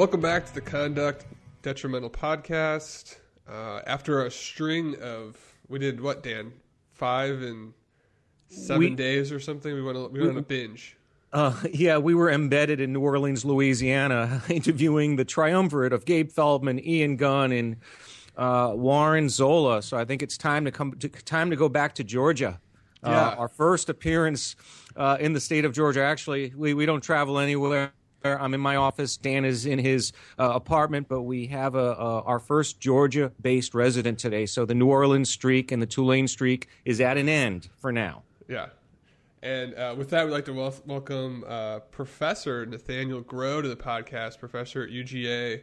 Welcome 0.00 0.22
back 0.22 0.46
to 0.46 0.54
the 0.54 0.62
Conduct 0.62 1.26
Detrimental 1.60 2.08
Podcast. 2.08 3.18
Uh, 3.46 3.82
after 3.86 4.24
a 4.24 4.30
string 4.30 4.96
of, 5.02 5.36
we 5.68 5.78
did 5.78 6.00
what, 6.00 6.22
Dan? 6.22 6.54
Five 6.94 7.42
and 7.42 7.74
seven 8.48 8.78
We- 8.78 8.90
days 8.94 9.30
or 9.30 9.38
something. 9.38 9.74
We 9.74 9.82
went, 9.82 9.98
on- 9.98 10.10
we 10.10 10.20
went 10.20 10.30
on 10.30 10.38
a 10.38 10.42
binge. 10.42 10.96
Uh, 11.34 11.54
yeah, 11.70 11.98
we 11.98 12.14
were 12.14 12.30
embedded 12.30 12.80
in 12.80 12.94
New 12.94 13.02
Orleans, 13.02 13.44
Louisiana, 13.44 14.42
interviewing 14.48 15.16
the 15.16 15.26
triumvirate 15.26 15.92
of 15.92 16.06
Gabe 16.06 16.30
Feldman, 16.30 16.82
Ian 16.82 17.16
Gunn, 17.16 17.52
and 17.52 17.76
uh, 18.38 18.72
Warren 18.74 19.28
Zola. 19.28 19.82
So 19.82 19.98
I 19.98 20.06
think 20.06 20.22
it's 20.22 20.38
time 20.38 20.64
to 20.64 20.70
come 20.70 20.92
to, 20.92 21.10
time 21.10 21.50
to 21.50 21.56
go 21.56 21.68
back 21.68 21.94
to 21.96 22.04
Georgia. 22.04 22.58
Uh, 23.02 23.34
our 23.36 23.48
first 23.48 23.90
appearance 23.90 24.56
uh, 24.96 25.18
in 25.20 25.34
the 25.34 25.40
state 25.40 25.66
of 25.66 25.74
Georgia. 25.74 26.02
Actually, 26.02 26.54
we, 26.56 26.72
we 26.72 26.86
don't 26.86 27.02
travel 27.02 27.38
anywhere. 27.38 27.92
I'm 28.24 28.54
in 28.54 28.60
my 28.60 28.76
office. 28.76 29.16
Dan 29.16 29.44
is 29.44 29.66
in 29.66 29.78
his 29.78 30.12
uh, 30.38 30.50
apartment, 30.54 31.08
but 31.08 31.22
we 31.22 31.46
have 31.46 31.74
a, 31.74 31.78
a, 31.92 32.22
our 32.22 32.38
first 32.38 32.78
Georgia-based 32.80 33.74
resident 33.74 34.18
today. 34.18 34.46
So 34.46 34.64
the 34.64 34.74
New 34.74 34.88
Orleans 34.88 35.30
streak 35.30 35.72
and 35.72 35.80
the 35.80 35.86
Tulane 35.86 36.28
streak 36.28 36.68
is 36.84 37.00
at 37.00 37.16
an 37.16 37.28
end 37.28 37.68
for 37.78 37.92
now. 37.92 38.22
Yeah. 38.48 38.66
And 39.42 39.74
uh, 39.74 39.94
with 39.96 40.10
that, 40.10 40.26
we'd 40.26 40.32
like 40.32 40.44
to 40.46 40.52
wel- 40.52 40.74
welcome 40.84 41.44
uh, 41.48 41.78
Professor 41.80 42.66
Nathaniel 42.66 43.22
Grow 43.22 43.62
to 43.62 43.68
the 43.68 43.76
podcast, 43.76 44.38
professor 44.38 44.82
at 44.82 44.90
UGA. 44.90 45.62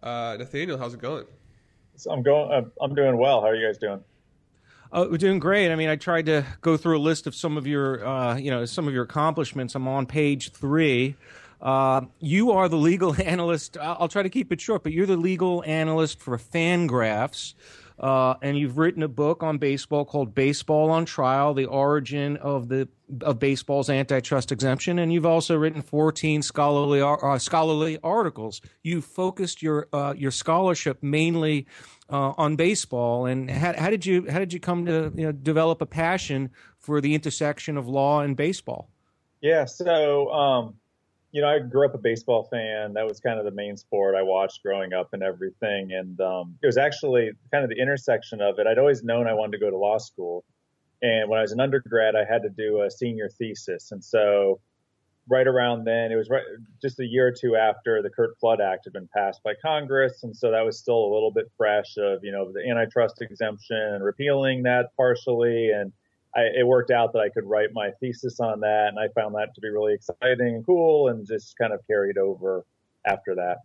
Uh, 0.00 0.36
Nathaniel, 0.38 0.78
how's 0.78 0.94
it 0.94 1.00
going? 1.00 1.24
So 1.96 2.12
I'm 2.12 2.22
going. 2.22 2.52
I'm- 2.52 2.72
I'm 2.80 2.94
doing 2.94 3.18
well. 3.18 3.40
How 3.40 3.48
are 3.48 3.56
you 3.56 3.66
guys 3.66 3.78
doing? 3.78 4.04
Uh, 4.92 5.06
we're 5.10 5.16
doing 5.16 5.40
great. 5.40 5.72
I 5.72 5.74
mean, 5.74 5.88
I 5.88 5.96
tried 5.96 6.26
to 6.26 6.46
go 6.60 6.76
through 6.76 6.98
a 6.98 7.00
list 7.02 7.26
of 7.26 7.34
some 7.34 7.56
of 7.56 7.66
your, 7.66 8.06
uh, 8.06 8.36
you 8.36 8.52
know, 8.52 8.64
some 8.64 8.86
of 8.86 8.94
your 8.94 9.02
accomplishments. 9.02 9.74
I'm 9.74 9.88
on 9.88 10.06
page 10.06 10.52
three. 10.52 11.16
Uh, 11.60 12.02
you 12.20 12.50
are 12.50 12.68
the 12.68 12.76
legal 12.76 13.14
analyst. 13.22 13.76
I'll, 13.80 14.08
try 14.08 14.22
to 14.22 14.30
keep 14.30 14.52
it 14.52 14.60
short, 14.60 14.82
but 14.82 14.92
you're 14.92 15.06
the 15.06 15.16
legal 15.16 15.62
analyst 15.64 16.20
for 16.20 16.36
Fangraphs, 16.36 17.54
uh, 17.98 18.34
and 18.42 18.58
you've 18.58 18.76
written 18.76 19.02
a 19.02 19.08
book 19.08 19.42
on 19.42 19.58
baseball 19.58 20.04
called 20.04 20.34
"Baseball 20.34 20.90
on 20.90 21.06
Trial: 21.06 21.54
The 21.54 21.64
Origin 21.64 22.36
of 22.36 22.68
the 22.68 22.88
of 23.22 23.38
Baseball's 23.38 23.88
Antitrust 23.88 24.52
Exemption." 24.52 24.98
And 24.98 25.12
you've 25.12 25.24
also 25.24 25.56
written 25.56 25.80
14 25.80 26.42
scholarly 26.42 27.00
uh, 27.00 27.38
scholarly 27.38 27.98
articles. 28.04 28.60
You 28.82 29.00
focused 29.00 29.62
your 29.62 29.88
uh, 29.94 30.12
your 30.16 30.30
scholarship 30.30 31.02
mainly 31.02 31.66
uh, 32.10 32.32
on 32.36 32.56
baseball. 32.56 33.26
And 33.26 33.50
how, 33.50 33.74
how 33.76 33.90
did 33.90 34.04
you 34.04 34.26
how 34.30 34.38
did 34.38 34.52
you 34.52 34.60
come 34.60 34.86
to 34.86 35.12
you 35.14 35.26
know, 35.26 35.32
develop 35.32 35.80
a 35.82 35.86
passion 35.86 36.50
for 36.78 37.00
the 37.00 37.14
intersection 37.14 37.76
of 37.76 37.88
law 37.88 38.20
and 38.20 38.36
baseball? 38.36 38.90
Yeah. 39.40 39.64
So, 39.64 40.30
um, 40.30 40.74
you 41.36 41.42
know, 41.42 41.48
I 41.48 41.58
grew 41.58 41.86
up 41.86 41.94
a 41.94 41.98
baseball 41.98 42.44
fan. 42.50 42.94
That 42.94 43.06
was 43.06 43.20
kind 43.20 43.38
of 43.38 43.44
the 43.44 43.50
main 43.50 43.76
sport 43.76 44.14
I 44.14 44.22
watched 44.22 44.62
growing 44.62 44.94
up 44.94 45.10
and 45.12 45.22
everything. 45.22 45.92
And 45.92 46.18
um, 46.18 46.56
it 46.62 46.66
was 46.66 46.78
actually 46.78 47.32
kind 47.52 47.62
of 47.62 47.68
the 47.68 47.76
intersection 47.78 48.40
of 48.40 48.58
it. 48.58 48.66
I'd 48.66 48.78
always 48.78 49.04
known 49.04 49.26
I 49.26 49.34
wanted 49.34 49.52
to 49.52 49.58
go 49.58 49.68
to 49.68 49.76
law 49.76 49.98
school. 49.98 50.46
And 51.02 51.28
when 51.28 51.38
I 51.38 51.42
was 51.42 51.52
an 51.52 51.60
undergrad, 51.60 52.16
I 52.16 52.24
had 52.24 52.44
to 52.44 52.48
do 52.48 52.80
a 52.80 52.90
senior 52.90 53.28
thesis. 53.28 53.92
And 53.92 54.02
so, 54.02 54.60
right 55.28 55.46
around 55.46 55.84
then, 55.84 56.10
it 56.10 56.16
was 56.16 56.30
right, 56.30 56.42
just 56.80 57.00
a 57.00 57.04
year 57.04 57.26
or 57.26 57.34
two 57.38 57.54
after 57.54 58.00
the 58.00 58.08
Curt 58.08 58.38
Flood 58.40 58.62
Act 58.62 58.86
had 58.86 58.94
been 58.94 59.08
passed 59.14 59.42
by 59.42 59.52
Congress. 59.60 60.22
And 60.22 60.34
so 60.34 60.50
that 60.52 60.64
was 60.64 60.78
still 60.78 61.04
a 61.04 61.12
little 61.12 61.32
bit 61.32 61.50
fresh 61.58 61.98
of, 61.98 62.20
you 62.22 62.32
know, 62.32 62.50
the 62.50 62.66
antitrust 62.66 63.20
exemption 63.20 63.76
and 63.76 64.02
repealing 64.02 64.62
that 64.62 64.86
partially. 64.96 65.68
And 65.68 65.92
I, 66.36 66.42
it 66.54 66.66
worked 66.66 66.90
out 66.90 67.12
that 67.14 67.20
I 67.20 67.30
could 67.30 67.44
write 67.44 67.70
my 67.72 67.90
thesis 67.98 68.40
on 68.40 68.60
that. 68.60 68.88
And 68.88 68.98
I 68.98 69.08
found 69.18 69.34
that 69.36 69.54
to 69.54 69.60
be 69.60 69.70
really 69.70 69.94
exciting 69.94 70.54
and 70.54 70.66
cool 70.66 71.08
and 71.08 71.26
just 71.26 71.56
kind 71.56 71.72
of 71.72 71.80
carried 71.86 72.18
over 72.18 72.64
after 73.06 73.34
that. 73.34 73.58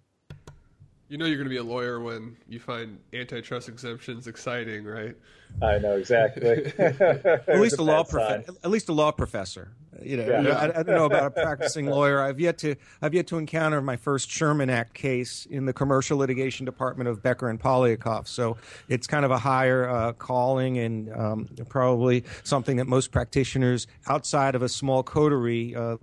You 1.09 1.17
know 1.17 1.25
you're 1.25 1.35
going 1.35 1.47
to 1.47 1.49
be 1.49 1.57
a 1.57 1.63
lawyer 1.63 1.99
when 1.99 2.37
you 2.47 2.61
find 2.61 2.97
antitrust 3.11 3.67
exemptions 3.67 4.27
exciting, 4.27 4.85
right? 4.85 5.13
I 5.61 5.77
know 5.77 5.97
exactly. 5.97 6.71
At 6.79 7.59
least 7.59 7.79
a 7.79 7.83
law 7.83 8.05
prof- 8.05 8.47
at 8.47 8.69
least 8.69 8.87
a 8.87 8.93
law 8.93 9.11
professor. 9.11 9.73
You 10.03 10.17
know, 10.17 10.41
Yeah. 10.41 10.55
I, 10.55 10.79
I 10.79 10.83
don't 10.83 10.95
know 10.95 11.05
about 11.05 11.25
a 11.25 11.31
practicing 11.41 11.85
lawyer. 11.87 12.21
I've 12.21 12.39
yet 12.39 12.57
to 12.59 12.75
I've 13.01 13.13
yet 13.13 13.27
to 13.27 13.37
encounter 13.37 13.81
my 13.81 13.95
first 13.95 14.29
Sherman 14.29 14.69
Act 14.69 14.93
case 14.93 15.47
in 15.49 15.65
the 15.65 15.73
commercial 15.73 16.17
litigation 16.17 16.65
department 16.65 17.09
of 17.09 17.21
Becker 17.21 17.49
and 17.49 17.59
Poliakoff. 17.59 18.27
So 18.27 18.57
it's 18.89 19.07
kind 19.07 19.25
of 19.25 19.31
a 19.31 19.37
higher 19.37 19.89
uh, 19.89 20.13
calling 20.13 20.77
and 20.77 21.11
um, 21.13 21.49
probably 21.69 22.23
something 22.43 22.77
that 22.77 22.87
most 22.87 23.11
practitioners 23.11 23.87
outside 24.07 24.55
of 24.55 24.61
a 24.61 24.69
small 24.69 25.03
coterie 25.03 25.75
uh, 25.75 25.97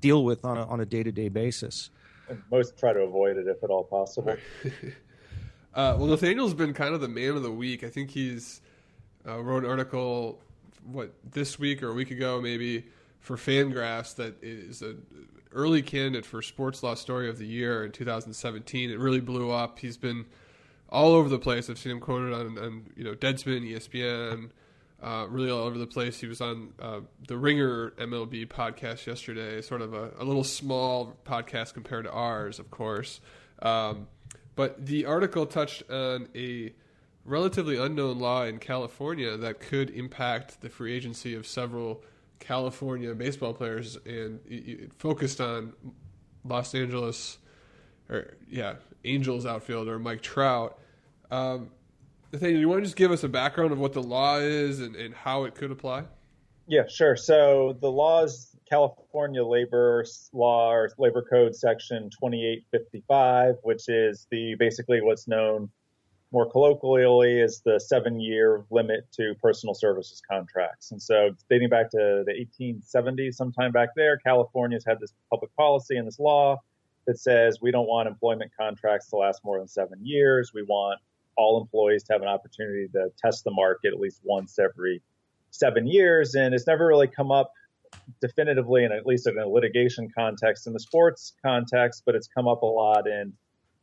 deal 0.00 0.24
with 0.24 0.44
on 0.44 0.58
a, 0.58 0.66
on 0.66 0.80
a 0.80 0.86
day 0.86 1.02
to 1.02 1.12
day 1.12 1.28
basis. 1.28 1.90
Most 2.50 2.78
try 2.78 2.92
to 2.92 3.00
avoid 3.00 3.36
it 3.36 3.48
if 3.48 3.62
at 3.62 3.70
all 3.70 3.84
possible. 3.84 4.36
Uh, 5.72 5.94
well, 5.96 6.08
Nathaniel's 6.08 6.52
been 6.52 6.74
kind 6.74 6.94
of 6.94 7.00
the 7.00 7.06
man 7.06 7.36
of 7.36 7.44
the 7.44 7.50
week. 7.50 7.84
I 7.84 7.88
think 7.88 8.10
he's 8.10 8.60
uh, 9.26 9.40
wrote 9.40 9.62
an 9.62 9.70
article, 9.70 10.40
what 10.84 11.12
this 11.30 11.60
week 11.60 11.80
or 11.82 11.90
a 11.90 11.92
week 11.92 12.10
ago, 12.10 12.40
maybe 12.40 12.86
for 13.20 13.36
Fangraphs 13.36 14.16
that 14.16 14.42
is 14.42 14.82
an 14.82 15.02
early 15.52 15.82
candidate 15.82 16.24
for 16.24 16.42
Sports 16.42 16.82
Law 16.82 16.94
Story 16.94 17.28
of 17.28 17.38
the 17.38 17.46
Year 17.46 17.84
in 17.84 17.92
2017. 17.92 18.90
It 18.90 18.98
really 18.98 19.20
blew 19.20 19.50
up. 19.50 19.78
He's 19.78 19.96
been 19.96 20.26
all 20.88 21.12
over 21.12 21.28
the 21.28 21.38
place. 21.38 21.70
I've 21.70 21.78
seen 21.78 21.92
him 21.92 22.00
quoted 22.00 22.32
on, 22.32 22.58
on 22.58 22.86
you 22.96 23.04
know 23.04 23.14
Deadspin, 23.14 23.70
ESPN, 23.70 24.50
uh, 25.02 25.26
really 25.28 25.50
all 25.50 25.60
over 25.60 25.78
the 25.78 25.86
place. 25.86 26.20
He 26.20 26.26
was 26.26 26.40
on 26.40 26.72
uh, 26.80 27.00
the 27.28 27.36
Ringer 27.36 27.90
MLB 27.92 28.48
podcast 28.48 29.06
yesterday, 29.06 29.62
sort 29.62 29.82
of 29.82 29.94
a, 29.94 30.12
a 30.18 30.24
little 30.24 30.44
small 30.44 31.16
podcast 31.24 31.74
compared 31.74 32.04
to 32.04 32.12
ours, 32.12 32.58
of 32.58 32.70
course. 32.70 33.20
Um, 33.62 34.08
but 34.56 34.86
the 34.86 35.06
article 35.06 35.46
touched 35.46 35.88
on 35.90 36.28
a 36.34 36.72
relatively 37.24 37.76
unknown 37.76 38.18
law 38.18 38.44
in 38.44 38.58
California 38.58 39.36
that 39.36 39.60
could 39.60 39.90
impact 39.90 40.60
the 40.60 40.68
free 40.68 40.94
agency 40.94 41.34
of 41.34 41.46
several 41.46 42.02
California 42.40 43.14
baseball 43.14 43.54
players, 43.54 43.96
and 44.04 44.40
it, 44.46 44.92
focused 44.98 45.40
on 45.40 45.72
Los 46.44 46.74
Angeles, 46.74 47.38
or 48.08 48.34
yeah, 48.48 48.74
Angels 49.04 49.46
outfielder 49.46 49.98
Mike 49.98 50.22
Trout. 50.22 50.78
Um, 51.30 51.70
Nathaniel, 52.32 52.60
you 52.60 52.68
want 52.68 52.80
to 52.80 52.84
just 52.84 52.96
give 52.96 53.12
us 53.12 53.22
a 53.24 53.28
background 53.28 53.72
of 53.72 53.78
what 53.78 53.92
the 53.92 54.02
law 54.02 54.38
is 54.38 54.80
and, 54.80 54.96
and 54.96 55.14
how 55.14 55.44
it 55.44 55.54
could 55.54 55.70
apply? 55.70 56.04
Yeah, 56.66 56.82
sure. 56.88 57.16
So 57.16 57.76
the 57.80 57.90
laws, 57.90 58.56
California 58.68 59.44
labor 59.44 60.04
law 60.32 60.72
or 60.72 60.90
labor 60.98 61.24
code 61.28 61.56
section 61.56 62.10
2855, 62.10 63.56
which 63.62 63.88
is 63.88 64.26
the 64.30 64.54
basically 64.58 65.00
what's 65.00 65.26
known 65.26 65.68
more 66.32 66.48
colloquially 66.48 67.40
is 67.40 67.60
the 67.64 67.80
seven 67.80 68.20
year 68.20 68.64
limit 68.70 69.06
to 69.12 69.34
personal 69.42 69.74
services 69.74 70.22
contracts. 70.30 70.92
And 70.92 71.02
so 71.02 71.30
dating 71.48 71.70
back 71.70 71.90
to 71.90 72.24
the 72.24 72.46
1870s, 72.60 73.34
sometime 73.34 73.72
back 73.72 73.90
there, 73.96 74.16
California's 74.18 74.84
had 74.86 75.00
this 75.00 75.12
public 75.28 75.54
policy 75.56 75.96
and 75.96 76.06
this 76.06 76.18
law 76.18 76.60
that 77.06 77.18
says 77.18 77.58
we 77.60 77.70
don't 77.70 77.88
want 77.88 78.06
employment 78.08 78.52
contracts 78.58 79.08
to 79.10 79.16
last 79.16 79.40
more 79.44 79.58
than 79.58 79.66
seven 79.66 79.98
years. 80.04 80.52
We 80.54 80.62
want 80.62 81.00
all 81.36 81.60
employees 81.60 82.04
to 82.04 82.12
have 82.12 82.22
an 82.22 82.28
opportunity 82.28 82.86
to 82.92 83.10
test 83.18 83.44
the 83.44 83.50
market 83.50 83.92
at 83.92 83.98
least 83.98 84.20
once 84.22 84.58
every 84.58 85.02
seven 85.50 85.86
years. 85.86 86.34
And 86.34 86.54
it's 86.54 86.66
never 86.66 86.86
really 86.86 87.08
come 87.08 87.32
up 87.32 87.52
definitively, 88.20 88.84
and 88.84 88.92
at 88.92 89.06
least 89.06 89.26
in 89.26 89.38
a 89.38 89.48
litigation 89.48 90.08
context 90.16 90.66
in 90.66 90.72
the 90.72 90.80
sports 90.80 91.32
context, 91.44 92.02
but 92.06 92.14
it's 92.14 92.28
come 92.28 92.46
up 92.46 92.62
a 92.62 92.66
lot 92.66 93.08
in. 93.08 93.32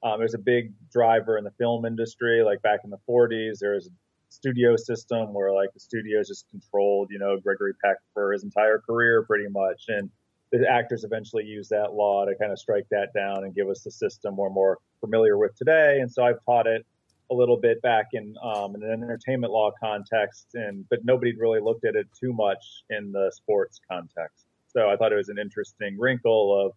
Um, 0.04 0.20
there's 0.20 0.34
a 0.34 0.40
big 0.40 0.74
driver 0.92 1.38
in 1.38 1.44
the 1.44 1.52
film 1.52 1.86
industry, 1.86 2.44
like 2.44 2.62
back 2.62 2.82
in 2.84 2.90
the 2.90 3.00
40s. 3.10 3.60
There 3.60 3.74
was 3.74 3.88
a 3.88 3.92
studio 4.30 4.76
system 4.76 5.34
where 5.34 5.54
like 5.54 5.74
the 5.74 5.80
studios 5.80 6.28
just 6.28 6.50
controlled, 6.50 7.10
you 7.12 7.20
know, 7.20 7.38
Gregory 7.38 7.74
Peck 7.84 7.98
for 8.14 8.32
his 8.32 8.44
entire 8.44 8.80
career, 8.80 9.24
pretty 9.24 9.50
much, 9.50 9.86
and 9.88 10.10
the 10.52 10.66
actors 10.70 11.04
eventually 11.04 11.44
used 11.44 11.70
that 11.72 11.94
law 11.94 12.26
to 12.26 12.34
kind 12.36 12.52
of 12.52 12.60
strike 12.60 12.88
that 12.90 13.14
down 13.14 13.44
and 13.44 13.54
give 13.54 13.68
us 13.68 13.82
the 13.82 13.92
system 13.92 14.38
we're 14.38 14.50
more 14.50 14.78
familiar 15.02 15.38
with 15.38 15.56
today. 15.56 16.00
And 16.00 16.12
so 16.12 16.24
I've 16.24 16.44
taught 16.46 16.68
it 16.68 16.86
a 17.30 17.34
little 17.34 17.58
bit 17.58 17.82
back 17.82 18.08
in 18.14 18.36
um, 18.42 18.76
in 18.76 18.84
an 18.84 19.04
entertainment 19.04 19.52
law 19.52 19.72
context, 19.82 20.48
and 20.54 20.88
but 20.90 21.04
nobody 21.04 21.36
really 21.38 21.60
looked 21.60 21.86
at 21.86 21.96
it 21.96 22.08
too 22.18 22.34
much 22.34 22.84
in 22.90 23.12
the 23.12 23.32
sports 23.36 23.82
context. 23.90 24.46
So 24.68 24.90
I 24.90 24.96
thought 24.96 25.12
it 25.12 25.18
was 25.18 25.30
an 25.30 25.38
interesting 25.38 25.98
wrinkle 26.00 26.66
of 26.66 26.72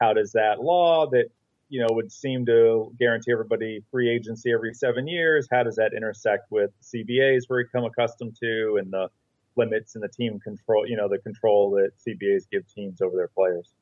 how 0.00 0.12
does 0.12 0.32
that 0.32 0.60
law 0.60 1.06
that 1.10 1.26
you 1.68 1.80
know 1.80 1.88
would 1.90 2.12
seem 2.12 2.46
to 2.46 2.92
guarantee 2.98 3.32
everybody 3.32 3.80
free 3.90 4.10
agency 4.10 4.52
every 4.52 4.74
seven 4.74 5.06
years, 5.06 5.48
how 5.50 5.62
does 5.62 5.76
that 5.76 5.92
intersect 5.94 6.50
with 6.50 6.70
CBAs 6.82 7.42
where 7.48 7.58
we're 7.58 7.64
become 7.64 7.84
accustomed 7.84 8.36
to 8.42 8.78
and 8.80 8.92
the 8.92 9.08
limits 9.56 9.94
and 9.94 10.02
the 10.02 10.08
team 10.08 10.38
control, 10.40 10.86
you 10.86 10.96
know, 10.96 11.08
the 11.08 11.18
control 11.18 11.70
that 11.70 11.90
CBAs 12.06 12.44
give 12.50 12.62
teams 12.72 13.00
over 13.00 13.16
their 13.16 13.28
players. 13.28 13.72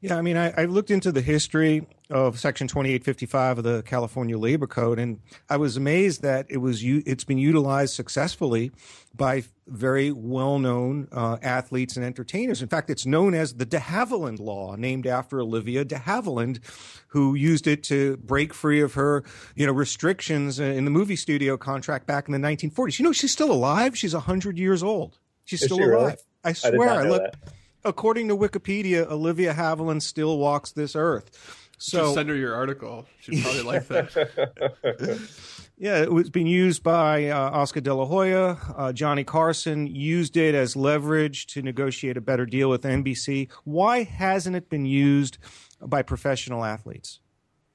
Yeah, 0.00 0.16
I 0.16 0.22
mean, 0.22 0.36
I, 0.36 0.52
I, 0.56 0.64
looked 0.66 0.90
into 0.90 1.10
the 1.10 1.20
history 1.20 1.86
of 2.10 2.38
Section 2.38 2.68
2855 2.68 3.58
of 3.58 3.64
the 3.64 3.82
California 3.82 4.36
Labor 4.36 4.66
Code, 4.66 4.98
and 4.98 5.20
I 5.48 5.56
was 5.56 5.76
amazed 5.76 6.22
that 6.22 6.46
it 6.48 6.58
was 6.58 6.82
it's 6.84 7.24
been 7.24 7.38
utilized 7.38 7.94
successfully 7.94 8.70
by 9.14 9.44
very 9.66 10.12
well-known 10.12 11.08
uh, 11.10 11.38
athletes 11.42 11.96
and 11.96 12.04
entertainers. 12.04 12.60
In 12.60 12.68
fact, 12.68 12.90
it's 12.90 13.06
known 13.06 13.34
as 13.34 13.54
the 13.54 13.64
De 13.64 13.78
Havilland 13.78 14.40
Law, 14.40 14.76
named 14.76 15.06
after 15.06 15.40
Olivia 15.40 15.84
De 15.84 15.96
Havilland, 15.96 16.60
who 17.08 17.34
used 17.34 17.66
it 17.66 17.82
to 17.84 18.16
break 18.18 18.52
free 18.52 18.80
of 18.80 18.94
her, 18.94 19.24
you 19.54 19.66
know, 19.66 19.72
restrictions 19.72 20.58
in 20.58 20.84
the 20.84 20.90
movie 20.90 21.16
studio 21.16 21.56
contract 21.56 22.06
back 22.06 22.28
in 22.28 22.32
the 22.32 22.46
1940s. 22.46 22.98
You 22.98 23.04
know, 23.04 23.12
she's 23.12 23.32
still 23.32 23.50
alive. 23.50 23.96
She's 23.96 24.12
100 24.12 24.58
years 24.58 24.82
old. 24.82 25.18
She's 25.44 25.62
Is 25.62 25.66
still 25.66 25.78
alive. 25.78 25.92
Really? 25.92 26.16
I 26.44 26.52
swear. 26.52 26.90
I, 26.90 27.04
I 27.04 27.08
look. 27.08 27.34
According 27.84 28.28
to 28.28 28.36
Wikipedia, 28.36 29.08
Olivia 29.10 29.54
Havilland 29.54 30.02
still 30.02 30.38
walks 30.38 30.72
this 30.72 30.96
earth. 30.96 31.60
So 31.78 31.98
Just 31.98 32.14
send 32.14 32.28
her 32.28 32.36
your 32.36 32.54
article. 32.54 33.06
She'd 33.20 33.42
probably 33.42 33.62
like 33.72 33.88
that. 33.88 35.20
yeah, 35.76 36.02
it 36.02 36.12
was 36.12 36.30
being 36.30 36.46
used 36.46 36.82
by 36.82 37.28
uh, 37.28 37.50
Oscar 37.50 37.80
De 37.80 37.92
La 37.92 38.06
Hoya. 38.06 38.56
Uh, 38.76 38.92
Johnny 38.92 39.24
Carson 39.24 39.86
used 39.86 40.36
it 40.36 40.54
as 40.54 40.76
leverage 40.76 41.46
to 41.48 41.62
negotiate 41.62 42.16
a 42.16 42.20
better 42.20 42.46
deal 42.46 42.70
with 42.70 42.82
NBC. 42.82 43.50
Why 43.64 44.04
hasn't 44.04 44.56
it 44.56 44.70
been 44.70 44.86
used 44.86 45.38
by 45.80 46.02
professional 46.02 46.64
athletes? 46.64 47.20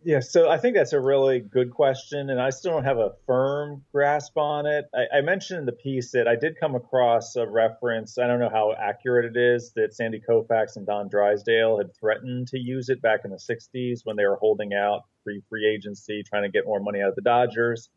Yeah, 0.02 0.22
so 0.22 0.50
I 0.50 0.58
think 0.58 0.78
that's 0.78 0.94
a 0.94 1.00
really 1.00 1.42
good 1.42 1.72
question, 1.72 2.30
and 2.30 2.42
I 2.42 2.52
still 2.52 2.72
don't 2.72 2.86
have 2.86 3.00
a 3.00 3.12
firm 3.26 3.84
grasp 3.92 4.38
on 4.38 4.66
it. 4.66 4.86
I, 4.96 5.18
I, 5.18 5.22
mentioned 5.22 5.60
in 5.60 5.66
the 5.66 5.74
piece 5.74 6.12
that 6.12 6.26
I 6.26 6.38
did 6.38 6.58
come 6.58 6.74
across 6.74 7.36
a 7.36 7.46
reference. 7.46 8.18
I 8.18 8.26
don't 8.26 8.40
know 8.40 8.50
how 8.50 8.74
accurate 8.74 9.26
it 9.26 9.38
is 9.38 9.74
that 9.76 9.94
Sandy 9.94 10.22
Koufax 10.22 10.78
and 10.78 10.86
Don 10.86 11.10
Drysdale 11.10 11.80
had 11.80 11.94
threatened 12.00 12.48
to 12.50 12.58
use 12.58 12.88
it 12.88 13.02
back 13.02 13.22
in 13.26 13.32
the 13.32 13.38
'60s 13.38 14.06
when 14.06 14.16
they 14.16 14.26
were 14.26 14.38
holding 14.38 14.74
out 14.74 15.02
free 15.26 15.42
free 15.50 15.68
agency, 15.68 16.24
trying 16.24 16.44
to 16.44 16.50
get 16.50 16.66
more 16.66 16.80
money 16.80 17.02
out 17.02 17.10
of 17.10 17.16
the 17.16 17.22
Dodgers. 17.22 17.90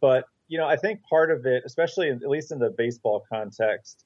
But 0.00 0.24
you 0.48 0.58
know, 0.58 0.66
I 0.66 0.76
think 0.76 1.00
part 1.08 1.30
of 1.30 1.46
it, 1.46 1.62
especially 1.64 2.08
in, 2.08 2.16
at 2.24 2.28
least 2.28 2.50
in 2.50 2.58
the 2.58 2.70
baseball 2.76 3.24
context, 3.32 4.04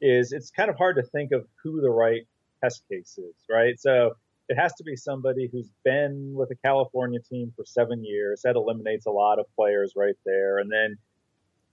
is 0.00 0.32
it's 0.32 0.50
kind 0.50 0.68
of 0.68 0.76
hard 0.76 0.96
to 0.96 1.02
think 1.02 1.30
of 1.30 1.46
who 1.62 1.80
the 1.80 1.90
right 1.90 2.22
test 2.60 2.82
case 2.90 3.16
is, 3.16 3.34
right? 3.48 3.78
So 3.78 4.14
it 4.50 4.58
has 4.58 4.74
to 4.74 4.84
be 4.84 4.96
somebody 4.96 5.48
who's 5.50 5.70
been 5.84 6.32
with 6.34 6.50
a 6.50 6.56
California 6.56 7.20
team 7.20 7.52
for 7.54 7.64
seven 7.64 8.04
years. 8.04 8.42
That 8.42 8.56
eliminates 8.56 9.06
a 9.06 9.10
lot 9.10 9.38
of 9.38 9.46
players 9.54 9.92
right 9.96 10.16
there. 10.26 10.58
And 10.58 10.70
then 10.70 10.96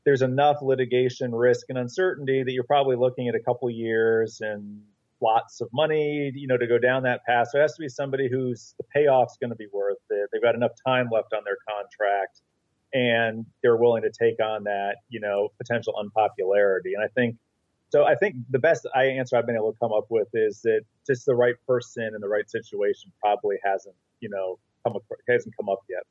there's 0.05 0.21
enough 0.21 0.57
litigation 0.61 1.33
risk 1.33 1.65
and 1.69 1.77
uncertainty 1.79 2.43
that 2.43 2.51
you're 2.51 2.63
probably 2.63 2.95
looking 2.95 3.27
at 3.29 3.33
a 3.33 3.39
couple 3.39 3.67
years 3.71 4.41
and 4.41 4.83
lots 5.19 5.59
of 5.59 5.69
money, 5.73 6.31
you 6.35 6.45
know, 6.45 6.55
to 6.55 6.67
go 6.67 6.77
down 6.77 7.03
that 7.03 7.25
path. 7.25 7.47
So 7.51 7.57
it 7.57 7.63
has 7.63 7.73
to 7.73 7.81
be 7.81 7.89
somebody 7.89 8.29
who's 8.29 8.75
the 8.77 8.85
payoff's 8.95 9.37
going 9.41 9.49
to 9.49 9.55
be 9.55 9.67
worth 9.73 9.97
it. 10.11 10.29
They've 10.31 10.41
got 10.41 10.53
enough 10.53 10.73
time 10.85 11.09
left 11.11 11.33
on 11.33 11.41
their 11.45 11.57
contract 11.67 12.41
and 12.93 13.47
they're 13.63 13.75
willing 13.75 14.03
to 14.03 14.11
take 14.11 14.39
on 14.39 14.65
that, 14.65 14.97
you 15.09 15.19
know, 15.19 15.49
potential 15.57 15.95
unpopularity. 15.99 16.93
And 16.93 17.03
I 17.03 17.07
think 17.07 17.37
so 17.89 18.05
I 18.05 18.15
think 18.15 18.35
the 18.49 18.59
best 18.59 18.85
answer 18.95 19.37
I've 19.37 19.45
been 19.45 19.55
able 19.55 19.71
to 19.71 19.79
come 19.79 19.93
up 19.93 20.07
with 20.09 20.27
is 20.33 20.61
that 20.61 20.81
just 21.05 21.25
the 21.25 21.35
right 21.35 21.55
person 21.67 22.11
in 22.13 22.21
the 22.21 22.27
right 22.27 22.49
situation 22.49 23.11
probably 23.21 23.57
hasn't, 23.63 23.95
you 24.19 24.29
know, 24.29 24.59
come 24.85 24.95
up, 24.95 25.03
hasn't 25.27 25.55
come 25.57 25.69
up 25.69 25.79
yet. 25.89 26.03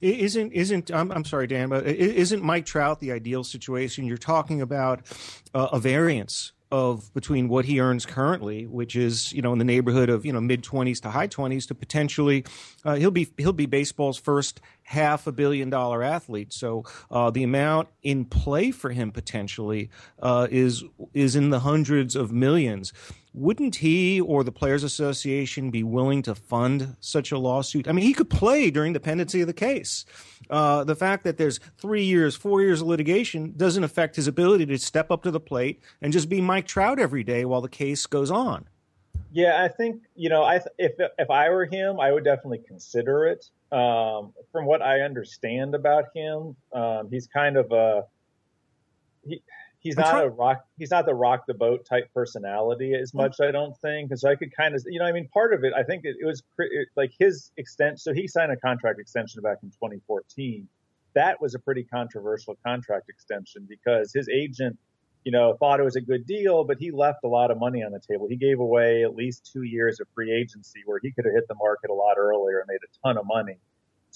Isn't 0.00 0.52
isn't 0.52 0.90
I'm, 0.90 1.10
I'm 1.10 1.24
sorry, 1.24 1.46
Dan, 1.46 1.70
but 1.70 1.86
isn't 1.86 2.42
Mike 2.42 2.66
Trout 2.66 3.00
the 3.00 3.12
ideal 3.12 3.42
situation? 3.42 4.04
You're 4.04 4.18
talking 4.18 4.60
about 4.60 5.06
uh, 5.54 5.68
a 5.72 5.80
variance 5.80 6.52
of 6.70 7.12
between 7.14 7.48
what 7.48 7.64
he 7.64 7.80
earns 7.80 8.04
currently, 8.04 8.66
which 8.66 8.96
is 8.96 9.32
you 9.32 9.42
know 9.42 9.52
in 9.52 9.58
the 9.58 9.64
neighborhood 9.64 10.08
of 10.08 10.26
you 10.26 10.32
know 10.32 10.40
mid 10.40 10.62
twenties 10.62 11.00
to 11.00 11.10
high 11.10 11.26
twenties, 11.26 11.66
to 11.66 11.74
potentially 11.74 12.44
uh, 12.84 12.96
he'll 12.96 13.10
be 13.10 13.28
he'll 13.38 13.52
be 13.52 13.66
baseball's 13.66 14.18
first 14.18 14.60
half 14.82 15.26
a 15.26 15.32
billion 15.32 15.70
dollar 15.70 16.02
athlete. 16.02 16.52
So 16.52 16.84
uh, 17.10 17.30
the 17.30 17.42
amount 17.42 17.88
in 18.02 18.24
play 18.24 18.70
for 18.70 18.90
him 18.90 19.12
potentially 19.12 19.90
uh, 20.20 20.48
is 20.50 20.84
is 21.14 21.36
in 21.36 21.50
the 21.50 21.60
hundreds 21.60 22.16
of 22.16 22.32
millions. 22.32 22.92
Wouldn't 23.38 23.76
he 23.76 24.20
or 24.20 24.42
the 24.42 24.50
Players 24.50 24.82
Association 24.82 25.70
be 25.70 25.84
willing 25.84 26.22
to 26.22 26.34
fund 26.34 26.96
such 26.98 27.30
a 27.30 27.38
lawsuit? 27.38 27.86
I 27.86 27.92
mean, 27.92 28.04
he 28.04 28.12
could 28.12 28.28
play 28.28 28.68
during 28.68 28.94
the 28.94 29.00
pendency 29.00 29.40
of 29.40 29.46
the 29.46 29.52
case. 29.52 30.04
Uh, 30.50 30.82
the 30.82 30.96
fact 30.96 31.22
that 31.22 31.38
there's 31.38 31.60
three 31.80 32.02
years, 32.02 32.34
four 32.34 32.62
years 32.62 32.80
of 32.80 32.88
litigation 32.88 33.54
doesn't 33.56 33.84
affect 33.84 34.16
his 34.16 34.26
ability 34.26 34.66
to 34.66 34.76
step 34.76 35.12
up 35.12 35.22
to 35.22 35.30
the 35.30 35.38
plate 35.38 35.80
and 36.02 36.12
just 36.12 36.28
be 36.28 36.40
Mike 36.40 36.66
Trout 36.66 36.98
every 36.98 37.22
day 37.22 37.44
while 37.44 37.60
the 37.60 37.68
case 37.68 38.06
goes 38.06 38.28
on. 38.28 38.66
Yeah, 39.30 39.62
I 39.62 39.68
think 39.68 40.02
you 40.16 40.30
know, 40.30 40.42
I 40.42 40.60
if 40.76 40.94
if 40.98 41.30
I 41.30 41.48
were 41.50 41.66
him, 41.66 42.00
I 42.00 42.10
would 42.10 42.24
definitely 42.24 42.62
consider 42.66 43.26
it. 43.26 43.48
Um, 43.70 44.32
from 44.50 44.64
what 44.64 44.82
I 44.82 45.02
understand 45.02 45.76
about 45.76 46.06
him, 46.12 46.56
um, 46.72 47.08
he's 47.08 47.28
kind 47.28 47.56
of 47.56 47.70
a 47.70 48.04
he, 49.24 49.42
he's 49.88 49.96
not 49.96 50.24
a 50.24 50.28
rock 50.28 50.64
he's 50.78 50.90
not 50.90 51.06
the 51.06 51.14
rock 51.14 51.44
the 51.46 51.54
boat 51.54 51.86
type 51.88 52.08
personality 52.14 52.94
as 52.94 53.14
much 53.14 53.32
mm-hmm. 53.32 53.48
i 53.48 53.50
don't 53.50 53.76
think. 53.78 54.08
Because 54.08 54.24
i 54.24 54.34
could 54.34 54.54
kind 54.54 54.74
of 54.74 54.82
you 54.86 54.98
know 54.98 55.06
i 55.06 55.12
mean 55.12 55.28
part 55.32 55.52
of 55.52 55.64
it 55.64 55.72
i 55.76 55.82
think 55.82 56.04
it, 56.04 56.16
it 56.20 56.26
was 56.26 56.42
it, 56.58 56.88
like 56.96 57.12
his 57.18 57.50
extent 57.56 58.00
so 58.00 58.12
he 58.12 58.28
signed 58.28 58.52
a 58.52 58.56
contract 58.56 59.00
extension 59.00 59.42
back 59.42 59.58
in 59.62 59.70
2014 59.70 60.68
that 61.14 61.40
was 61.40 61.54
a 61.54 61.58
pretty 61.58 61.84
controversial 61.84 62.56
contract 62.64 63.08
extension 63.08 63.66
because 63.68 64.12
his 64.12 64.28
agent 64.28 64.78
you 65.24 65.32
know 65.32 65.56
thought 65.58 65.80
it 65.80 65.84
was 65.84 65.96
a 65.96 66.00
good 66.00 66.26
deal 66.26 66.64
but 66.64 66.78
he 66.78 66.90
left 66.90 67.20
a 67.24 67.28
lot 67.28 67.50
of 67.50 67.58
money 67.58 67.82
on 67.82 67.92
the 67.92 68.00
table. 68.00 68.26
He 68.28 68.36
gave 68.36 68.60
away 68.60 69.04
at 69.04 69.14
least 69.14 69.50
two 69.52 69.62
years 69.62 70.00
of 70.00 70.06
free 70.14 70.32
agency 70.32 70.82
where 70.86 71.00
he 71.02 71.10
could 71.10 71.24
have 71.24 71.34
hit 71.34 71.48
the 71.48 71.54
market 71.56 71.90
a 71.90 71.94
lot 71.94 72.16
earlier 72.18 72.60
and 72.60 72.66
made 72.68 72.78
a 72.82 73.06
ton 73.06 73.18
of 73.18 73.26
money 73.26 73.58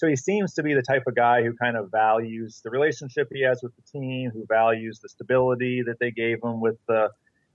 so 0.03 0.09
he 0.09 0.17
seems 0.17 0.53
to 0.55 0.63
be 0.63 0.73
the 0.73 0.81
type 0.81 1.03
of 1.07 1.15
guy 1.15 1.43
who 1.43 1.53
kind 1.53 1.77
of 1.77 1.89
values 1.89 2.59
the 2.61 2.69
relationship 2.69 3.29
he 3.31 3.41
has 3.43 3.63
with 3.63 3.71
the 3.77 3.81
team, 3.83 4.31
who 4.31 4.45
values 4.49 4.99
the 4.99 5.07
stability 5.07 5.81
that 5.81 5.97
they 5.97 6.11
gave 6.11 6.43
him 6.43 6.59
with 6.59 6.75
the 6.89 7.09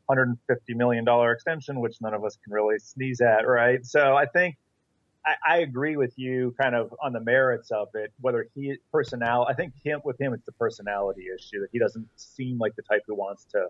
150 0.07 0.73
million 0.73 1.05
dollar 1.05 1.31
extension, 1.33 1.79
which 1.81 1.97
none 2.01 2.15
of 2.15 2.25
us 2.25 2.39
can 2.43 2.55
really 2.55 2.79
sneeze 2.79 3.21
at, 3.21 3.47
right? 3.47 3.85
So 3.85 4.17
I 4.17 4.25
think 4.25 4.57
I, 5.27 5.35
I, 5.47 5.59
agree 5.59 5.99
with 5.99 6.15
you 6.17 6.55
kind 6.59 6.75
of 6.75 6.95
on 7.03 7.13
the 7.13 7.21
merits 7.21 7.71
of 7.71 7.89
it. 7.93 8.15
Whether 8.19 8.47
he 8.55 8.77
personnel, 8.91 9.47
I 9.47 9.53
think 9.53 9.75
him 9.85 10.01
with 10.03 10.19
him, 10.19 10.33
it's 10.33 10.47
the 10.47 10.53
personality 10.53 11.25
issue 11.27 11.61
that 11.61 11.69
he 11.71 11.79
doesn't 11.79 12.09
seem 12.17 12.57
like 12.57 12.75
the 12.77 12.83
type 12.83 13.03
who 13.07 13.15
wants 13.15 13.45
to 13.53 13.67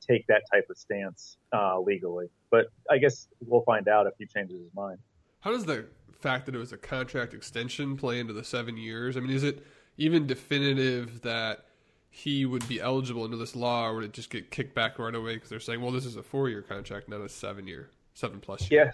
take 0.00 0.26
that 0.26 0.42
type 0.52 0.66
of 0.68 0.76
stance 0.76 1.36
uh, 1.52 1.78
legally. 1.78 2.26
But 2.50 2.72
I 2.90 2.98
guess 2.98 3.28
we'll 3.46 3.62
find 3.62 3.86
out 3.86 4.08
if 4.08 4.14
he 4.18 4.26
changes 4.26 4.58
his 4.58 4.74
mind. 4.74 4.98
How 5.38 5.52
does 5.52 5.64
the 5.64 5.86
fact 6.16 6.46
that 6.46 6.54
it 6.54 6.58
was 6.58 6.72
a 6.72 6.76
contract 6.76 7.34
extension 7.34 7.96
play 7.96 8.20
into 8.20 8.32
the 8.32 8.44
seven 8.44 8.76
years? 8.76 9.16
I 9.16 9.20
mean, 9.20 9.30
is 9.30 9.44
it 9.44 9.64
even 9.96 10.26
definitive 10.26 11.22
that 11.22 11.64
he 12.10 12.46
would 12.46 12.66
be 12.68 12.80
eligible 12.80 13.24
under 13.24 13.36
this 13.36 13.54
law, 13.54 13.86
or 13.86 13.96
would 13.96 14.04
it 14.04 14.12
just 14.12 14.30
get 14.30 14.50
kicked 14.50 14.74
back 14.74 14.98
right 14.98 15.14
away 15.14 15.34
because 15.34 15.50
they're 15.50 15.60
saying, 15.60 15.80
well, 15.80 15.92
this 15.92 16.06
is 16.06 16.16
a 16.16 16.22
four-year 16.22 16.62
contract, 16.62 17.08
not 17.08 17.20
a 17.20 17.28
seven-year, 17.28 17.90
seven-plus 18.14 18.70
year? 18.70 18.84
Yeah. 18.86 18.92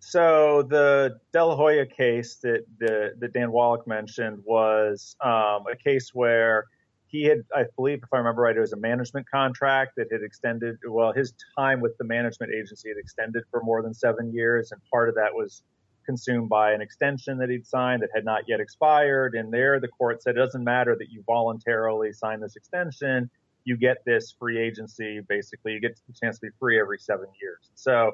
So 0.00 0.62
the 0.62 1.18
De 1.32 1.44
La 1.44 1.56
Hoya 1.56 1.86
case 1.86 2.36
that 2.36 2.64
the, 2.78 3.14
that 3.18 3.32
Dan 3.32 3.52
Wallach 3.52 3.86
mentioned 3.86 4.42
was 4.44 5.16
um, 5.20 5.64
a 5.70 5.76
case 5.82 6.10
where 6.12 6.66
he 7.06 7.24
had, 7.24 7.44
I 7.54 7.64
believe, 7.76 8.00
if 8.02 8.12
I 8.12 8.18
remember 8.18 8.42
right, 8.42 8.56
it 8.56 8.60
was 8.60 8.72
a 8.72 8.78
management 8.78 9.30
contract 9.30 9.92
that 9.96 10.10
had 10.10 10.22
extended. 10.22 10.76
Well, 10.86 11.12
his 11.12 11.32
time 11.56 11.80
with 11.80 11.96
the 11.98 12.04
management 12.04 12.52
agency 12.52 12.88
had 12.88 12.98
extended 12.98 13.44
for 13.50 13.62
more 13.62 13.82
than 13.82 13.94
seven 13.94 14.32
years, 14.32 14.72
and 14.72 14.80
part 14.90 15.08
of 15.08 15.14
that 15.14 15.32
was 15.32 15.62
consumed 16.04 16.48
by 16.48 16.72
an 16.72 16.80
extension 16.80 17.38
that 17.38 17.50
he'd 17.50 17.66
signed 17.66 18.02
that 18.02 18.10
had 18.14 18.24
not 18.24 18.48
yet 18.48 18.60
expired. 18.60 19.34
And 19.34 19.52
there, 19.52 19.80
the 19.80 19.88
court 19.88 20.22
said 20.22 20.36
it 20.36 20.40
doesn't 20.40 20.64
matter 20.64 20.96
that 20.98 21.10
you 21.10 21.22
voluntarily 21.26 22.12
sign 22.12 22.40
this 22.40 22.56
extension. 22.56 23.30
You 23.64 23.76
get 23.76 23.98
this 24.04 24.34
free 24.38 24.58
agency. 24.58 25.20
Basically, 25.28 25.72
you 25.72 25.80
get 25.80 25.98
the 26.06 26.14
chance 26.14 26.38
to 26.38 26.46
be 26.46 26.52
free 26.58 26.78
every 26.78 26.98
seven 26.98 27.26
years. 27.40 27.70
So, 27.74 28.12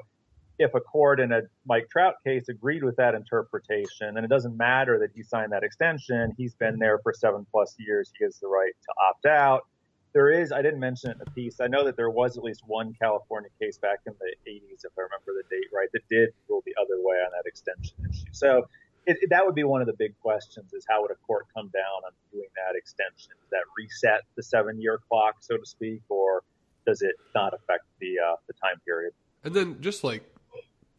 if 0.59 0.75
a 0.75 0.79
court 0.79 1.19
in 1.19 1.31
a 1.31 1.41
Mike 1.65 1.89
Trout 1.89 2.15
case 2.23 2.47
agreed 2.47 2.83
with 2.83 2.95
that 2.97 3.15
interpretation, 3.15 4.13
then 4.13 4.23
it 4.23 4.29
doesn't 4.29 4.55
matter 4.55 4.99
that 4.99 5.09
he 5.15 5.23
signed 5.23 5.51
that 5.51 5.63
extension. 5.63 6.33
He's 6.37 6.53
been 6.53 6.77
there 6.77 6.99
for 6.99 7.13
seven 7.13 7.47
plus 7.51 7.75
years. 7.79 8.11
He 8.17 8.23
has 8.25 8.37
the 8.39 8.47
right 8.47 8.73
to 8.83 8.93
opt 9.07 9.25
out 9.25 9.65
there 10.13 10.29
is, 10.29 10.51
I 10.51 10.61
didn't 10.61 10.79
mention 10.79 11.09
it 11.09 11.13
in 11.13 11.19
the 11.19 11.31
piece. 11.31 11.59
I 11.61 11.67
know 11.67 11.85
that 11.85 11.95
there 11.95 12.09
was 12.09 12.37
at 12.37 12.43
least 12.43 12.61
one 12.65 12.93
California 13.01 13.49
case 13.59 13.77
back 13.77 13.99
in 14.05 14.13
the 14.19 14.51
80s, 14.51 14.83
if 14.83 14.91
I 14.97 15.01
remember 15.01 15.33
the 15.33 15.43
date 15.49 15.67
right, 15.73 15.87
that 15.93 16.01
did 16.09 16.29
rule 16.49 16.61
the 16.65 16.75
other 16.81 17.01
way 17.01 17.17
on 17.17 17.31
that 17.31 17.47
extension 17.47 17.95
issue. 18.09 18.25
So 18.31 18.67
it, 19.05 19.17
it, 19.21 19.29
that 19.29 19.45
would 19.45 19.55
be 19.55 19.63
one 19.63 19.81
of 19.81 19.87
the 19.87 19.93
big 19.93 20.13
questions 20.21 20.73
is 20.73 20.85
how 20.89 21.01
would 21.01 21.11
a 21.11 21.15
court 21.27 21.47
come 21.55 21.69
down 21.73 22.03
on 22.05 22.11
doing 22.31 22.49
that 22.55 22.77
extension? 22.77 23.31
Does 23.41 23.49
that 23.51 23.63
reset 23.77 24.21
the 24.35 24.43
seven 24.43 24.81
year 24.81 24.99
clock, 25.09 25.37
so 25.39 25.57
to 25.57 25.65
speak, 25.65 26.01
or 26.09 26.43
does 26.85 27.01
it 27.01 27.15
not 27.33 27.53
affect 27.53 27.85
the, 27.99 28.19
uh, 28.19 28.35
the 28.47 28.53
time 28.53 28.79
period? 28.85 29.13
And 29.43 29.53
then 29.53 29.81
just 29.81 30.03
like 30.03 30.23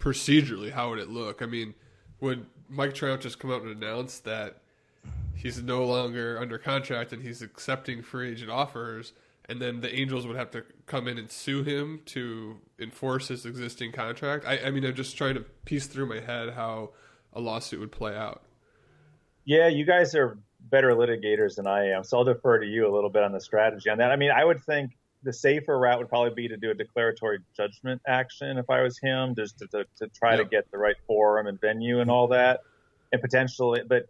procedurally, 0.01 0.73
how 0.73 0.91
would 0.91 0.99
it 0.99 1.11
look? 1.11 1.43
I 1.43 1.47
mean, 1.47 1.75
would 2.21 2.47
Mike 2.69 2.95
Trout 2.95 3.21
just 3.21 3.39
come 3.39 3.51
out 3.51 3.63
and 3.63 3.71
announce 3.71 4.21
that 4.21 4.63
he's 5.43 5.61
no 5.61 5.85
longer 5.85 6.39
under 6.39 6.57
contract 6.57 7.13
and 7.13 7.21
he's 7.21 7.43
accepting 7.43 8.01
free 8.01 8.31
agent 8.31 8.51
offers, 8.51 9.13
and 9.47 9.61
then 9.61 9.81
the 9.81 9.93
Angels 9.93 10.25
would 10.25 10.37
have 10.37 10.53
to 10.53 10.65
come 10.87 11.09
in 11.09 11.19
and 11.19 11.31
sue 11.31 11.65
him 11.65 12.01
to 12.07 12.61
enforce 12.79 13.27
his 13.27 13.45
existing 13.45 13.91
contract. 13.91 14.45
I, 14.47 14.59
I 14.59 14.71
mean, 14.71 14.85
I'm 14.85 14.95
just 14.95 15.17
trying 15.17 15.35
to 15.35 15.41
piece 15.65 15.87
through 15.87 16.07
my 16.07 16.21
head 16.21 16.51
how 16.51 16.91
a 17.33 17.41
lawsuit 17.41 17.81
would 17.81 17.91
play 17.91 18.15
out. 18.15 18.43
Yeah, 19.45 19.67
you 19.67 19.85
guys 19.85 20.15
are 20.15 20.39
better 20.61 20.91
litigators 20.91 21.57
than 21.57 21.67
I 21.67 21.89
am, 21.89 22.05
so 22.05 22.19
I'll 22.19 22.25
defer 22.25 22.61
to 22.61 22.67
you 22.67 22.87
a 22.87 22.93
little 22.95 23.11
bit 23.11 23.25
on 23.25 23.33
the 23.33 23.41
strategy 23.41 23.91
on 23.91 23.99
that. 23.99 24.13
I 24.13 24.17
mean, 24.17 24.31
I 24.31 24.45
would 24.45 24.63
think 24.63 24.97
the 25.25 25.33
safer 25.33 25.77
route 25.77 25.99
would 25.99 26.09
probably 26.09 26.35
be 26.35 26.49
to 26.49 26.57
do 26.57 26.71
a 26.71 26.75
declaratory 26.75 27.41
judgment 27.57 28.01
action 28.07 28.59
if 28.59 28.71
I 28.71 28.83
was 28.83 28.97
him, 28.99 29.35
just 29.35 29.59
to, 29.59 29.67
to, 29.69 29.85
to 29.97 30.07
try 30.09 30.37
to 30.37 30.45
get 30.45 30.71
the 30.71 30.79
right 30.79 30.97
forum 31.09 31.49
and 31.49 31.61
venue 31.61 31.99
and 31.99 32.11
all 32.11 32.29
that, 32.29 32.61
and 33.11 33.21
potentially. 33.21 33.83
But 33.89 34.07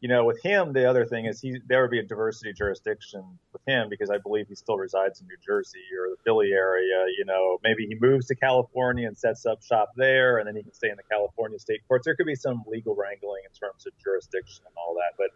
you 0.00 0.08
know, 0.08 0.24
with 0.24 0.42
him, 0.42 0.72
the 0.72 0.88
other 0.88 1.06
thing 1.06 1.24
is 1.24 1.40
he 1.40 1.58
there 1.66 1.82
would 1.82 1.90
be 1.90 1.98
a 1.98 2.02
diversity 2.02 2.52
jurisdiction 2.52 3.24
with 3.52 3.62
him 3.66 3.88
because 3.88 4.10
I 4.10 4.18
believe 4.18 4.46
he 4.48 4.54
still 4.54 4.76
resides 4.76 5.20
in 5.20 5.26
New 5.26 5.38
Jersey 5.44 5.80
or 5.98 6.10
the 6.10 6.16
Philly 6.24 6.52
area. 6.52 7.06
You 7.16 7.24
know, 7.24 7.58
maybe 7.64 7.86
he 7.86 7.96
moves 7.98 8.26
to 8.26 8.34
California 8.34 9.06
and 9.06 9.16
sets 9.16 9.46
up 9.46 9.62
shop 9.62 9.92
there, 9.96 10.38
and 10.38 10.46
then 10.46 10.54
he 10.54 10.62
can 10.62 10.74
stay 10.74 10.90
in 10.90 10.96
the 10.96 11.02
California 11.10 11.58
state 11.58 11.80
courts. 11.88 12.04
There 12.04 12.14
could 12.14 12.26
be 12.26 12.34
some 12.34 12.62
legal 12.66 12.94
wrangling 12.94 13.42
in 13.44 13.52
terms 13.58 13.86
of 13.86 13.92
jurisdiction 14.02 14.64
and 14.66 14.74
all 14.76 14.94
that, 14.94 15.16
but 15.16 15.30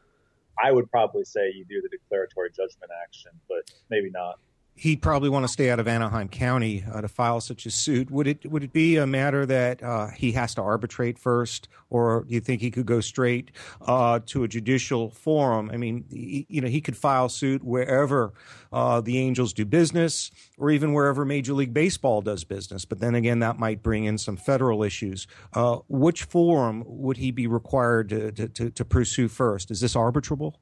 I 0.63 0.73
would 0.73 0.91
probably 0.91 1.25
say 1.25 1.53
you 1.55 1.65
do 1.65 1.81
the 1.81 1.89
declaratory 1.89 2.51
judgment 2.51 2.93
action, 3.03 3.33
but 3.49 3.71
maybe 3.89 4.11
not 4.11 4.39
he'd 4.81 5.03
probably 5.03 5.29
want 5.29 5.45
to 5.45 5.49
stay 5.53 5.69
out 5.69 5.79
of 5.79 5.87
Anaheim 5.87 6.27
County 6.27 6.83
uh, 6.91 7.03
to 7.03 7.09
file 7.09 7.39
such 7.43 7.67
a 7.67 7.71
suit. 7.71 8.11
Would 8.11 8.27
it 8.27 8.51
would 8.51 8.65
it 8.65 8.73
be 8.73 8.97
a 8.97 9.07
matter 9.07 9.45
that 9.45 9.83
uh, 9.83 10.09
he 10.09 10.33
has 10.33 10.55
to 10.55 10.63
arbitrate 10.63 11.19
first, 11.19 11.69
or 11.91 12.25
do 12.27 12.35
you 12.35 12.41
think 12.41 12.63
he 12.63 12.71
could 12.71 12.87
go 12.87 13.03
straight 13.03 13.51
uh, 13.83 14.21
to 14.27 14.43
a 14.43 14.49
judicial 14.49 15.11
forum? 15.11 15.71
I 15.71 15.77
mean, 15.77 16.07
he, 16.11 16.47
you 16.49 16.63
know, 16.63 16.69
he 16.69 16.81
could 16.81 16.97
file 16.97 17.29
suit 17.29 17.63
wherever 17.63 18.33
uh, 18.73 19.03
the 19.03 19.19
Angels 19.19 19.53
do 19.53 19.67
business, 19.67 20.31
or 20.57 20.71
even 20.71 20.95
wherever 20.95 21.27
Major 21.27 21.53
League 21.53 21.75
Baseball 21.75 22.23
does 22.23 22.45
business. 22.45 22.87
But 22.87 23.01
then 23.01 23.15
again, 23.15 23.41
that 23.41 23.59
might 23.59 23.83
bring 23.83 24.05
in 24.05 24.17
some 24.17 24.39
federal 24.39 24.83
issues. 24.83 25.27
Uh, 25.53 25.81
which 25.89 26.25
forum 26.25 26.85
would 26.87 27.19
he 27.19 27.31
be 27.31 27.47
required 27.47 28.09
to, 28.09 28.33
to, 28.33 28.71
to 28.71 28.85
pursue 28.85 29.29
first? 29.29 29.71
Is 29.71 29.81
this 29.83 29.95
arbitrable? 29.95 30.55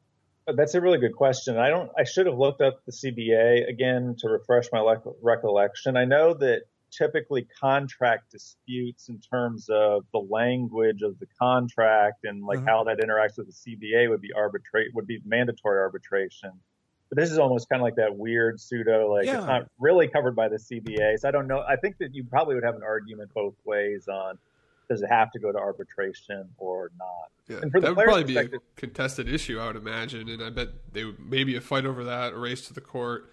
That's 0.54 0.74
a 0.74 0.80
really 0.80 0.98
good 0.98 1.14
question. 1.14 1.58
I 1.58 1.68
don't. 1.68 1.90
I 1.98 2.04
should 2.04 2.26
have 2.26 2.38
looked 2.38 2.60
up 2.60 2.80
the 2.86 2.92
CBA 2.92 3.68
again 3.68 4.16
to 4.20 4.28
refresh 4.28 4.66
my 4.72 4.80
le- 4.80 5.02
recollection. 5.22 5.96
I 5.96 6.04
know 6.04 6.34
that 6.34 6.62
typically 6.90 7.46
contract 7.60 8.32
disputes 8.32 9.08
in 9.08 9.20
terms 9.20 9.68
of 9.70 10.04
the 10.12 10.18
language 10.18 11.02
of 11.02 11.18
the 11.18 11.26
contract 11.40 12.24
and 12.24 12.44
like 12.44 12.58
mm-hmm. 12.58 12.68
how 12.68 12.84
that 12.84 12.98
interacts 12.98 13.36
with 13.36 13.46
the 13.46 13.52
CBA 13.52 14.08
would 14.08 14.20
be 14.20 14.32
arbitrate 14.32 14.94
would 14.94 15.06
be 15.06 15.20
mandatory 15.24 15.78
arbitration. 15.78 16.52
But 17.10 17.18
this 17.18 17.30
is 17.30 17.38
almost 17.38 17.68
kind 17.68 17.80
of 17.80 17.84
like 17.84 17.96
that 17.96 18.16
weird 18.16 18.60
pseudo 18.60 19.12
like 19.12 19.26
yeah. 19.26 19.38
it's 19.38 19.46
not 19.46 19.66
really 19.78 20.08
covered 20.08 20.36
by 20.36 20.48
the 20.48 20.56
CBA. 20.56 21.18
So 21.18 21.28
I 21.28 21.30
don't 21.30 21.46
know. 21.46 21.62
I 21.66 21.76
think 21.76 21.98
that 21.98 22.14
you 22.14 22.24
probably 22.24 22.54
would 22.54 22.64
have 22.64 22.76
an 22.76 22.82
argument 22.82 23.30
both 23.34 23.54
ways 23.64 24.08
on 24.08 24.38
does 24.88 25.02
it 25.02 25.08
have 25.08 25.30
to 25.32 25.38
go 25.38 25.52
to 25.52 25.58
arbitration 25.58 26.48
or 26.58 26.90
not? 26.98 27.30
Yeah, 27.48 27.68
that 27.80 27.96
would 27.96 28.04
probably 28.04 28.24
be 28.24 28.36
a 28.36 28.48
contested 28.76 29.28
issue, 29.28 29.58
I 29.58 29.66
would 29.66 29.76
imagine, 29.76 30.28
and 30.28 30.42
I 30.42 30.50
bet 30.50 30.68
they 30.92 31.04
would 31.04 31.18
maybe 31.18 31.56
a 31.56 31.60
fight 31.60 31.86
over 31.86 32.04
that, 32.04 32.32
a 32.32 32.38
race 32.38 32.66
to 32.68 32.74
the 32.74 32.80
court. 32.80 33.30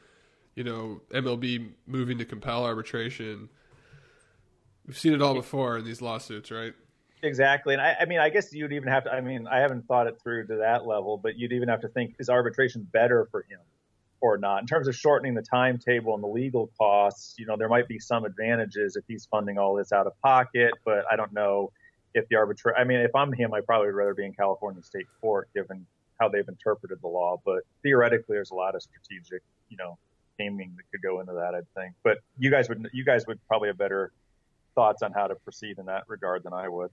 You 0.56 0.64
know, 0.64 1.02
MLB 1.12 1.72
moving 1.86 2.18
to 2.20 2.26
compel 2.26 2.64
arbitration. 2.64 3.50
We've 4.88 4.98
seen 4.98 5.14
it 5.14 5.22
all 5.22 5.34
before 5.34 5.78
in 5.78 5.86
these 5.86 6.02
lawsuits, 6.02 6.50
right? 6.50 6.74
Exactly, 7.24 7.74
and 7.74 7.82
I, 7.82 7.98
I 8.02 8.06
mean, 8.06 8.20
I 8.20 8.30
guess 8.30 8.54
you'd 8.54 8.72
even 8.72 8.88
have 8.88 9.06
to. 9.06 9.12
I 9.12 9.20
mean, 9.20 9.48
I 9.48 9.60
haven't 9.60 9.88
thought 9.88 10.08
it 10.08 10.20
through 10.22 10.48
to 10.48 10.58
that 10.58 10.86
level, 10.86 11.18
but 11.18 11.38
you'd 11.38 11.52
even 11.52 11.68
have 11.70 11.82
to 11.82 11.88
think: 11.90 12.16
is 12.20 12.30
arbitration 12.30 12.88
better 12.92 13.28
for 13.32 13.46
him? 13.50 13.60
Or 14.22 14.38
not. 14.38 14.62
In 14.62 14.68
terms 14.68 14.88
of 14.88 14.96
shortening 14.96 15.34
the 15.34 15.42
timetable 15.42 16.16
and 16.16 16.24
the 16.24 16.28
legal 16.28 16.70
costs, 16.80 17.36
you 17.38 17.46
know, 17.46 17.56
there 17.58 17.70
might 17.70 17.88
be 17.88 18.00
some 18.00 18.26
advantages 18.26 18.96
if 18.96 19.04
he's 19.08 19.26
funding 19.26 19.58
all 19.58 19.76
this 19.76 19.92
out 19.92 20.08
of 20.08 20.20
pocket, 20.22 20.74
but 20.84 21.06
I 21.12 21.16
don't 21.16 21.34
know 21.34 21.72
if 22.14 22.28
the 22.30 22.36
arbitrary, 22.38 22.78
I 22.78 22.86
mean, 22.86 23.00
if 23.00 23.14
I'm 23.14 23.34
him, 23.34 23.54
I 23.54 23.62
probably 23.62 23.88
would 23.88 23.96
rather 23.96 24.14
be 24.14 24.26
in 24.26 24.34
California 24.34 24.82
state 24.84 25.06
court 25.22 25.50
given 25.54 25.86
how 26.20 26.30
they've 26.30 26.48
interpreted 26.48 27.00
the 27.02 27.08
law. 27.08 27.42
But 27.46 27.64
theoretically, 27.84 28.36
there's 28.36 28.52
a 28.52 28.56
lot 28.56 28.74
of 28.74 28.82
strategic, 28.82 29.44
you 29.70 29.78
know, 29.78 29.98
gaming 30.40 30.74
that 30.78 30.84
could 30.92 31.06
go 31.06 31.20
into 31.20 31.34
that, 31.34 31.54
I'd 31.56 31.70
think. 31.76 31.94
But 32.04 32.20
you 32.38 32.50
guys 32.50 32.70
would, 32.70 32.90
you 32.94 33.04
guys 33.04 33.28
would 33.28 33.40
probably 33.48 33.68
have 33.68 33.78
better 33.78 34.12
thoughts 34.76 35.02
on 35.02 35.12
how 35.12 35.28
to 35.28 35.36
proceed 35.36 35.78
in 35.78 35.86
that 35.86 36.04
regard 36.08 36.44
than 36.44 36.54
I 36.54 36.70
would. 36.70 36.90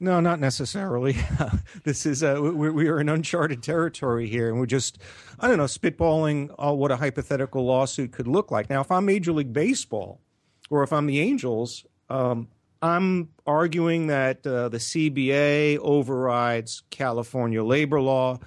No, 0.00 0.20
not 0.20 0.40
necessarily. 0.40 1.16
this 1.84 2.04
is 2.04 2.22
uh, 2.22 2.38
we, 2.40 2.70
we 2.70 2.88
are 2.88 3.00
in 3.00 3.08
uncharted 3.08 3.62
territory 3.62 4.28
here, 4.28 4.48
and 4.48 4.58
we're 4.58 4.66
just 4.66 4.98
I 5.38 5.48
don't 5.48 5.56
know 5.56 5.64
spitballing 5.64 6.54
uh, 6.58 6.72
what 6.72 6.90
a 6.90 6.96
hypothetical 6.96 7.64
lawsuit 7.64 8.12
could 8.12 8.26
look 8.26 8.50
like. 8.50 8.68
Now, 8.68 8.80
if 8.80 8.90
I'm 8.90 9.06
Major 9.06 9.32
League 9.32 9.52
Baseball, 9.52 10.20
or 10.68 10.82
if 10.82 10.92
I'm 10.92 11.06
the 11.06 11.20
Angels, 11.20 11.86
um, 12.10 12.48
I'm 12.82 13.30
arguing 13.46 14.08
that 14.08 14.46
uh, 14.46 14.68
the 14.68 14.78
CBA 14.78 15.78
overrides 15.78 16.82
California 16.90 17.62
labor 17.62 18.00
law, 18.00 18.40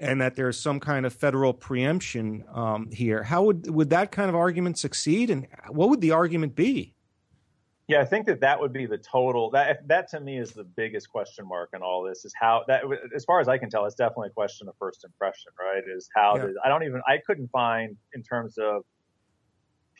and 0.00 0.20
that 0.20 0.34
there's 0.34 0.58
some 0.58 0.80
kind 0.80 1.06
of 1.06 1.12
federal 1.14 1.54
preemption 1.54 2.44
um, 2.52 2.90
here. 2.90 3.22
How 3.22 3.44
would 3.44 3.70
would 3.70 3.90
that 3.90 4.10
kind 4.10 4.28
of 4.28 4.34
argument 4.34 4.78
succeed, 4.78 5.30
and 5.30 5.46
what 5.68 5.90
would 5.90 6.00
the 6.00 6.10
argument 6.10 6.56
be? 6.56 6.94
Yeah, 7.88 8.02
I 8.02 8.04
think 8.04 8.26
that 8.26 8.40
that 8.40 8.60
would 8.60 8.74
be 8.74 8.84
the 8.84 8.98
total. 8.98 9.50
That 9.50 9.88
that 9.88 10.10
to 10.10 10.20
me 10.20 10.38
is 10.38 10.52
the 10.52 10.64
biggest 10.64 11.08
question 11.08 11.48
mark 11.48 11.70
in 11.72 11.80
all 11.80 12.02
this. 12.02 12.26
Is 12.26 12.34
how 12.38 12.62
that, 12.68 12.82
as 13.16 13.24
far 13.24 13.40
as 13.40 13.48
I 13.48 13.56
can 13.56 13.70
tell, 13.70 13.86
it's 13.86 13.94
definitely 13.94 14.28
a 14.28 14.32
question 14.32 14.68
of 14.68 14.74
first 14.78 15.06
impression, 15.06 15.52
right? 15.58 15.82
Is 15.96 16.10
how 16.14 16.36
yeah. 16.36 16.48
I 16.62 16.68
don't 16.68 16.82
even 16.82 17.00
I 17.08 17.18
couldn't 17.26 17.48
find 17.48 17.96
in 18.12 18.22
terms 18.22 18.58
of 18.58 18.82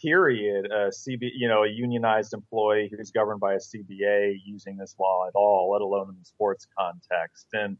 period 0.01 0.67
a 0.67 0.91
CB, 0.91 1.31
you 1.35 1.49
know, 1.49 1.65
a 1.65 1.69
unionized 1.69 2.35
employee 2.35 2.93
who's 2.95 3.11
governed 3.11 3.41
by 3.41 3.55
a 3.55 3.59
CBA 3.59 4.37
using 4.45 4.77
this 4.77 4.95
law 5.01 5.27
at 5.27 5.35
all, 5.35 5.71
let 5.73 5.81
alone 5.81 6.11
in 6.11 6.17
the 6.19 6.25
sports 6.27 6.67
context. 6.79 7.47
And 7.55 7.79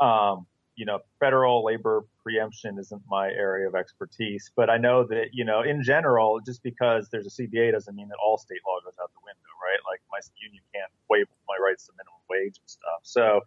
um, 0.00 0.46
you 0.76 0.86
know, 0.86 1.00
federal 1.18 1.64
labor 1.64 2.04
preemption 2.22 2.78
isn't 2.78 3.02
my 3.08 3.28
area 3.28 3.68
of 3.68 3.74
expertise, 3.74 4.50
but 4.56 4.70
I 4.70 4.78
know 4.78 5.04
that, 5.08 5.26
you 5.32 5.44
know, 5.44 5.62
in 5.62 5.82
general, 5.82 6.40
just 6.44 6.62
because 6.62 7.08
there's 7.10 7.26
a 7.26 7.42
CBA 7.42 7.72
doesn't 7.72 7.94
mean 7.94 8.08
that 8.08 8.18
all 8.24 8.38
state 8.38 8.60
law 8.66 8.78
goes 8.84 8.94
out 9.02 9.10
the 9.12 9.24
window, 9.24 9.52
right? 9.62 9.80
Like 9.90 10.00
my 10.10 10.18
union 10.42 10.62
can't 10.74 10.90
waive 11.08 11.26
my 11.48 11.56
rights 11.64 11.86
to 11.86 11.92
minimum 11.96 12.22
wage 12.30 12.58
and 12.58 12.68
stuff. 12.68 13.00
So 13.02 13.40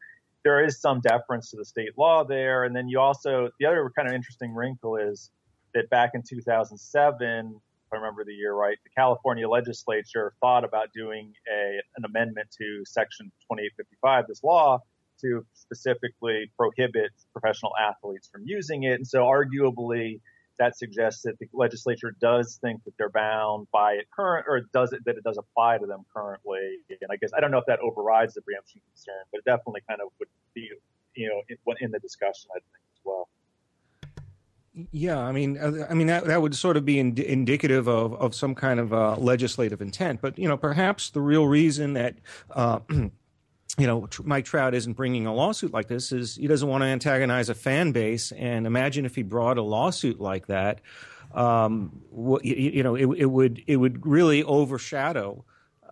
there 0.44 0.63
is 0.63 0.79
some 0.79 1.01
deference 1.01 1.50
to 1.51 1.58
the 1.58 1.65
state 1.65 1.98
law 1.98 2.24
there. 2.24 2.63
And 2.63 2.75
then 2.75 2.88
you 2.88 3.00
also, 3.00 3.50
the 3.60 3.65
other 3.65 3.91
kind 3.96 4.08
of 4.08 4.13
interesting 4.13 4.53
wrinkle 4.53 4.96
is 4.98 5.32
that 5.74 5.89
back 5.89 6.12
in 6.13 6.22
2007, 6.22 7.62
if 7.88 7.94
I 7.94 7.96
remember 7.96 8.24
the 8.24 8.34
year 8.34 8.53
right, 8.53 8.77
the 8.84 8.89
California 8.96 9.48
legislature 9.48 10.34
thought 10.41 10.63
about 10.63 10.94
doing 10.94 11.34
a, 11.51 11.79
an 11.98 12.05
amendment 12.05 12.50
to 12.60 12.84
Section 12.86 13.27
2855, 13.51 14.27
this 14.27 14.44
law, 14.44 14.79
to 15.22 15.45
specifically 15.53 16.51
prohibit 16.57 17.12
professional 17.34 17.74
athletes 17.77 18.27
from 18.31 18.43
using 18.45 18.84
it. 18.84 18.93
And 18.93 19.07
so, 19.07 19.19
arguably, 19.19 20.19
that 20.60 20.77
suggests 20.77 21.24
that 21.24 21.38
the 21.39 21.48
legislature 21.53 22.15
does 22.22 22.57
think 22.62 22.84
that 22.86 22.93
they're 22.98 23.10
bound 23.10 23.67
by 23.72 23.93
it 23.93 24.07
current, 24.15 24.45
or 24.48 24.62
does 24.74 24.93
it 24.93 25.03
that 25.05 25.17
it 25.17 25.24
does 25.24 25.38
apply 25.38 25.77
to 25.77 25.86
them 25.86 26.05
currently. 26.13 26.77
And 26.89 27.12
I 27.12 27.17
guess 27.17 27.31
I 27.36 27.41
don't 27.41 27.51
know 27.51 27.57
if 27.57 27.65
that 27.67 27.79
overrides 27.79 28.34
the 28.34 28.41
preemption 28.41 28.81
concern, 28.93 29.24
but 29.31 29.39
it 29.39 29.45
definitely 29.45 29.81
kind 29.88 30.01
of 30.01 30.10
would 30.19 30.29
be, 30.53 30.69
you 31.15 31.29
know, 31.29 31.41
in, 31.50 31.57
in 31.81 31.91
the 31.91 32.00
discussion, 32.00 32.50
I 32.55 32.60
think 32.60 32.84
as 32.93 33.01
well. 33.03 33.27
Yeah, 34.91 35.19
I 35.19 35.31
mean, 35.31 35.57
uh, 35.57 35.88
I 35.89 35.93
mean 35.93 36.07
that 36.07 36.25
that 36.25 36.41
would 36.41 36.55
sort 36.55 36.75
of 36.77 36.86
be 36.86 37.00
ind- 37.00 37.19
indicative 37.19 37.88
of 37.88 38.13
of 38.15 38.36
some 38.36 38.55
kind 38.55 38.79
of 38.79 38.93
uh, 38.93 39.15
legislative 39.17 39.81
intent. 39.81 40.22
But 40.22 40.38
you 40.38 40.48
know, 40.48 40.57
perhaps 40.57 41.10
the 41.10 41.22
real 41.22 41.48
reason 41.48 41.93
that 41.93 42.15
uh, 42.51 42.79
you 43.77 43.88
know, 43.88 44.08
Mike 44.24 44.46
Trout 44.46 44.74
isn't 44.74 44.94
bringing 44.94 45.25
a 45.27 45.34
lawsuit 45.34 45.74
like 45.74 45.88
this 45.88 46.12
is 46.12 46.36
he 46.36 46.48
doesn't 46.48 46.67
want 46.67 46.82
to 46.82 46.86
antagonize 46.86 47.50
a 47.50 47.55
fan 47.55 47.91
base. 47.91 48.32
And 48.32 48.65
imagine 48.65 49.05
if 49.05 49.15
he 49.15 49.24
brought 49.24 49.58
a 49.58 49.62
lawsuit 49.62 50.20
like 50.20 50.48
that, 50.48 50.82
um, 51.34 52.01
you, 52.44 52.84
know, 52.84 52.96
it, 52.96 53.08
it, 53.17 53.25
would 53.25 53.62
it 53.67 53.75
would 53.75 54.05
really 54.05 54.44
overshadow. 54.44 55.44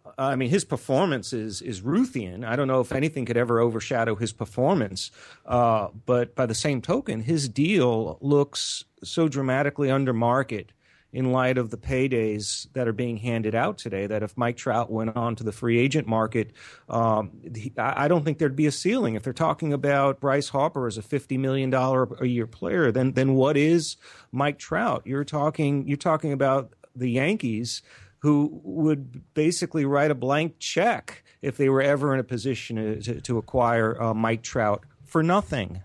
Uh, 0.05 0.11
I 0.17 0.35
mean, 0.35 0.49
his 0.49 0.63
performance 0.63 1.33
is 1.33 1.61
is 1.61 1.81
Ruthian. 1.81 2.45
I 2.45 2.55
don't 2.55 2.67
know 2.67 2.79
if 2.79 2.93
anything 2.93 3.25
could 3.25 3.37
ever 3.37 3.59
overshadow 3.59 4.15
his 4.15 4.31
performance. 4.31 5.11
Uh, 5.45 5.89
but 6.05 6.35
by 6.35 6.45
the 6.45 6.55
same 6.55 6.81
token, 6.81 7.21
his 7.21 7.49
deal 7.49 8.17
looks 8.21 8.85
so 9.03 9.27
dramatically 9.27 9.91
under 9.91 10.13
market 10.13 10.71
in 11.13 11.31
light 11.31 11.59
of 11.59 11.69
the 11.69 11.77
paydays 11.77 12.67
that 12.73 12.87
are 12.87 12.93
being 12.93 13.17
handed 13.17 13.53
out 13.53 13.77
today. 13.77 14.07
That 14.07 14.23
if 14.23 14.35
Mike 14.35 14.57
Trout 14.57 14.91
went 14.91 15.15
on 15.15 15.35
to 15.37 15.43
the 15.43 15.51
free 15.51 15.79
agent 15.79 16.07
market, 16.07 16.51
um, 16.89 17.31
I 17.77 18.07
don't 18.07 18.25
think 18.25 18.39
there'd 18.39 18.55
be 18.55 18.65
a 18.65 18.71
ceiling. 18.71 19.13
If 19.13 19.23
they're 19.23 19.31
talking 19.31 19.71
about 19.71 20.19
Bryce 20.19 20.49
Harper 20.49 20.87
as 20.87 20.97
a 20.97 21.03
fifty 21.03 21.37
million 21.37 21.69
dollar 21.69 22.09
a 22.19 22.25
year 22.25 22.47
player, 22.47 22.91
then 22.91 23.13
then 23.13 23.35
what 23.35 23.55
is 23.55 23.95
Mike 24.31 24.57
Trout? 24.57 25.03
You're 25.05 25.23
talking 25.23 25.87
you're 25.87 25.97
talking 25.97 26.33
about 26.33 26.73
the 26.95 27.11
Yankees 27.11 27.83
who 28.19 28.61
would 28.63 29.21
basically 29.33 29.85
write 29.85 30.09
a 30.09 30.15
blank 30.15 30.57
check 30.57 31.23
if 31.41 31.57
they 31.57 31.67
were 31.67 31.81
ever 31.81 32.13
in 32.13 32.19
a 32.19 32.23
position 32.23 33.01
to, 33.01 33.19
to 33.21 33.37
acquire 33.37 34.01
uh, 34.01 34.13
Mike 34.13 34.41
Trout 34.41 34.85
for 35.05 35.21
nothing. 35.21 35.81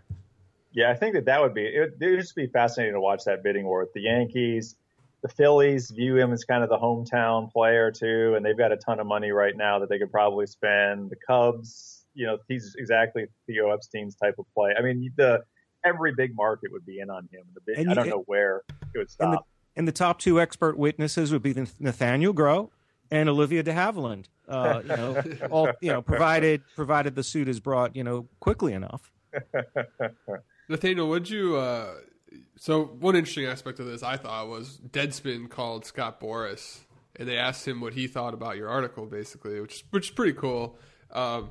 Yeah, 0.73 0.91
I 0.91 0.95
think 0.95 1.15
that 1.15 1.25
that 1.25 1.43
would 1.43 1.53
be 1.53 1.67
it. 1.67 1.99
Would 2.01 2.21
just 2.21 2.37
be 2.37 2.47
fascinating 2.47 2.95
to 2.95 3.01
watch 3.01 3.25
that 3.25 3.43
bidding 3.43 3.67
war 3.67 3.81
with 3.81 3.93
the 3.93 4.03
Yankees 4.03 4.77
the 5.29 5.35
Phillies 5.35 5.91
view 5.91 6.17
him 6.17 6.33
as 6.33 6.45
kind 6.45 6.63
of 6.63 6.69
the 6.69 6.79
hometown 6.79 7.51
player 7.53 7.91
too, 7.91 8.35
and 8.37 8.45
they've 8.45 8.57
got 8.57 8.73
a 8.73 8.77
ton 8.77 9.01
of 9.01 9.07
money 9.07 9.31
right 9.31 9.57
now 9.57 9.79
that 9.79 9.89
they 9.89 9.99
could 9.99 10.11
probably 10.11 10.47
spend. 10.47 11.11
The 11.11 11.17
Cubs, 11.27 12.07
you 12.15 12.27
know, 12.27 12.39
he's 12.49 12.75
exactly 12.79 13.27
Theo 13.47 13.71
Epstein's 13.71 14.17
type 14.17 14.35
of 14.39 14.47
play. 14.55 14.75
I 14.79 14.83
mean, 14.83 15.13
the 15.17 15.43
every 15.85 16.13
big 16.15 16.35
market 16.35 16.73
would 16.73 16.87
be 16.87 17.01
in 17.01 17.11
on 17.11 17.29
him. 17.33 17.45
The 17.55 17.61
big, 17.67 17.89
I 17.89 17.95
don't 17.95 18.09
know 18.09 18.25
where 18.27 18.63
it 18.95 18.99
would 18.99 19.11
stop. 19.11 19.27
And 19.27 19.33
the, 19.35 19.41
and 19.77 19.89
the, 19.89 19.93
top 19.93 20.19
two 20.19 20.41
expert 20.41 20.77
witnesses 20.79 21.33
would 21.33 21.43
be 21.43 21.55
Nathaniel 21.79 22.33
Grow 22.33 22.71
and 23.11 23.29
Olivia 23.29 23.63
de 23.63 23.73
Havilland. 23.73 24.27
Uh, 24.49 24.81
you 24.83 24.89
know, 24.89 25.23
all 25.51 25.71
you 25.81 25.93
know, 25.93 26.03
provided 26.03 26.63
provided 26.75 27.15
the 27.15 27.23
suit 27.23 27.49
is 27.49 27.61
brought, 27.61 27.95
you 27.95 28.05
know, 28.05 28.27
quickly 28.41 28.73
enough. 28.73 29.13
Nathaniel, 30.69 31.09
would 31.09 31.29
you? 31.29 31.57
Uh, 31.57 31.95
so 32.57 32.85
one 32.85 33.17
interesting 33.17 33.47
aspect 33.47 33.81
of 33.81 33.87
this 33.87 34.03
I 34.03 34.17
thought 34.17 34.49
was 34.49 34.81
Deadspin 34.91 35.49
called 35.49 35.85
Scott 35.85 36.21
Boras 36.21 36.81
and 37.19 37.29
they 37.29 37.37
asked 37.37 37.67
him 37.67 37.81
what 37.81 37.95
he 37.95 38.07
thought 38.07 38.33
about 38.33 38.57
your 38.57 38.69
article, 38.69 39.05
basically, 39.07 39.61
which 39.61 39.85
which 39.91 40.07
is 40.07 40.11
pretty 40.11 40.35
cool. 40.35 40.79
Um, 41.11 41.51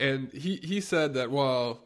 and 0.00 0.32
he 0.32 0.56
he 0.56 0.80
said 0.80 1.14
that 1.14 1.30
well, 1.30 1.84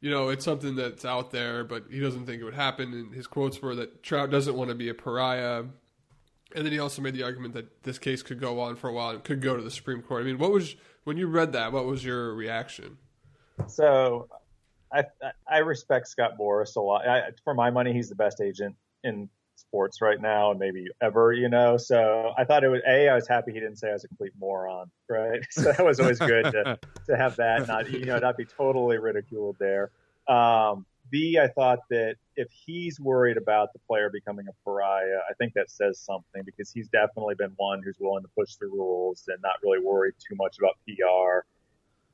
you 0.00 0.10
know, 0.10 0.28
it's 0.28 0.44
something 0.44 0.76
that's 0.76 1.04
out 1.04 1.30
there, 1.30 1.64
but 1.64 1.84
he 1.90 2.00
doesn't 2.00 2.26
think 2.26 2.40
it 2.40 2.44
would 2.44 2.54
happen. 2.54 2.92
And 2.92 3.14
his 3.14 3.26
quotes 3.26 3.60
were 3.62 3.74
that 3.76 4.02
Trout 4.02 4.30
doesn't 4.30 4.54
want 4.54 4.68
to 4.68 4.74
be 4.74 4.88
a 4.88 4.94
pariah. 4.94 5.64
And 6.54 6.66
then 6.66 6.72
he 6.72 6.80
also 6.80 7.00
made 7.00 7.14
the 7.14 7.22
argument 7.22 7.54
that 7.54 7.84
this 7.84 7.98
case 7.98 8.22
could 8.22 8.40
go 8.40 8.60
on 8.60 8.74
for 8.74 8.88
a 8.88 8.92
while 8.92 9.10
and 9.10 9.22
could 9.22 9.40
go 9.40 9.56
to 9.56 9.62
the 9.62 9.70
Supreme 9.70 10.02
Court. 10.02 10.22
I 10.22 10.24
mean, 10.24 10.38
what 10.38 10.50
was 10.50 10.76
when 11.04 11.16
you 11.16 11.28
read 11.28 11.52
that? 11.52 11.72
What 11.72 11.86
was 11.86 12.04
your 12.04 12.34
reaction? 12.34 12.98
So, 13.68 14.28
I 14.92 15.04
I 15.48 15.58
respect 15.58 16.08
Scott 16.08 16.32
Boras 16.38 16.76
a 16.76 16.80
lot. 16.80 17.06
I, 17.06 17.30
for 17.44 17.54
my 17.54 17.70
money, 17.70 17.92
he's 17.92 18.08
the 18.08 18.14
best 18.14 18.40
agent 18.40 18.76
in 19.04 19.28
sports 19.56 20.00
right 20.00 20.20
now 20.20 20.50
and 20.50 20.58
maybe 20.58 20.86
ever, 21.02 21.32
you 21.32 21.48
know. 21.48 21.76
So 21.76 22.32
I 22.36 22.44
thought 22.44 22.64
it 22.64 22.68
was 22.68 22.82
a. 22.86 23.08
I 23.08 23.14
was 23.14 23.28
happy 23.28 23.52
he 23.52 23.60
didn't 23.60 23.76
say 23.76 23.90
I 23.90 23.92
was 23.92 24.04
a 24.04 24.08
complete 24.08 24.32
moron, 24.38 24.90
right? 25.08 25.40
So 25.50 25.62
that 25.62 25.84
was 25.84 26.00
always 26.00 26.18
good 26.18 26.44
to 26.44 26.78
to 27.06 27.16
have 27.16 27.36
that 27.36 27.68
not 27.68 27.90
you 27.90 28.04
know 28.04 28.18
not 28.18 28.36
be 28.36 28.44
totally 28.44 28.98
ridiculed 28.98 29.56
there. 29.58 29.90
Um, 30.28 30.86
B, 31.10 31.38
I 31.42 31.48
thought 31.48 31.80
that 31.90 32.16
if 32.36 32.48
he's 32.52 33.00
worried 33.00 33.36
about 33.36 33.72
the 33.72 33.80
player 33.80 34.10
becoming 34.10 34.46
a 34.48 34.52
pariah, 34.64 35.18
I 35.28 35.34
think 35.34 35.54
that 35.54 35.70
says 35.70 35.98
something 35.98 36.42
because 36.44 36.70
he's 36.70 36.88
definitely 36.88 37.34
been 37.34 37.52
one 37.56 37.82
who's 37.84 37.96
willing 37.98 38.22
to 38.22 38.28
push 38.38 38.54
the 38.56 38.66
rules 38.66 39.24
and 39.28 39.38
not 39.42 39.54
really 39.62 39.84
worried 39.84 40.14
too 40.18 40.36
much 40.36 40.58
about 40.58 40.76
PR. 40.86 41.46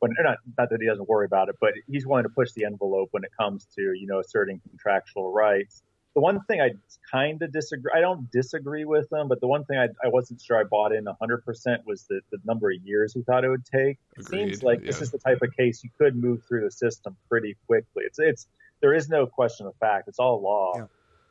When 0.09 0.25
not, 0.25 0.39
not 0.59 0.71
that 0.71 0.81
he 0.81 0.87
doesn't 0.87 1.09
worry 1.09 1.27
about 1.27 1.49
it, 1.49 1.57
but 1.61 1.73
he's 1.87 2.07
willing 2.07 2.25
to 2.25 2.29
push 2.31 2.53
the 2.53 2.65
envelope 2.65 3.09
when 3.13 3.25
it 3.25 3.31
comes 3.39 3.67
to 3.77 3.83
you 3.83 4.07
know 4.07 4.21
asserting 4.21 4.61
contractual 4.69 5.33
rights 5.33 5.83
the 6.17 6.21
one 6.23 6.41
thing 6.45 6.63
I 6.63 6.71
kind 7.13 7.43
of 7.43 7.53
disagree, 7.53 7.93
I 7.95 8.01
don't 8.01 8.31
disagree 8.33 8.87
with 8.87 9.07
them, 9.11 9.29
but 9.29 9.39
the 9.43 9.47
one 9.47 9.67
thing 9.67 9.79
I, 9.79 9.89
I 10.03 10.09
wasn't 10.09 10.41
sure 10.41 10.59
I 10.59 10.65
bought 10.65 10.95
in 10.95 11.05
100% 11.05 11.85
was 11.85 12.05
the, 12.05 12.23
the 12.33 12.39
number 12.47 12.71
of 12.71 12.79
years 12.83 13.13
he 13.13 13.21
thought 13.21 13.45
it 13.45 13.51
would 13.51 13.67
take. 13.67 13.99
It 14.17 14.23
Agreed. 14.23 14.49
seems 14.49 14.63
like 14.63 14.81
yeah. 14.81 14.87
this 14.87 15.03
is 15.03 15.11
the 15.11 15.19
type 15.19 15.43
of 15.43 15.55
case 15.55 15.85
you 15.85 15.91
could 15.99 16.17
move 16.17 16.43
through 16.49 16.65
the 16.65 16.71
system 16.71 17.19
pretty 17.29 17.55
quickly. 17.67 18.05
It's, 18.07 18.19
it's, 18.19 18.47
there 18.81 18.95
is 18.95 19.11
no 19.11 19.27
question 19.27 19.67
of 19.67 19.75
fact. 19.77 20.09
It's 20.09 20.19
all 20.19 20.41
law. 20.41 20.73
Yeah. 20.77 20.85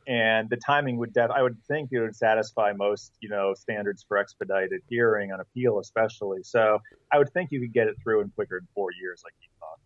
And 0.06 0.48
the 0.48 0.56
timing 0.56 0.98
would, 0.98 1.12
def- 1.12 1.30
I 1.30 1.42
would 1.42 1.56
think 1.66 1.90
it 1.92 2.00
would 2.00 2.14
satisfy 2.14 2.72
most, 2.72 3.12
you 3.20 3.28
know, 3.28 3.54
standards 3.54 4.04
for 4.06 4.18
expedited 4.18 4.80
hearing 4.88 5.32
on 5.32 5.40
appeal, 5.40 5.80
especially. 5.80 6.42
So 6.42 6.78
I 7.12 7.18
would 7.18 7.32
think 7.32 7.50
you 7.50 7.60
could 7.60 7.72
get 7.72 7.88
it 7.88 7.96
through 8.02 8.20
in 8.20 8.30
quicker 8.30 8.60
than 8.60 8.68
four 8.74 8.90
years, 9.00 9.22
like 9.24 9.34
you 9.40 9.48
thought. 9.58 9.78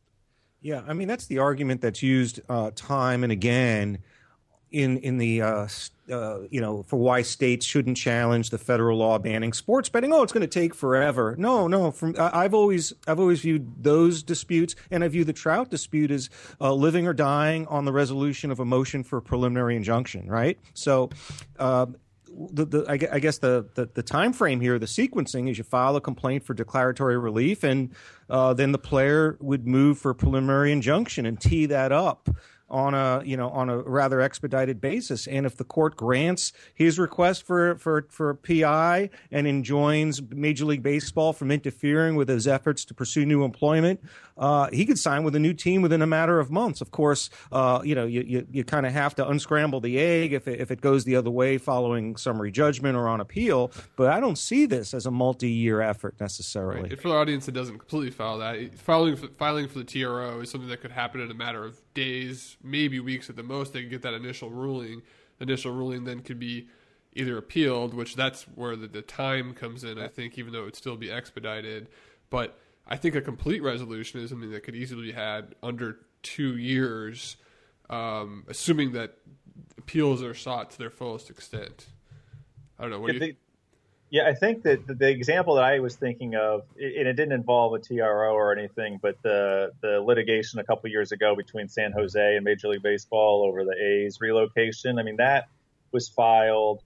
Yeah, 0.61 0.83
I 0.87 0.93
mean 0.93 1.09
that's 1.09 1.27
the 1.27 1.39
argument 1.39 1.81
that's 1.81 2.03
used 2.03 2.41
uh, 2.49 2.71
time 2.75 3.25
and 3.25 3.33
again 3.33 3.99
in 4.71 4.99
in 4.99 5.19
the 5.19 5.43
uh, 5.43 5.69
uh, 6.11 6.41
you 6.51 6.61
know 6.61 6.83
for 6.85 6.97
why 6.97 7.23
states 7.23 7.67
shouldn't 7.67 7.97
challenge 7.97 8.51
the 8.51 8.59
federal 8.59 8.99
law 8.99 9.19
banning 9.19 9.53
sports 9.53 9.89
betting. 9.89 10.13
Oh, 10.13 10.23
it's 10.23 10.33
going 10.33 10.43
to 10.43 10.47
take 10.47 10.75
forever. 10.75 11.35
No, 11.39 11.67
no. 11.67 11.91
From 11.91 12.15
I've 12.19 12.55
always 12.55 12.93
I've 13.07 13.21
always 13.21 13.41
viewed 13.41 13.83
those 13.83 14.23
disputes, 14.23 14.75
and 14.91 15.05
I 15.05 15.09
view 15.09 15.25
the 15.25 15.33
Trout 15.33 15.71
dispute 15.71 16.11
as 16.11 16.31
uh, 16.61 16.73
living 16.73 17.07
or 17.07 17.13
dying 17.13 17.67
on 17.67 17.85
the 17.85 17.93
resolution 17.93 18.51
of 18.51 18.61
a 18.61 18.65
motion 18.65 19.03
for 19.03 19.21
preliminary 19.21 19.77
injunction. 19.77 20.29
Right. 20.29 20.59
So. 20.75 21.11
Uh, 21.59 21.87
the, 22.33 22.65
the, 22.65 22.87
I 22.89 23.19
guess 23.19 23.39
the, 23.39 23.69
the, 23.75 23.91
the 23.93 24.05
time 24.05 24.33
frame 24.33 24.61
here, 24.61 24.79
the 24.79 24.87
sequencing 24.87 25.51
is 25.51 25.59
you 25.59 25.65
file 25.65 25.97
a 25.97 26.01
complaint 26.01 26.45
for 26.45 26.55
declaratory 26.55 27.19
relief, 27.19 27.65
and 27.65 27.91
uh, 28.31 28.55
then 28.55 28.71
the 28.73 28.79
player 28.79 29.37
would 29.41 29.67
move 29.67 29.99
for 29.99 30.15
preliminary 30.15 30.71
injunction 30.73 31.27
and 31.27 31.41
tee 31.41 31.67
that 31.67 31.91
up 31.93 32.31
on 32.71 32.95
a 32.95 33.23
you 33.25 33.37
know 33.37 33.49
on 33.51 33.69
a 33.69 33.79
rather 33.79 34.21
expedited 34.21 34.81
basis. 34.81 35.27
And 35.27 35.47
if 35.47 35.57
the 35.57 35.65
court 35.65 35.97
grants 35.97 36.53
his 36.75 36.99
request 36.99 37.45
for 37.45 37.77
for 37.77 38.07
for 38.09 38.35
PI 38.35 39.11
and 39.31 39.47
enjoins 39.47 40.23
Major 40.23 40.65
League 40.65 40.83
Baseball 40.83 41.33
from 41.33 41.51
interfering 41.51 42.17
with 42.17 42.29
his 42.29 42.47
efforts 42.47 42.85
to 42.87 42.95
pursue 42.95 43.27
new 43.27 43.45
employment, 43.45 44.01
uh, 44.39 44.69
he 44.73 44.87
could 44.87 44.99
sign 44.99 45.25
with 45.25 45.35
a 45.35 45.39
new 45.39 45.53
team 45.53 45.83
within 45.83 46.03
a 46.03 46.07
matter 46.07 46.39
of 46.39 46.51
months. 46.51 46.81
Of 46.81 46.91
course, 46.91 47.31
uh, 47.53 47.81
you 47.85 47.95
know 47.95 48.07
you 48.07 48.23
you, 48.23 48.47
you 48.51 48.65
kind 48.65 48.87
of 48.87 48.93
have 48.93 49.15
to 49.17 49.29
unscramble 49.29 49.81
the 49.81 49.99
egg 49.99 50.33
if 50.33 50.49
it, 50.49 50.61
if 50.61 50.71
it 50.71 50.81
goes 50.81 51.05
the 51.05 51.17
other 51.17 51.31
way 51.31 51.59
following 51.59 52.17
summary 52.17 52.51
judgment 52.51 52.97
or 52.97 53.09
on 53.09 53.21
appeal. 53.21 53.71
But 53.97 54.09
I 54.09 54.21
don't 54.21 54.39
see 54.39 54.67
this 54.67 54.95
as 54.95 55.07
a 55.07 55.11
multi-year 55.11 55.81
effort 55.81 56.15
necessarily. 56.21 56.91
Right. 56.91 57.01
For 57.01 57.09
the 57.09 57.15
audience 57.15 57.47
that 57.47 57.53
doesn't 57.53 57.79
completely 57.79 58.11
follow 58.11 58.39
that, 58.39 58.79
filing 58.79 59.17
filing 59.17 59.69
for 59.69 59.79
the 59.79 59.85
TRO 59.85 60.41
is 60.41 60.51
something 60.51 60.69
that 60.69 60.81
could 60.81 60.93
happen 60.93 61.21
in 61.21 61.31
a 61.31 61.35
matter 61.35 61.65
of 61.65 61.79
days, 61.95 62.57
maybe 62.63 63.01
weeks 63.01 63.31
at 63.31 63.37
the 63.37 63.43
most. 63.43 63.73
They 63.73 63.83
could 63.83 63.91
get 63.91 64.03
that 64.03 64.15
initial 64.15 64.51
ruling. 64.51 65.03
initial 65.41 65.73
ruling 65.73 66.05
then 66.05 66.21
could 66.21 66.39
be 66.39 66.69
either 67.13 67.37
appealed, 67.37 67.95
which 67.95 68.15
that's 68.15 68.45
where 68.55 68.77
the, 68.77 68.87
the 68.87 69.03
time 69.03 69.55
comes 69.55 69.85
in. 69.85 69.99
I 69.99 70.09
think, 70.09 70.39
even 70.39 70.53
though 70.53 70.61
it 70.61 70.67
would 70.67 70.77
still 70.77 70.97
be 70.97 71.11
expedited, 71.11 71.89
but 72.29 72.59
I 72.87 72.97
think 72.97 73.15
a 73.15 73.21
complete 73.21 73.63
resolution 73.63 74.21
is 74.21 74.31
something 74.31 74.51
that 74.51 74.63
could 74.63 74.77
easily 74.77 75.03
be 75.03 75.13
had 75.13 75.55
under 75.63 75.99
two 76.23 76.57
years, 76.57 77.37
um, 77.89 78.45
assuming 78.49 78.93
that 78.93 79.17
appeals 79.79 80.23
are 80.23 80.35
sought 80.35 80.71
to 80.73 80.79
their 80.79 80.91
fullest 80.91 81.31
extent. 81.31 81.87
I 82.79 82.83
don't 82.83 82.91
know. 82.91 83.01
What 83.01 83.13
do 83.13 83.25
you? 83.27 83.35
Yeah, 84.11 84.27
I 84.27 84.35
think 84.35 84.65
that 84.65 84.87
the 84.87 85.09
example 85.09 85.55
that 85.55 85.65
I 85.65 85.79
was 85.79 85.95
thinking 85.95 86.35
of, 86.35 86.63
and 86.77 87.07
it 87.07 87.13
didn't 87.13 87.33
involve 87.33 87.75
a 87.75 87.79
TRO 87.79 88.35
or 88.35 88.53
anything, 88.57 88.99
but 89.01 89.17
the 89.23 89.71
the 89.83 90.01
litigation 90.01 90.59
a 90.59 90.65
couple 90.65 90.91
years 90.91 91.13
ago 91.13 91.37
between 91.37 91.69
San 91.69 91.93
Jose 91.93 92.37
and 92.37 92.45
Major 92.45 92.69
League 92.69 92.83
Baseball 92.83 93.45
over 93.47 93.65
the 93.65 93.77
A's 93.81 94.21
relocation. 94.21 94.99
I 94.99 95.05
mean, 95.05 95.17
that 95.17 95.47
was 95.93 96.09
filed 96.09 96.83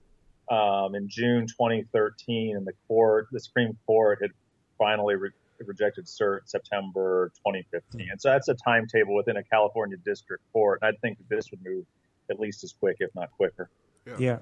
um, 0.51 0.93
in 0.93 1.09
June 1.09 1.47
2013, 1.47 2.55
and 2.55 2.65
the 2.65 2.73
court, 2.87 3.27
the 3.31 3.39
Supreme 3.39 3.75
Court, 3.87 4.19
had 4.21 4.29
finally 4.77 5.15
re- 5.15 5.31
rejected 5.65 6.05
cert 6.05 6.41
September 6.45 7.31
2015, 7.37 8.07
and 8.11 8.21
so 8.21 8.29
that's 8.29 8.49
a 8.49 8.53
timetable 8.53 9.15
within 9.15 9.37
a 9.37 9.43
California 9.43 9.97
district 10.05 10.43
court. 10.53 10.79
And 10.83 10.95
I 10.95 10.97
think 10.99 11.17
this 11.27 11.49
would 11.49 11.65
move 11.65 11.85
at 12.29 12.39
least 12.39 12.63
as 12.63 12.73
quick, 12.73 12.97
if 12.99 13.09
not 13.15 13.31
quicker. 13.31 13.71
Yeah. 14.05 14.15
yeah. 14.19 14.37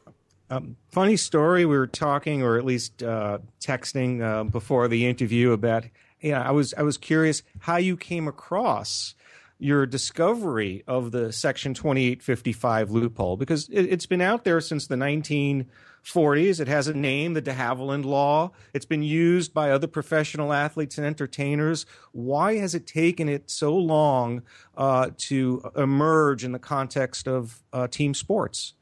Um, 0.54 0.78
funny 0.92 1.18
story. 1.18 1.66
We 1.66 1.78
were 1.78 1.88
talking, 1.88 2.44
or 2.44 2.58
at 2.58 2.66
least 2.66 3.02
uh, 3.02 3.40
texting 3.60 4.22
uh, 4.22 4.44
before 4.44 4.88
the 4.88 5.08
interview 5.08 5.52
about. 5.52 5.86
Yeah, 6.22 6.42
I 6.42 6.52
was 6.52 6.74
I 6.76 6.84
was 6.84 6.98
curious 6.98 7.44
how 7.60 7.78
you 7.78 7.98
came 7.98 8.28
across 8.28 9.16
your 9.60 9.86
discovery 9.86 10.84
of 10.88 11.12
the 11.12 11.32
Section 11.32 11.74
2855 11.74 12.92
loophole 12.92 13.38
because 13.38 13.70
it, 13.70 13.90
has 13.90 14.06
been 14.06 14.22
out 14.22 14.44
there 14.44 14.60
since 14.60 14.88
the 14.88 14.96
1940s. 14.96 16.60
It 16.60 16.68
has 16.68 16.88
a 16.88 16.94
name, 16.94 17.34
the 17.34 17.42
De 17.42 17.54
Havilland 17.54 18.04
Law. 18.04 18.52
It's 18.74 18.86
been 18.86 19.04
used 19.04 19.54
by 19.54 19.72
other 19.72 19.88
professional 19.88 20.54
athletes 20.54 20.98
and 20.98 21.08
entertainers. 21.08 21.86
Why 22.12 22.56
has 22.56 22.76
it 22.76 22.86
taken 22.86 23.30
it 23.30 23.50
so 23.50 23.76
long 23.76 24.44
uh, 24.76 25.12
to 25.30 25.72
emerge 25.76 26.44
in 26.44 26.52
the 26.52 26.60
context 26.60 27.28
of 27.28 27.64
uh, 27.72 27.88
team 27.88 28.14
sports? 28.14 28.74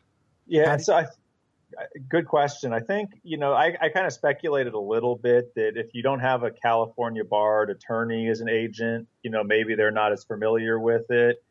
Yeah, 0.47 0.77
so 0.77 0.95
I 0.95 1.07
good 2.09 2.27
question. 2.27 2.73
I 2.73 2.79
think, 2.79 3.11
you 3.23 3.37
know, 3.37 3.53
I, 3.53 3.75
I 3.81 3.89
kind 3.89 4.05
of 4.05 4.13
speculated 4.13 4.73
a 4.73 4.79
little 4.79 5.15
bit 5.15 5.53
that 5.55 5.73
if 5.75 5.87
you 5.93 6.03
don't 6.03 6.19
have 6.19 6.43
a 6.43 6.51
California 6.51 7.23
barred 7.23 7.69
attorney 7.69 8.27
as 8.29 8.41
an 8.41 8.49
agent, 8.49 9.07
you 9.23 9.31
know, 9.31 9.43
maybe 9.43 9.75
they're 9.75 9.91
not 9.91 10.11
as 10.11 10.23
familiar 10.23 10.79
with 10.79 11.09
it. 11.09 11.43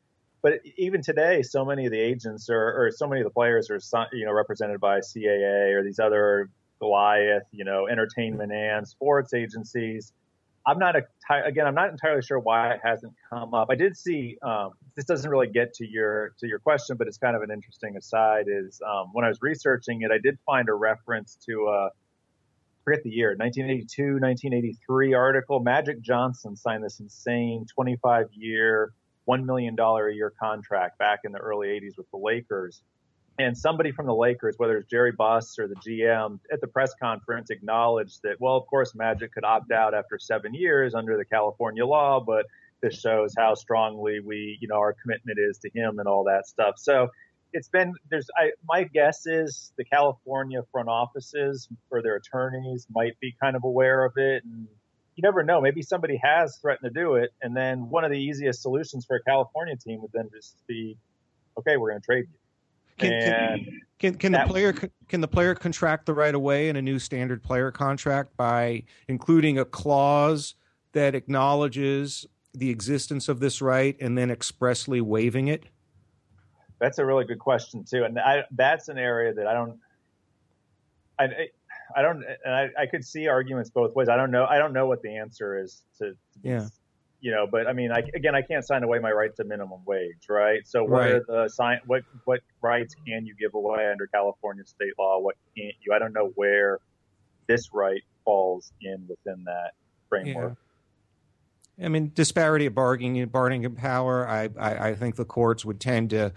But 0.42 0.60
even 0.78 1.02
today, 1.02 1.42
so 1.42 1.64
many 1.64 1.84
of 1.84 1.92
the 1.92 2.00
agents 2.00 2.48
are, 2.48 2.56
or 2.56 2.90
so 2.90 3.06
many 3.06 3.20
of 3.20 3.26
the 3.26 3.30
players 3.30 3.70
are, 3.70 3.80
you 4.12 4.24
know, 4.24 4.32
represented 4.32 4.80
by 4.80 5.00
CAA 5.00 5.74
or 5.74 5.82
these 5.82 5.98
other 5.98 6.48
Goliath, 6.80 7.42
you 7.50 7.64
know, 7.64 7.88
entertainment 7.88 8.50
and 8.52 8.88
sports 8.88 9.34
agencies. 9.34 10.12
I'm 10.66 10.78
not 10.78 10.96
a, 10.96 11.02
again, 11.44 11.66
I'm 11.66 11.74
not 11.74 11.90
entirely 11.90 12.22
sure 12.22 12.38
why 12.38 12.72
it 12.72 12.80
hasn't 12.82 13.12
come 13.28 13.54
up. 13.54 13.68
I 13.70 13.74
did 13.74 13.96
see 13.96 14.38
um, 14.42 14.70
this 15.00 15.06
doesn't 15.06 15.30
really 15.30 15.46
get 15.46 15.72
to 15.72 15.88
your 15.88 16.34
to 16.40 16.46
your 16.46 16.58
question, 16.58 16.98
but 16.98 17.06
it's 17.06 17.16
kind 17.16 17.34
of 17.34 17.40
an 17.40 17.50
interesting 17.50 17.96
aside. 17.96 18.44
Is 18.48 18.82
um, 18.86 19.08
when 19.14 19.24
I 19.24 19.28
was 19.28 19.38
researching 19.40 20.02
it, 20.02 20.10
I 20.10 20.18
did 20.18 20.38
find 20.44 20.68
a 20.68 20.74
reference 20.74 21.38
to 21.48 21.68
uh, 21.68 21.88
forget 22.84 23.02
the 23.02 23.08
year, 23.08 23.30
1982, 23.30 24.20
1983 24.20 25.14
article. 25.14 25.60
Magic 25.60 26.02
Johnson 26.02 26.54
signed 26.54 26.84
this 26.84 27.00
insane 27.00 27.64
25 27.74 28.26
year, 28.32 28.92
one 29.24 29.46
million 29.46 29.74
dollar 29.74 30.08
a 30.08 30.14
year 30.14 30.34
contract 30.38 30.98
back 30.98 31.20
in 31.24 31.32
the 31.32 31.38
early 31.38 31.68
80s 31.68 31.96
with 31.96 32.10
the 32.10 32.18
Lakers. 32.18 32.82
And 33.38 33.56
somebody 33.56 33.92
from 33.92 34.04
the 34.04 34.14
Lakers, 34.14 34.56
whether 34.58 34.76
it's 34.76 34.90
Jerry 34.90 35.12
Buss 35.12 35.58
or 35.58 35.66
the 35.66 35.76
GM, 35.76 36.40
at 36.52 36.60
the 36.60 36.66
press 36.66 36.92
conference 37.02 37.48
acknowledged 37.48 38.20
that, 38.24 38.38
well, 38.38 38.58
of 38.58 38.66
course, 38.66 38.94
Magic 38.94 39.32
could 39.32 39.44
opt 39.44 39.72
out 39.72 39.94
after 39.94 40.18
seven 40.18 40.52
years 40.52 40.94
under 40.94 41.16
the 41.16 41.24
California 41.24 41.86
law, 41.86 42.20
but 42.20 42.44
this 42.82 42.98
shows 43.00 43.34
how 43.36 43.54
strongly 43.54 44.20
we, 44.20 44.58
you 44.60 44.68
know, 44.68 44.76
our 44.76 44.94
commitment 45.02 45.38
is 45.38 45.58
to 45.58 45.70
him 45.74 45.98
and 45.98 46.08
all 46.08 46.24
that 46.24 46.46
stuff. 46.46 46.74
So 46.78 47.08
it's 47.52 47.68
been 47.68 47.94
there's 48.10 48.28
I, 48.36 48.50
my 48.66 48.84
guess 48.84 49.26
is 49.26 49.72
the 49.76 49.84
California 49.84 50.62
front 50.72 50.88
offices 50.88 51.68
or 51.90 52.02
their 52.02 52.16
attorneys 52.16 52.86
might 52.90 53.18
be 53.20 53.34
kind 53.42 53.56
of 53.56 53.64
aware 53.64 54.04
of 54.04 54.12
it 54.16 54.44
and 54.44 54.68
you 55.16 55.22
never 55.22 55.42
know 55.42 55.60
maybe 55.60 55.82
somebody 55.82 56.18
has 56.22 56.58
threatened 56.58 56.94
to 56.94 57.00
do 57.00 57.14
it 57.14 57.30
and 57.42 57.56
then 57.56 57.90
one 57.90 58.04
of 58.04 58.10
the 58.10 58.18
easiest 58.18 58.62
solutions 58.62 59.04
for 59.04 59.16
a 59.16 59.22
California 59.22 59.76
team 59.76 60.00
would 60.00 60.12
then 60.12 60.28
just 60.34 60.56
be 60.66 60.96
okay 61.58 61.76
we're 61.76 61.90
going 61.90 62.00
to 62.00 62.06
trade 62.06 62.26
you 62.28 63.08
can, 63.08 63.10
can, 63.10 63.80
can, 63.98 64.14
can 64.14 64.32
the 64.32 64.44
player 64.46 64.72
can 65.08 65.20
the 65.20 65.28
player 65.28 65.54
contract 65.54 66.06
the 66.06 66.14
right 66.14 66.34
away 66.34 66.68
in 66.68 66.76
a 66.76 66.82
new 66.82 66.98
standard 66.98 67.42
player 67.42 67.70
contract 67.70 68.36
by 68.36 68.84
including 69.08 69.58
a 69.58 69.64
clause 69.64 70.54
that 70.92 71.14
acknowledges 71.14 72.26
the 72.54 72.70
existence 72.70 73.28
of 73.28 73.40
this 73.40 73.62
right 73.62 73.96
and 74.00 74.16
then 74.16 74.30
expressly 74.30 75.00
waiving 75.00 75.48
it? 75.48 75.64
That's 76.80 76.98
a 76.98 77.04
really 77.04 77.24
good 77.24 77.38
question 77.38 77.84
too, 77.84 78.04
and 78.04 78.18
I, 78.18 78.44
that's 78.52 78.88
an 78.88 78.98
area 78.98 79.34
that 79.34 79.46
I 79.46 79.52
don't. 79.52 79.78
I, 81.18 81.28
I 81.94 82.02
don't. 82.02 82.24
And 82.44 82.54
I, 82.54 82.68
I 82.78 82.86
could 82.86 83.04
see 83.04 83.28
arguments 83.28 83.68
both 83.68 83.94
ways. 83.94 84.08
I 84.08 84.16
don't 84.16 84.30
know. 84.30 84.46
I 84.46 84.56
don't 84.56 84.72
know 84.72 84.86
what 84.86 85.02
the 85.02 85.16
answer 85.16 85.62
is 85.62 85.82
to. 85.98 86.12
to 86.12 86.16
yeah. 86.42 86.68
You 87.22 87.32
know, 87.32 87.46
but 87.46 87.66
I 87.66 87.74
mean, 87.74 87.92
I, 87.92 88.02
again, 88.14 88.34
I 88.34 88.40
can't 88.40 88.64
sign 88.64 88.82
away 88.82 88.98
my 88.98 89.12
right 89.12 89.36
to 89.36 89.44
minimum 89.44 89.80
wage, 89.84 90.30
right? 90.30 90.66
So, 90.66 90.82
what 90.82 91.00
right. 91.00 91.12
are 91.12 91.24
the 91.28 91.48
sign? 91.48 91.80
What 91.84 92.02
what 92.24 92.40
rights 92.62 92.94
can 93.06 93.26
you 93.26 93.34
give 93.38 93.52
away 93.52 93.90
under 93.90 94.06
California 94.06 94.64
state 94.64 94.94
law? 94.98 95.18
What 95.18 95.36
can't 95.54 95.74
you? 95.84 95.92
I 95.92 95.98
don't 95.98 96.14
know 96.14 96.32
where 96.36 96.78
this 97.46 97.68
right 97.74 98.00
falls 98.24 98.72
in 98.80 99.06
within 99.06 99.44
that 99.44 99.72
framework. 100.08 100.56
Yeah. 100.56 100.69
I 101.82 101.88
mean, 101.88 102.12
disparity 102.14 102.66
of 102.66 102.74
bargaining, 102.74 103.26
bargaining 103.28 103.74
power. 103.74 104.28
I, 104.28 104.48
I, 104.58 104.88
I 104.88 104.94
think 104.94 105.16
the 105.16 105.24
courts 105.24 105.64
would 105.64 105.80
tend 105.80 106.10
to 106.10 106.32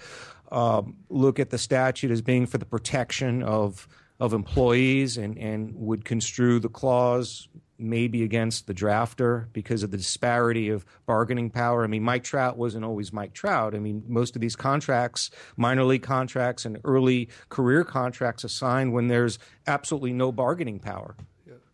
um, 0.51 0.97
look 1.09 1.39
at 1.39 1.49
the 1.49 1.57
statute 1.57 2.11
as 2.11 2.21
being 2.21 2.45
for 2.45 2.57
the 2.57 2.65
protection 2.65 3.43
of 3.43 3.87
of 4.19 4.33
employees, 4.33 5.17
and 5.17 5.37
and 5.37 5.73
would 5.75 6.05
construe 6.05 6.59
the 6.59 6.69
clause 6.69 7.49
maybe 7.79 8.23
against 8.23 8.67
the 8.67 8.73
drafter 8.73 9.47
because 9.51 9.83
of 9.83 9.91
the 9.91 9.97
disparity 9.97 10.69
of 10.69 10.85
bargaining 11.05 11.49
power. 11.49 11.83
I 11.83 11.87
mean, 11.87 12.03
Mike 12.03 12.23
Trout 12.23 12.57
wasn't 12.57 12.85
always 12.85 13.11
Mike 13.11 13.33
Trout. 13.33 13.75
I 13.75 13.79
mean, 13.79 14.03
most 14.07 14.35
of 14.35 14.41
these 14.41 14.55
contracts, 14.55 15.31
minor 15.57 15.83
league 15.83 16.03
contracts 16.03 16.65
and 16.65 16.77
early 16.85 17.29
career 17.49 17.83
contracts, 17.83 18.45
are 18.45 18.49
signed 18.49 18.93
when 18.93 19.07
there's 19.07 19.39
absolutely 19.67 20.13
no 20.13 20.31
bargaining 20.31 20.79
power. 20.79 21.15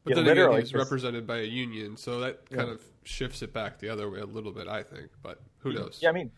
Yeah. 0.10 0.16
But 0.16 0.26
yeah, 0.26 0.34
then 0.34 0.48
again, 0.50 0.60
he's 0.60 0.74
represented 0.74 1.26
by 1.26 1.38
a 1.38 1.44
union, 1.44 1.98
so 1.98 2.20
that 2.20 2.50
kind 2.50 2.70
of 2.70 2.82
shifts 3.04 3.42
it 3.42 3.54
back 3.54 3.80
the 3.80 3.90
other 3.90 4.10
way 4.10 4.20
a 4.20 4.26
little 4.26 4.52
bit, 4.52 4.68
I 4.68 4.84
think. 4.84 5.10
But 5.22 5.40
who 5.60 5.74
knows? 5.74 6.00
Yeah, 6.02 6.10
I 6.10 6.12
mean, 6.12 6.32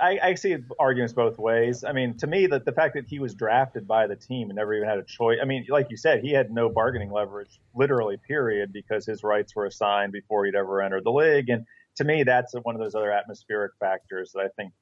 I, 0.00 0.18
I, 0.22 0.34
see 0.34 0.56
arguments 0.78 1.12
both 1.12 1.38
ways. 1.38 1.84
I 1.84 1.92
mean, 1.92 2.16
to 2.18 2.26
me, 2.26 2.46
that 2.48 2.64
the 2.64 2.72
fact 2.72 2.94
that 2.94 3.06
he 3.06 3.18
was 3.18 3.34
drafted 3.34 3.86
by 3.86 4.06
the 4.06 4.16
team 4.16 4.50
and 4.50 4.56
never 4.56 4.74
even 4.74 4.88
had 4.88 4.98
a 4.98 5.02
choice. 5.02 5.38
I 5.40 5.46
mean, 5.46 5.66
like 5.68 5.86
you 5.90 5.96
said, 5.96 6.22
he 6.22 6.32
had 6.32 6.50
no 6.50 6.68
bargaining 6.68 7.10
leverage, 7.10 7.60
literally, 7.74 8.16
period, 8.16 8.72
because 8.72 9.06
his 9.06 9.22
rights 9.22 9.54
were 9.56 9.66
assigned 9.66 10.12
before 10.12 10.44
he'd 10.44 10.54
ever 10.54 10.82
entered 10.82 11.04
the 11.04 11.12
league. 11.12 11.48
And 11.48 11.64
to 11.96 12.04
me, 12.04 12.22
that's 12.22 12.54
one 12.62 12.74
of 12.74 12.80
those 12.80 12.94
other 12.94 13.10
atmospheric 13.10 13.72
factors 13.80 14.32
that 14.32 14.40
I 14.40 14.48
think 14.56 14.72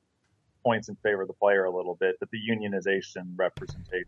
points 0.64 0.88
in 0.88 0.96
favor 0.96 1.22
of 1.22 1.29
the 1.29 1.35
player 1.35 1.64
a 1.64 1.75
little 1.75 1.94
bit. 1.94 2.18
That 2.20 2.31
the 2.31 2.38
unionization 2.38 3.35
representation, 3.37 4.07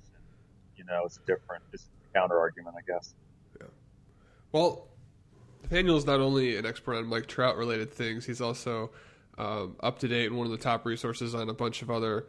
you 0.77 0.85
know, 0.85 1.05
is 1.07 1.21
different. 1.27 1.63
Is 1.73 1.89
a 2.11 2.19
counter 2.19 2.39
argument, 2.39 2.77
I 2.77 2.83
guess. 2.91 3.15
Well, 4.53 4.89
Nathaniel 5.63 5.97
is 5.97 6.07
not 6.07 6.21
only 6.21 6.57
an 6.57 6.65
expert 6.65 6.97
on 6.97 7.07
Mike 7.07 7.27
Trout 7.27 7.57
related 7.57 7.93
things, 7.93 8.25
he's 8.25 8.41
also 8.41 8.91
um, 9.37 9.77
up 9.81 9.99
to 10.01 10.09
date 10.09 10.27
and 10.27 10.37
one 10.37 10.47
of 10.47 10.51
the 10.51 10.59
top 10.59 10.87
resources 10.87 11.35
on 11.35 11.49
a 11.49 11.55
bunch 11.55 11.83
of 11.83 11.91
other 11.91 12.27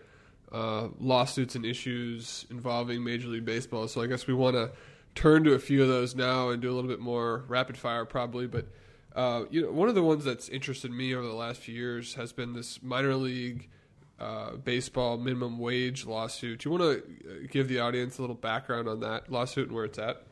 uh, 0.52 0.90
lawsuits 1.00 1.56
and 1.56 1.66
issues 1.66 2.46
involving 2.50 3.04
Major 3.04 3.28
League 3.30 3.46
Baseball. 3.46 3.88
So 3.88 4.02
I 4.02 4.08
guess 4.08 4.28
we 4.28 4.34
want 4.34 4.56
to 4.56 4.72
turn 5.16 5.44
to 5.46 5.54
a 5.54 5.60
few 5.60 5.82
of 5.82 5.88
those 5.88 6.16
now 6.16 6.50
and 6.50 6.62
do 6.62 6.72
a 6.72 6.76
little 6.76 6.90
bit 6.90 7.00
more 7.00 7.46
rapid 7.48 7.78
fire, 7.78 8.06
probably. 8.06 8.48
But 8.48 8.68
uh, 9.16 9.46
you 9.50 9.62
know, 9.62 9.72
one 9.72 9.90
of 9.90 9.96
the 9.96 10.04
ones 10.04 10.24
that's 10.24 10.50
interested 10.50 10.92
me 10.92 11.16
over 11.16 11.26
the 11.26 11.34
last 11.34 11.62
few 11.62 11.76
years 11.76 12.16
has 12.16 12.32
been 12.32 12.54
this 12.54 12.82
minor 12.84 13.16
league. 13.16 13.70
Uh, 14.20 14.58
baseball 14.58 15.18
minimum 15.18 15.58
wage 15.58 16.06
lawsuit. 16.06 16.60
Do 16.60 16.70
you 16.70 16.78
want 16.78 16.84
to 16.84 17.00
uh, 17.00 17.48
give 17.50 17.70
the 17.70 17.80
audience 17.80 18.18
a 18.18 18.22
little 18.22 18.36
background 18.36 18.90
on 18.90 19.00
that 19.00 19.32
lawsuit 19.32 19.68
and 19.70 19.76
where 19.78 19.86
it's 19.86 19.98
at? 19.98 20.24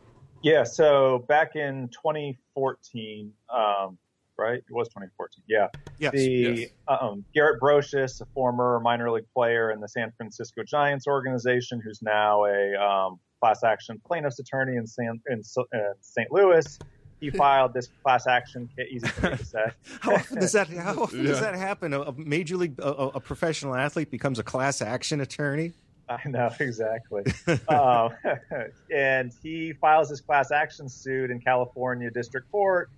Yeah, 0.47 0.63
so 0.63 1.25
back 1.27 1.57
in 1.57 1.89
2014, 1.89 3.33
um, 3.53 3.97
right? 4.37 4.59
It 4.59 4.63
was 4.69 4.87
2014. 4.87 5.43
Yeah. 5.45 5.67
Yes. 5.99 6.13
The 6.13 6.21
yes. 6.21 6.69
Um, 6.87 7.25
Garrett 7.35 7.59
Broshuis, 7.59 8.21
a 8.21 8.25
former 8.33 8.79
minor 8.79 9.11
league 9.11 9.25
player 9.35 9.71
in 9.71 9.81
the 9.81 9.89
San 9.89 10.13
Francisco 10.15 10.63
Giants 10.63 11.05
organization, 11.05 11.81
who's 11.83 12.01
now 12.01 12.45
a 12.45 12.75
um, 12.75 13.19
class 13.41 13.65
action 13.65 14.01
plaintiff's 14.07 14.39
attorney 14.39 14.77
in, 14.77 14.87
San, 14.87 15.19
in, 15.29 15.43
St. 15.43 16.31
Louis. 16.31 16.79
He 17.19 17.29
filed 17.31 17.73
this 17.73 17.89
class 18.01 18.25
action. 18.25 18.69
Easy 18.89 19.05
for 19.05 19.31
me 19.31 19.37
to 19.37 19.45
say. 19.45 19.65
how 19.99 20.15
often 20.15 20.39
does 20.39 20.53
that? 20.53 20.69
How 20.69 21.03
often 21.03 21.23
yeah. 21.23 21.27
does 21.27 21.41
that 21.41 21.55
happen? 21.55 21.91
A, 21.91 22.03
a 22.03 22.13
major 22.13 22.55
league, 22.55 22.79
a, 22.79 22.87
a 22.87 23.19
professional 23.19 23.75
athlete 23.75 24.09
becomes 24.09 24.39
a 24.39 24.43
class 24.43 24.81
action 24.81 25.19
attorney. 25.19 25.73
I 26.09 26.27
know 26.27 26.49
exactly. 26.59 27.23
um, 27.67 28.11
and 28.93 29.31
he 29.43 29.73
files 29.73 30.09
his 30.09 30.21
class 30.21 30.51
action 30.51 30.89
suit 30.89 31.31
in 31.31 31.39
California 31.39 32.09
District 32.11 32.49
Court 32.51 32.89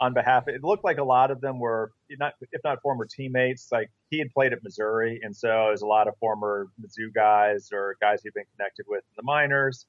on 0.00 0.14
behalf. 0.14 0.46
Of, 0.48 0.54
it 0.54 0.64
looked 0.64 0.84
like 0.84 0.98
a 0.98 1.04
lot 1.04 1.30
of 1.30 1.40
them 1.40 1.58
were 1.58 1.92
not, 2.18 2.34
if 2.52 2.60
not 2.64 2.80
former 2.82 3.06
teammates. 3.06 3.68
Like 3.72 3.90
he 4.10 4.18
had 4.18 4.32
played 4.32 4.52
at 4.52 4.62
Missouri, 4.62 5.20
and 5.22 5.36
so 5.36 5.48
there's 5.48 5.82
a 5.82 5.86
lot 5.86 6.08
of 6.08 6.16
former 6.18 6.68
Mizzou 6.80 7.12
guys 7.12 7.70
or 7.72 7.96
guys 8.00 8.22
he'd 8.22 8.34
been 8.34 8.44
connected 8.56 8.86
with 8.88 9.00
in 9.00 9.14
the 9.16 9.22
minors. 9.24 9.86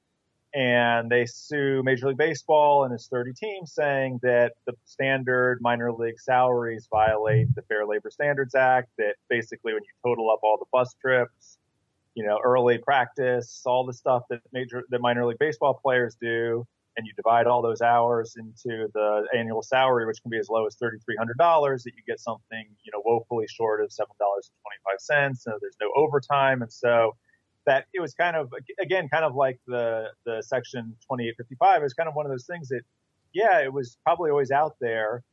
And 0.56 1.10
they 1.10 1.26
sue 1.26 1.82
Major 1.82 2.06
League 2.06 2.16
Baseball 2.16 2.84
and 2.84 2.92
his 2.92 3.08
30 3.08 3.32
teams, 3.32 3.72
saying 3.72 4.20
that 4.22 4.52
the 4.66 4.74
standard 4.84 5.58
minor 5.60 5.90
league 5.90 6.20
salaries 6.20 6.86
violate 6.88 7.52
the 7.56 7.62
Fair 7.62 7.84
Labor 7.84 8.08
Standards 8.08 8.54
Act. 8.54 8.88
That 8.98 9.14
basically, 9.28 9.72
when 9.72 9.82
you 9.82 10.08
total 10.08 10.30
up 10.30 10.38
all 10.44 10.56
the 10.56 10.66
bus 10.70 10.94
trips 11.00 11.58
you 12.14 12.24
know, 12.24 12.38
early 12.42 12.78
practice, 12.78 13.62
all 13.66 13.84
the 13.84 13.92
stuff 13.92 14.22
that 14.30 14.40
major, 14.52 14.82
that 14.90 15.00
minor 15.00 15.26
league 15.26 15.38
baseball 15.38 15.78
players 15.82 16.16
do, 16.20 16.64
and 16.96 17.06
you 17.06 17.12
divide 17.16 17.46
all 17.46 17.60
those 17.60 17.80
hours 17.80 18.36
into 18.38 18.88
the 18.94 19.26
annual 19.36 19.62
salary, 19.62 20.06
which 20.06 20.22
can 20.22 20.30
be 20.30 20.38
as 20.38 20.48
low 20.48 20.66
as 20.66 20.76
$3,300, 20.76 21.82
that 21.82 21.92
you 21.96 22.02
get 22.06 22.20
something, 22.20 22.64
you 22.84 22.92
know, 22.92 23.02
woefully 23.04 23.46
short 23.48 23.82
of 23.82 23.90
$7.25. 23.90 25.36
So 25.36 25.58
there's 25.60 25.76
no 25.80 25.90
overtime. 25.96 26.62
And 26.62 26.72
so 26.72 27.16
that 27.66 27.86
it 27.92 28.00
was 28.00 28.14
kind 28.14 28.36
of, 28.36 28.52
again, 28.80 29.08
kind 29.08 29.24
of 29.24 29.34
like 29.34 29.58
the, 29.66 30.08
the 30.24 30.42
section 30.42 30.94
2855 31.10 31.82
is 31.82 31.94
kind 31.94 32.08
of 32.08 32.14
one 32.14 32.26
of 32.26 32.30
those 32.30 32.46
things 32.46 32.68
that, 32.68 32.82
yeah, 33.32 33.60
it 33.60 33.72
was 33.72 33.98
probably 34.04 34.30
always 34.30 34.52
out 34.52 34.76
there, 34.80 35.24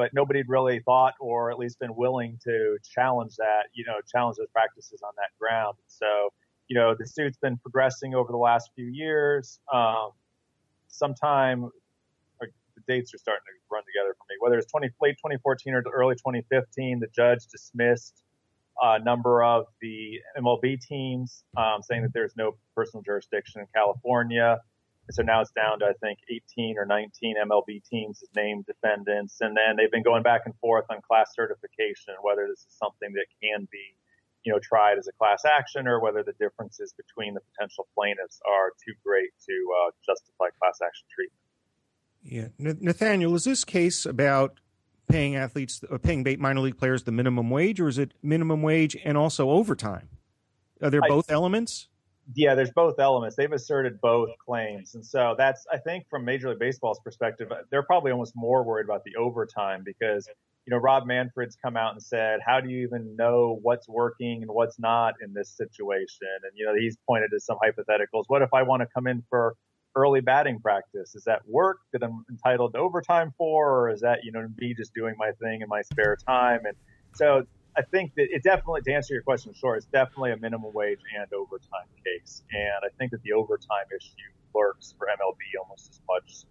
but 0.00 0.14
nobody 0.14 0.38
had 0.38 0.48
really 0.48 0.80
thought 0.80 1.12
or 1.20 1.50
at 1.50 1.58
least 1.58 1.78
been 1.78 1.94
willing 1.94 2.38
to 2.42 2.78
challenge 2.94 3.36
that, 3.36 3.64
you 3.74 3.84
know, 3.84 3.96
challenge 4.10 4.38
those 4.38 4.48
practices 4.50 5.02
on 5.02 5.12
that 5.16 5.28
ground. 5.38 5.76
So, 5.88 6.06
you 6.68 6.74
know, 6.74 6.94
the 6.98 7.06
suit's 7.06 7.36
been 7.36 7.58
progressing 7.58 8.14
over 8.14 8.32
the 8.32 8.38
last 8.38 8.70
few 8.74 8.86
years. 8.86 9.60
Um, 9.70 10.12
sometime 10.88 11.68
the 12.40 12.48
dates 12.88 13.12
are 13.12 13.18
starting 13.18 13.42
to 13.44 13.52
run 13.70 13.82
together 13.84 14.14
for 14.16 14.24
me. 14.30 14.36
Whether 14.40 14.56
it's 14.56 14.70
20, 14.70 14.88
late 15.02 15.18
2014 15.18 15.74
or 15.74 15.82
early 15.92 16.14
2015, 16.14 17.00
the 17.00 17.06
judge 17.14 17.46
dismissed 17.52 18.22
a 18.80 18.98
number 19.00 19.42
of 19.42 19.66
the 19.82 20.18
MLB 20.38 20.80
teams, 20.80 21.44
um, 21.58 21.82
saying 21.82 22.00
that 22.04 22.14
there's 22.14 22.34
no 22.38 22.56
personal 22.74 23.02
jurisdiction 23.02 23.60
in 23.60 23.66
California. 23.74 24.58
And 25.10 25.14
so 25.16 25.22
now 25.22 25.40
it's 25.40 25.50
down 25.50 25.80
to, 25.80 25.86
I 25.86 25.94
think, 25.98 26.20
18 26.30 26.78
or 26.78 26.86
19 26.86 27.34
MLB 27.50 27.82
teams 27.82 28.22
as 28.22 28.28
named 28.36 28.66
defendants. 28.66 29.38
And 29.40 29.56
then 29.56 29.74
they've 29.76 29.90
been 29.90 30.04
going 30.04 30.22
back 30.22 30.42
and 30.44 30.54
forth 30.60 30.84
on 30.88 31.02
class 31.02 31.34
certification, 31.34 32.14
whether 32.22 32.46
this 32.46 32.60
is 32.60 32.78
something 32.78 33.10
that 33.14 33.26
can 33.42 33.66
be 33.72 33.96
you 34.44 34.52
know, 34.52 34.60
tried 34.62 34.98
as 34.98 35.08
a 35.08 35.12
class 35.18 35.42
action 35.44 35.88
or 35.88 36.00
whether 36.00 36.22
the 36.22 36.32
differences 36.38 36.94
between 36.94 37.34
the 37.34 37.40
potential 37.40 37.88
plaintiffs 37.92 38.40
are 38.48 38.70
too 38.86 38.94
great 39.04 39.30
to 39.44 39.52
uh, 39.52 39.90
justify 40.06 40.46
class 40.60 40.78
action 40.80 41.06
treatment. 41.12 41.40
Yeah, 42.22 42.74
Nathaniel, 42.80 43.34
is 43.34 43.42
this 43.42 43.64
case 43.64 44.06
about 44.06 44.60
paying 45.10 45.34
athletes, 45.34 45.82
or 45.90 45.96
uh, 45.96 45.98
paying 45.98 46.24
minor 46.38 46.60
league 46.60 46.78
players 46.78 47.02
the 47.02 47.12
minimum 47.12 47.50
wage, 47.50 47.80
or 47.80 47.88
is 47.88 47.98
it 47.98 48.14
minimum 48.22 48.62
wage 48.62 48.96
and 49.04 49.18
also 49.18 49.50
overtime? 49.50 50.08
Are 50.80 50.88
there 50.88 51.02
both 51.02 51.30
I, 51.30 51.34
elements? 51.34 51.88
Yeah, 52.34 52.54
there's 52.54 52.72
both 52.72 52.98
elements. 52.98 53.36
They've 53.36 53.50
asserted 53.50 54.00
both 54.00 54.30
claims, 54.44 54.94
and 54.94 55.04
so 55.04 55.34
that's 55.36 55.66
I 55.72 55.78
think 55.78 56.04
from 56.08 56.24
Major 56.24 56.50
League 56.50 56.58
Baseball's 56.58 57.00
perspective, 57.02 57.50
they're 57.70 57.82
probably 57.82 58.12
almost 58.12 58.34
more 58.36 58.62
worried 58.62 58.84
about 58.84 59.04
the 59.04 59.16
overtime 59.16 59.82
because 59.84 60.28
you 60.66 60.76
know, 60.76 60.76
Rob 60.76 61.06
Manfred's 61.06 61.56
come 61.56 61.76
out 61.76 61.92
and 61.92 62.02
said, 62.02 62.40
how 62.46 62.60
do 62.60 62.68
you 62.68 62.86
even 62.86 63.16
know 63.16 63.58
what's 63.62 63.88
working 63.88 64.42
and 64.42 64.50
what's 64.50 64.78
not 64.78 65.14
in 65.22 65.32
this 65.32 65.50
situation? 65.56 66.28
And, 66.44 66.52
you 66.54 66.66
know, 66.66 66.74
he's 66.78 66.96
pointed 67.08 67.30
to 67.32 67.40
some 67.40 67.56
hypotheticals. 67.58 68.24
What 68.28 68.42
if 68.42 68.50
I 68.52 68.62
want 68.62 68.82
to 68.82 68.88
come 68.94 69.06
in 69.06 69.22
for 69.28 69.56
early 69.96 70.20
batting 70.20 70.60
practice? 70.60 71.14
Is 71.14 71.24
that 71.24 71.40
work 71.48 71.78
that 71.92 72.04
I'm 72.04 72.24
entitled 72.30 72.74
to 72.74 72.78
overtime 72.78 73.32
for? 73.38 73.80
Or 73.80 73.90
is 73.90 74.00
that, 74.02 74.20
you 74.22 74.32
know, 74.32 74.46
me 74.58 74.74
just 74.74 74.94
doing 74.94 75.14
my 75.18 75.32
thing 75.42 75.62
in 75.62 75.68
my 75.68 75.82
spare 75.82 76.16
time? 76.24 76.60
And 76.64 76.76
so 77.14 77.44
I 77.76 77.82
think 77.82 78.14
that 78.16 78.28
it 78.30 78.42
definitely, 78.42 78.82
to 78.82 78.92
answer 78.92 79.14
your 79.14 79.22
question 79.22 79.54
short, 79.54 79.78
it's 79.78 79.86
definitely 79.86 80.32
a 80.32 80.36
minimum 80.36 80.72
wage 80.72 80.98
and 81.16 81.32
overtime 81.32 81.86
case. 82.04 82.42
And 82.52 82.84
I 82.84 82.88
think 82.98 83.12
that 83.12 83.22
the 83.22 83.32
overtime 83.32 83.86
issue 83.96 84.10
lurks 84.54 84.94
for 84.98 85.06
MLB 85.06 85.60
almost 85.62 85.90
as 85.90 86.00
much 86.08 86.44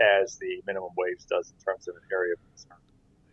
as 0.00 0.36
the 0.36 0.62
minimum 0.66 0.90
wage 0.96 1.24
does 1.28 1.50
in 1.50 1.64
terms 1.64 1.88
of 1.88 1.96
an 1.96 2.02
area 2.12 2.34
of 2.34 2.38
concern. 2.50 2.78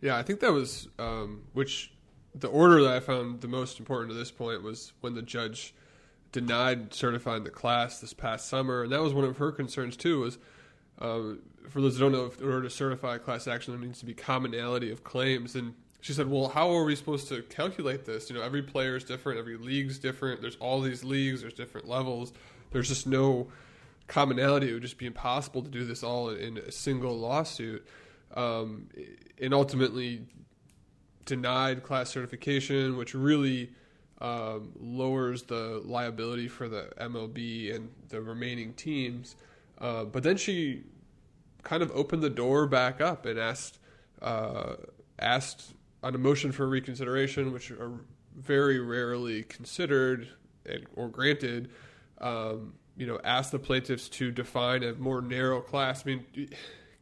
Yeah, 0.00 0.16
I 0.16 0.22
think 0.22 0.40
that 0.40 0.52
was 0.52 0.88
um, 0.98 1.44
which 1.52 1.92
the 2.34 2.48
order 2.48 2.82
that 2.82 2.94
I 2.94 3.00
found 3.00 3.40
the 3.40 3.48
most 3.48 3.78
important 3.78 4.10
to 4.10 4.16
this 4.16 4.30
point 4.30 4.62
was 4.62 4.92
when 5.00 5.14
the 5.14 5.22
judge 5.22 5.74
denied 6.32 6.92
certifying 6.92 7.44
the 7.44 7.50
class 7.50 8.00
this 8.00 8.12
past 8.12 8.48
summer, 8.48 8.82
and 8.82 8.92
that 8.92 9.00
was 9.00 9.14
one 9.14 9.24
of 9.24 9.38
her 9.38 9.52
concerns 9.52 9.96
too. 9.96 10.20
Was 10.20 10.38
um, 10.98 11.40
for 11.68 11.80
those 11.80 11.94
who 11.96 12.00
don't 12.00 12.12
know, 12.12 12.30
in 12.38 12.52
order 12.52 12.62
to 12.62 12.70
certify 12.70 13.18
class 13.18 13.46
action, 13.46 13.74
there 13.74 13.84
needs 13.84 14.00
to 14.00 14.06
be 14.06 14.14
commonality 14.14 14.90
of 14.90 15.04
claims, 15.04 15.54
and 15.54 15.74
she 16.06 16.12
said, 16.12 16.30
"Well, 16.30 16.46
how 16.46 16.70
are 16.70 16.84
we 16.84 16.94
supposed 16.94 17.26
to 17.30 17.42
calculate 17.42 18.04
this? 18.04 18.30
You 18.30 18.36
know, 18.36 18.42
every 18.42 18.62
player 18.62 18.94
is 18.94 19.02
different, 19.02 19.40
every 19.40 19.56
league's 19.56 19.98
different. 19.98 20.40
There's 20.40 20.54
all 20.54 20.80
these 20.80 21.02
leagues, 21.02 21.40
there's 21.40 21.52
different 21.52 21.88
levels. 21.88 22.32
There's 22.70 22.86
just 22.86 23.08
no 23.08 23.48
commonality. 24.06 24.70
It 24.70 24.74
would 24.74 24.82
just 24.82 24.98
be 24.98 25.06
impossible 25.06 25.62
to 25.62 25.68
do 25.68 25.84
this 25.84 26.04
all 26.04 26.30
in 26.30 26.58
a 26.58 26.70
single 26.70 27.18
lawsuit." 27.18 27.84
Um, 28.36 28.88
and 29.42 29.52
ultimately 29.52 30.22
denied 31.24 31.82
class 31.82 32.10
certification, 32.10 32.96
which 32.96 33.12
really 33.12 33.72
um, 34.20 34.74
lowers 34.78 35.42
the 35.42 35.82
liability 35.84 36.46
for 36.46 36.68
the 36.68 36.92
MLB 37.00 37.74
and 37.74 37.90
the 38.10 38.22
remaining 38.22 38.74
teams. 38.74 39.34
Uh, 39.78 40.04
but 40.04 40.22
then 40.22 40.36
she 40.36 40.84
kind 41.64 41.82
of 41.82 41.90
opened 41.90 42.22
the 42.22 42.30
door 42.30 42.68
back 42.68 43.00
up 43.00 43.26
and 43.26 43.40
asked 43.40 43.80
uh, 44.22 44.76
asked 45.18 45.74
on 46.06 46.14
a 46.14 46.18
motion 46.18 46.52
for 46.52 46.68
reconsideration, 46.68 47.52
which 47.52 47.70
are 47.70 47.92
very 48.36 48.78
rarely 48.78 49.42
considered 49.42 50.28
and, 50.64 50.86
or 50.94 51.08
granted. 51.08 51.70
Um, 52.20 52.74
you 52.96 53.06
know, 53.06 53.20
ask 53.24 53.50
the 53.50 53.58
plaintiffs 53.58 54.08
to 54.08 54.30
define 54.30 54.82
a 54.82 54.94
more 54.94 55.20
narrow 55.20 55.60
class. 55.60 56.02
I 56.06 56.06
mean 56.06 56.48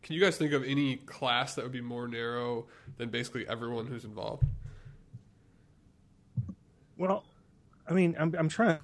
can 0.04 0.14
you 0.14 0.20
guys 0.20 0.36
think 0.36 0.52
of 0.52 0.62
any 0.64 0.96
class 0.96 1.54
that 1.54 1.62
would 1.64 1.72
be 1.72 1.80
more 1.80 2.06
narrow 2.06 2.66
than 2.98 3.08
basically 3.08 3.48
everyone 3.48 3.86
who's 3.86 4.04
involved? 4.04 4.44
Well, 6.98 7.24
I 7.88 7.94
mean, 7.94 8.14
I'm, 8.18 8.34
I'm 8.38 8.50
trying 8.50 8.78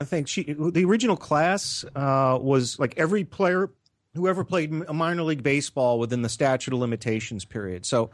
to 0.00 0.06
think. 0.06 0.28
She, 0.28 0.44
the 0.44 0.84
original 0.86 1.16
class 1.16 1.84
uh, 1.94 2.38
was 2.40 2.78
like 2.78 2.94
every 2.96 3.22
player 3.22 3.68
who 4.14 4.28
ever 4.28 4.44
played 4.44 4.72
minor 4.72 5.22
league 5.22 5.42
baseball 5.42 5.98
within 5.98 6.22
the 6.22 6.30
statute 6.30 6.72
of 6.72 6.80
limitations 6.80 7.44
period. 7.44 7.84
So 7.84 8.10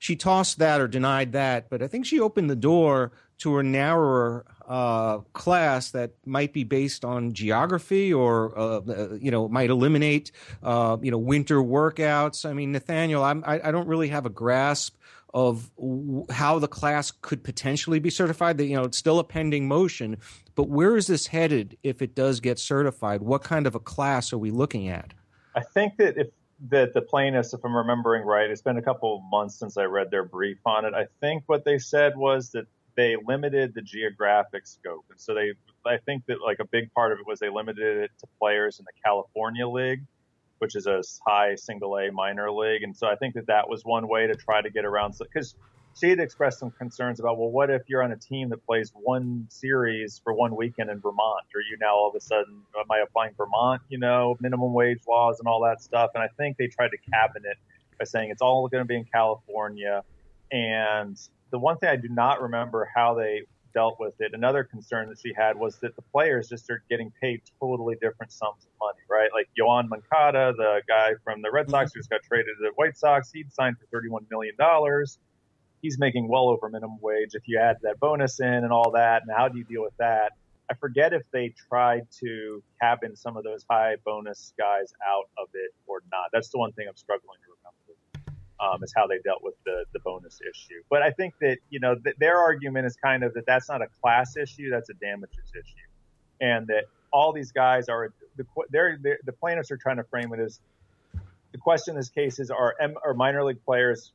she 0.00 0.16
tossed 0.16 0.58
that 0.58 0.80
or 0.80 0.88
denied 0.88 1.32
that, 1.32 1.68
but 1.68 1.82
I 1.82 1.86
think 1.86 2.06
she 2.06 2.18
opened 2.18 2.48
the 2.48 2.56
door 2.56 3.12
to 3.38 3.58
a 3.58 3.62
narrower 3.62 4.46
uh, 4.66 5.18
class 5.34 5.90
that 5.90 6.12
might 6.24 6.54
be 6.54 6.64
based 6.64 7.04
on 7.04 7.34
geography 7.34 8.12
or 8.12 8.58
uh, 8.58 8.80
uh, 8.80 9.14
you 9.20 9.30
know 9.30 9.46
might 9.48 9.68
eliminate 9.68 10.32
uh, 10.62 10.96
you 11.02 11.10
know 11.10 11.18
winter 11.18 11.58
workouts. 11.58 12.48
I 12.48 12.54
mean, 12.54 12.72
Nathaniel, 12.72 13.22
I'm, 13.22 13.44
I, 13.46 13.60
I 13.62 13.70
don't 13.70 13.86
really 13.86 14.08
have 14.08 14.24
a 14.24 14.30
grasp 14.30 14.96
of 15.34 15.70
how 16.30 16.58
the 16.58 16.66
class 16.66 17.12
could 17.20 17.44
potentially 17.44 17.98
be 17.98 18.08
certified. 18.08 18.56
That 18.56 18.64
you 18.64 18.76
know 18.76 18.84
it's 18.84 18.98
still 18.98 19.18
a 19.18 19.24
pending 19.24 19.68
motion, 19.68 20.16
but 20.54 20.70
where 20.70 20.96
is 20.96 21.08
this 21.08 21.26
headed 21.26 21.76
if 21.82 22.00
it 22.00 22.14
does 22.14 22.40
get 22.40 22.58
certified? 22.58 23.20
What 23.20 23.44
kind 23.44 23.66
of 23.66 23.74
a 23.74 23.80
class 23.80 24.32
are 24.32 24.38
we 24.38 24.50
looking 24.50 24.88
at? 24.88 25.12
I 25.54 25.60
think 25.60 25.98
that 25.98 26.16
if 26.16 26.28
that 26.68 26.92
the 26.92 27.00
plaintiffs, 27.00 27.54
if 27.54 27.64
I'm 27.64 27.74
remembering 27.74 28.24
right, 28.24 28.50
it's 28.50 28.60
been 28.60 28.76
a 28.76 28.82
couple 28.82 29.16
of 29.16 29.22
months 29.30 29.58
since 29.58 29.76
I 29.78 29.84
read 29.84 30.10
their 30.10 30.24
brief 30.24 30.58
on 30.66 30.84
it. 30.84 30.92
I 30.92 31.06
think 31.20 31.44
what 31.46 31.64
they 31.64 31.78
said 31.78 32.16
was 32.16 32.50
that 32.50 32.66
they 32.96 33.16
limited 33.16 33.72
the 33.74 33.80
geographic 33.80 34.66
scope. 34.66 35.06
And 35.10 35.18
so 35.18 35.32
they, 35.34 35.52
I 35.86 35.96
think 35.98 36.26
that 36.26 36.42
like 36.44 36.58
a 36.60 36.66
big 36.66 36.92
part 36.92 37.12
of 37.12 37.18
it 37.18 37.26
was 37.26 37.38
they 37.38 37.48
limited 37.48 38.04
it 38.04 38.10
to 38.18 38.26
players 38.38 38.78
in 38.78 38.84
the 38.84 38.92
California 39.02 39.66
League, 39.66 40.02
which 40.58 40.76
is 40.76 40.86
a 40.86 41.02
high 41.26 41.54
single 41.54 41.96
A 41.96 42.12
minor 42.12 42.50
league. 42.50 42.82
And 42.82 42.94
so 42.94 43.06
I 43.06 43.16
think 43.16 43.34
that 43.36 43.46
that 43.46 43.68
was 43.68 43.82
one 43.82 44.06
way 44.06 44.26
to 44.26 44.34
try 44.34 44.60
to 44.60 44.68
get 44.68 44.84
around, 44.84 45.14
because 45.18 45.54
she 45.98 46.08
had 46.08 46.20
expressed 46.20 46.58
some 46.58 46.70
concerns 46.70 47.20
about, 47.20 47.38
well, 47.38 47.50
what 47.50 47.70
if 47.70 47.82
you're 47.88 48.02
on 48.02 48.12
a 48.12 48.16
team 48.16 48.48
that 48.50 48.64
plays 48.66 48.92
one 48.94 49.46
series 49.48 50.20
for 50.22 50.32
one 50.32 50.56
weekend 50.56 50.90
in 50.90 51.00
Vermont? 51.00 51.44
Are 51.54 51.60
you 51.60 51.76
now 51.80 51.94
all 51.94 52.08
of 52.08 52.14
a 52.14 52.20
sudden, 52.20 52.62
am 52.78 52.84
I 52.90 53.00
applying 53.00 53.34
Vermont, 53.36 53.82
you 53.88 53.98
know, 53.98 54.36
minimum 54.40 54.72
wage 54.72 55.00
laws 55.08 55.38
and 55.40 55.48
all 55.48 55.62
that 55.64 55.82
stuff? 55.82 56.10
And 56.14 56.22
I 56.22 56.28
think 56.36 56.56
they 56.56 56.68
tried 56.68 56.90
to 56.90 56.98
cabin 57.12 57.42
it 57.44 57.56
by 57.98 58.04
saying 58.04 58.30
it's 58.30 58.42
all 58.42 58.68
going 58.68 58.82
to 58.82 58.88
be 58.88 58.96
in 58.96 59.04
California. 59.04 60.02
And 60.52 61.18
the 61.50 61.58
one 61.58 61.78
thing 61.78 61.88
I 61.88 61.96
do 61.96 62.08
not 62.08 62.42
remember 62.42 62.88
how 62.94 63.14
they 63.14 63.42
dealt 63.72 63.98
with 64.00 64.14
it. 64.20 64.32
Another 64.34 64.64
concern 64.64 65.08
that 65.08 65.18
she 65.20 65.32
had 65.36 65.56
was 65.56 65.76
that 65.78 65.94
the 65.96 66.02
players 66.02 66.48
just 66.48 66.68
are 66.70 66.82
getting 66.90 67.12
paid 67.20 67.40
totally 67.60 67.94
different 68.00 68.32
sums 68.32 68.64
of 68.64 68.70
money, 68.80 68.98
right? 69.08 69.30
Like 69.32 69.48
Yoan 69.58 69.88
Moncada, 69.88 70.52
the 70.56 70.82
guy 70.88 71.12
from 71.24 71.42
the 71.42 71.50
Red 71.50 71.66
mm-hmm. 71.66 71.72
Sox 71.72 71.92
who 71.94 72.00
just 72.00 72.10
got 72.10 72.22
traded 72.22 72.46
to 72.46 72.62
the 72.62 72.72
White 72.74 72.96
Sox, 72.96 73.30
he'd 73.32 73.52
signed 73.52 73.76
for 73.78 74.00
$31 74.00 74.30
million. 74.30 74.56
He's 75.82 75.98
making 75.98 76.28
well 76.28 76.48
over 76.48 76.68
minimum 76.68 76.98
wage 77.00 77.30
if 77.34 77.42
you 77.46 77.58
add 77.58 77.76
that 77.82 77.98
bonus 78.00 78.40
in 78.40 78.46
and 78.46 78.72
all 78.72 78.92
that. 78.92 79.22
And 79.22 79.30
how 79.36 79.48
do 79.48 79.58
you 79.58 79.64
deal 79.64 79.82
with 79.82 79.96
that? 79.98 80.32
I 80.70 80.74
forget 80.74 81.12
if 81.12 81.22
they 81.32 81.52
tried 81.68 82.06
to 82.20 82.62
cabin 82.80 83.16
some 83.16 83.36
of 83.36 83.44
those 83.44 83.64
high 83.68 83.96
bonus 84.04 84.52
guys 84.56 84.92
out 85.04 85.28
of 85.36 85.48
it 85.54 85.72
or 85.86 86.02
not. 86.12 86.30
That's 86.32 86.50
the 86.50 86.58
one 86.58 86.72
thing 86.72 86.86
I'm 86.88 86.96
struggling 86.96 87.38
to 87.44 87.50
remember 87.58 87.70
um, 88.60 88.84
is 88.84 88.92
how 88.94 89.06
they 89.06 89.18
dealt 89.24 89.42
with 89.42 89.54
the, 89.64 89.84
the 89.92 90.00
bonus 90.00 90.38
issue. 90.42 90.82
But 90.88 91.02
I 91.02 91.10
think 91.10 91.34
that, 91.40 91.58
you 91.70 91.80
know, 91.80 91.94
th- 91.96 92.16
their 92.18 92.38
argument 92.38 92.86
is 92.86 92.96
kind 93.02 93.24
of 93.24 93.34
that 93.34 93.46
that's 93.46 93.68
not 93.68 93.82
a 93.82 93.86
class 94.00 94.36
issue, 94.36 94.70
that's 94.70 94.90
a 94.90 94.94
damages 94.94 95.50
issue. 95.54 95.88
And 96.40 96.66
that 96.68 96.84
all 97.12 97.32
these 97.32 97.52
guys 97.52 97.88
are, 97.88 98.12
the, 98.36 98.44
they're, 98.70 98.98
they're, 99.02 99.18
the 99.24 99.32
plaintiffs 99.32 99.70
are 99.70 99.76
trying 99.76 99.96
to 99.96 100.04
frame 100.04 100.32
it 100.32 100.40
as 100.40 100.60
the 101.52 101.58
question 101.58 101.94
in 101.94 101.98
this 101.98 102.10
case 102.10 102.38
is 102.38 102.50
are, 102.50 102.76
M, 102.80 102.94
are 103.04 103.14
minor 103.14 103.42
league 103.44 103.64
players, 103.64 104.12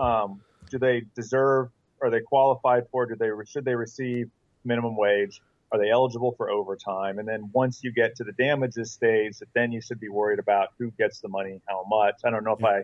um, 0.00 0.40
do 0.70 0.78
they 0.78 1.02
deserve, 1.14 1.68
are 2.00 2.10
they 2.10 2.20
qualified 2.20 2.84
for, 2.90 3.06
do 3.06 3.16
they, 3.16 3.30
should 3.46 3.64
they 3.64 3.74
receive 3.74 4.30
minimum 4.64 4.96
wage? 4.96 5.40
Are 5.72 5.78
they 5.78 5.90
eligible 5.90 6.32
for 6.32 6.50
overtime? 6.50 7.18
And 7.18 7.28
then 7.28 7.50
once 7.52 7.84
you 7.84 7.92
get 7.92 8.16
to 8.16 8.24
the 8.24 8.32
damages 8.32 8.92
stage, 8.92 9.36
then 9.54 9.70
you 9.70 9.80
should 9.80 10.00
be 10.00 10.08
worried 10.08 10.38
about 10.38 10.68
who 10.78 10.90
gets 10.92 11.20
the 11.20 11.28
money, 11.28 11.60
how 11.68 11.84
much. 11.88 12.20
I 12.24 12.30
don't 12.30 12.44
know 12.44 12.56
if 12.56 12.64
I 12.64 12.82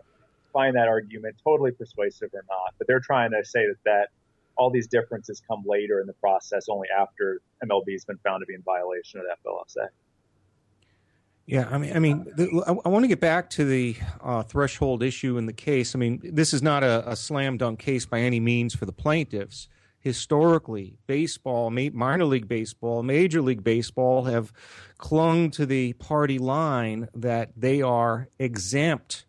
find 0.53 0.77
that 0.77 0.89
argument 0.89 1.37
totally 1.43 1.73
persuasive 1.73 2.31
or 2.33 2.45
not, 2.49 2.75
but 2.79 2.87
they're 2.87 3.01
trying 3.01 3.33
to 3.33 3.45
say 3.45 3.67
that, 3.67 3.77
that 3.85 4.09
all 4.57 4.71
these 4.71 4.87
differences 4.87 5.43
come 5.49 5.63
later 5.67 6.01
in 6.01 6.07
the 6.07 6.13
process, 6.15 6.69
only 6.69 6.89
after 6.97 7.41
MLB 7.65 7.93
has 7.93 8.05
been 8.05 8.19
found 8.19 8.43
to 8.43 8.47
be 8.47 8.55
in 8.55 8.63
violation 8.63 9.21
of 9.21 9.27
that 9.27 9.39
FLSA. 9.45 9.89
Yeah, 11.47 11.69
I 11.71 11.79
mean, 11.79 11.97
I 11.97 11.99
mean, 12.01 12.27
the, 12.35 12.65
I, 12.67 12.73
I, 12.85 12.89
want 12.89 13.05
to 13.05 13.09
get 13.09 13.21
back 13.21 13.51
to 13.51 13.65
the 13.65 13.97
uh, 14.21 14.43
threshold 14.43 15.05
issue 15.05 15.39
in 15.39 15.47
the 15.47 15.53
case. 15.53 15.95
I 15.95 15.99
mean, 15.99 16.21
this 16.25 16.53
is 16.53 16.61
not 16.61 16.83
a, 16.83 17.09
a, 17.09 17.15
slam 17.15 17.57
dunk 17.57 17.79
case 17.79 18.05
by 18.05 18.19
any 18.21 18.41
means 18.41 18.75
for 18.75 18.85
the 18.85 18.93
plaintiffs. 18.93 19.69
Historically, 20.01 20.99
baseball, 21.07 21.71
minor 21.71 22.25
league 22.25 22.49
baseball, 22.49 23.05
major 23.05 23.41
league 23.43 23.63
baseball 23.63 24.25
have 24.25 24.53
clung 24.99 25.51
to 25.53 25.67
the 25.67 25.93
party 25.95 26.39
line 26.39 27.09
that 27.15 27.51
they 27.57 27.81
are 27.81 28.29
exempt 28.39 29.25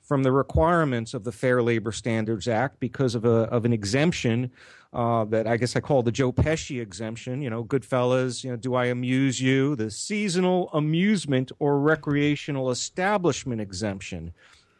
from 0.00 0.24
the 0.24 0.32
requirements 0.32 1.14
of 1.14 1.22
the 1.22 1.32
Fair 1.32 1.62
Labor 1.62 1.92
Standards 1.92 2.48
Act 2.48 2.80
because 2.80 3.14
of 3.14 3.24
a 3.24 3.44
of 3.44 3.64
an 3.64 3.72
exemption 3.72 4.50
uh, 4.92 5.24
that 5.26 5.46
I 5.46 5.56
guess 5.56 5.76
I 5.76 5.80
call 5.80 6.02
the 6.02 6.12
Joe 6.12 6.32
Pesci 6.32 6.80
exemption. 6.80 7.42
You 7.42 7.50
know, 7.50 7.64
Goodfellas. 7.64 8.42
You 8.42 8.50
know, 8.50 8.56
do 8.56 8.74
I 8.74 8.86
amuse 8.86 9.40
you? 9.40 9.76
The 9.76 9.90
seasonal 9.90 10.70
amusement 10.72 11.52
or 11.58 11.78
recreational 11.78 12.70
establishment 12.70 13.60
exemption. 13.60 14.32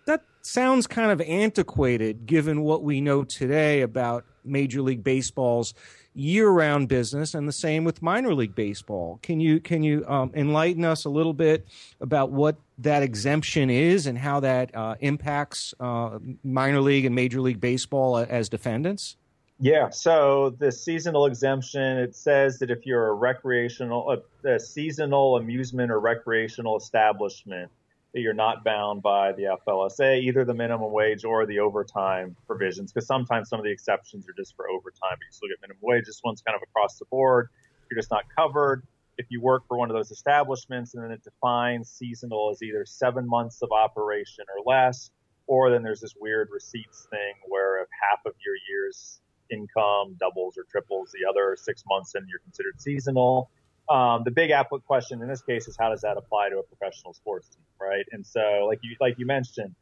That 0.07 0.25
sounds 0.42 0.87
kind 0.87 1.12
of 1.12 1.20
antiquated 1.20 2.27
given 2.27 2.62
what 2.62 2.83
we 2.83 3.01
know 3.01 3.23
today 3.23 3.83
about 3.83 4.25
Major 4.44 4.83
League 4.83 5.05
Baseball's 5.05 5.75
year-round 6.14 6.88
business, 6.88 7.35
and 7.35 7.46
the 7.46 7.53
same 7.53 7.85
with 7.85 8.03
minor 8.03 8.35
league 8.35 8.55
baseball. 8.55 9.20
Can 9.23 9.38
you 9.38 9.61
can 9.61 9.83
you 9.83 10.05
um, 10.09 10.33
enlighten 10.35 10.85
us 10.85 11.05
a 11.05 11.09
little 11.09 11.35
bit 11.35 11.66
about 12.01 12.33
what 12.33 12.57
that 12.79 13.03
exemption 13.03 13.70
is 13.70 14.07
and 14.07 14.18
how 14.18 14.40
that 14.40 14.75
uh, 14.75 14.96
impacts 15.01 15.73
uh, 15.79 16.18
minor 16.42 16.81
league 16.81 17.05
and 17.05 17.14
major 17.14 17.40
league 17.40 17.61
baseball 17.61 18.16
as 18.18 18.49
defendants? 18.49 19.16
Yeah, 19.62 19.90
so 19.90 20.57
the 20.59 20.73
seasonal 20.73 21.27
exemption 21.27 21.99
it 21.99 22.16
says 22.16 22.59
that 22.61 22.70
if 22.70 22.87
you're 22.87 23.09
a 23.09 23.12
recreational, 23.12 24.16
a, 24.44 24.49
a 24.55 24.59
seasonal 24.59 25.37
amusement 25.37 25.90
or 25.90 26.01
recreational 26.01 26.79
establishment, 26.79 27.70
that 28.14 28.20
you're 28.20 28.33
not 28.33 28.64
bound 28.64 29.03
by 29.03 29.33
the 29.33 29.59
FLSA, 29.66 30.23
either 30.23 30.46
the 30.46 30.55
minimum 30.55 30.90
wage 30.92 31.25
or 31.25 31.44
the 31.44 31.59
overtime 31.59 32.35
provisions, 32.46 32.90
because 32.90 33.07
sometimes 33.07 33.51
some 33.51 33.61
of 33.61 33.64
the 33.64 33.70
exceptions 33.70 34.27
are 34.31 34.33
just 34.33 34.57
for 34.57 34.68
overtime, 34.70 35.11
but 35.12 35.20
you 35.20 35.31
still 35.31 35.49
get 35.51 35.59
minimum 35.61 35.81
wage. 35.83 36.07
This 36.07 36.23
one's 36.25 36.40
kind 36.40 36.57
of 36.57 36.62
across 36.62 36.99
the 36.99 37.05
board. 37.05 37.49
You're 37.90 37.99
just 37.99 38.11
not 38.11 38.25
covered. 38.35 38.83
If 39.18 39.27
you 39.29 39.42
work 39.42 39.64
for 39.68 39.77
one 39.77 39.90
of 39.90 39.94
those 39.94 40.11
establishments 40.11 40.94
and 40.94 41.05
then 41.05 41.11
it 41.11 41.23
defines 41.23 41.90
seasonal 41.90 42.51
as 42.51 42.62
either 42.62 42.87
seven 42.87 43.29
months 43.29 43.61
of 43.61 43.70
operation 43.73 44.46
or 44.57 44.64
less, 44.64 45.11
or 45.46 45.70
then 45.70 45.83
there's 45.83 46.01
this 46.01 46.14
weird 46.18 46.49
receipts 46.51 47.07
thing 47.11 47.35
where 47.46 47.83
if 47.83 47.88
half 48.01 48.20
of 48.25 48.33
your 48.44 48.55
year's 48.70 49.20
income 49.50 50.16
doubles 50.18 50.56
or 50.56 50.64
triples 50.70 51.12
the 51.12 51.28
other 51.28 51.56
six 51.60 51.82
months 51.88 52.14
and 52.14 52.28
you're 52.28 52.40
considered 52.40 52.80
seasonal. 52.80 53.50
Um, 53.88 54.22
the 54.24 54.30
big 54.30 54.50
applicant 54.50 54.86
question 54.86 55.20
in 55.20 55.28
this 55.28 55.42
case 55.42 55.66
is 55.66 55.76
how 55.78 55.90
does 55.90 56.02
that 56.02 56.16
apply 56.16 56.50
to 56.50 56.58
a 56.58 56.62
professional 56.62 57.12
sports 57.12 57.48
team, 57.48 57.64
right? 57.80 58.06
And 58.12 58.24
so, 58.24 58.66
like 58.68 58.78
you 58.82 58.94
like 59.00 59.18
you 59.18 59.26
mentioned, 59.26 59.74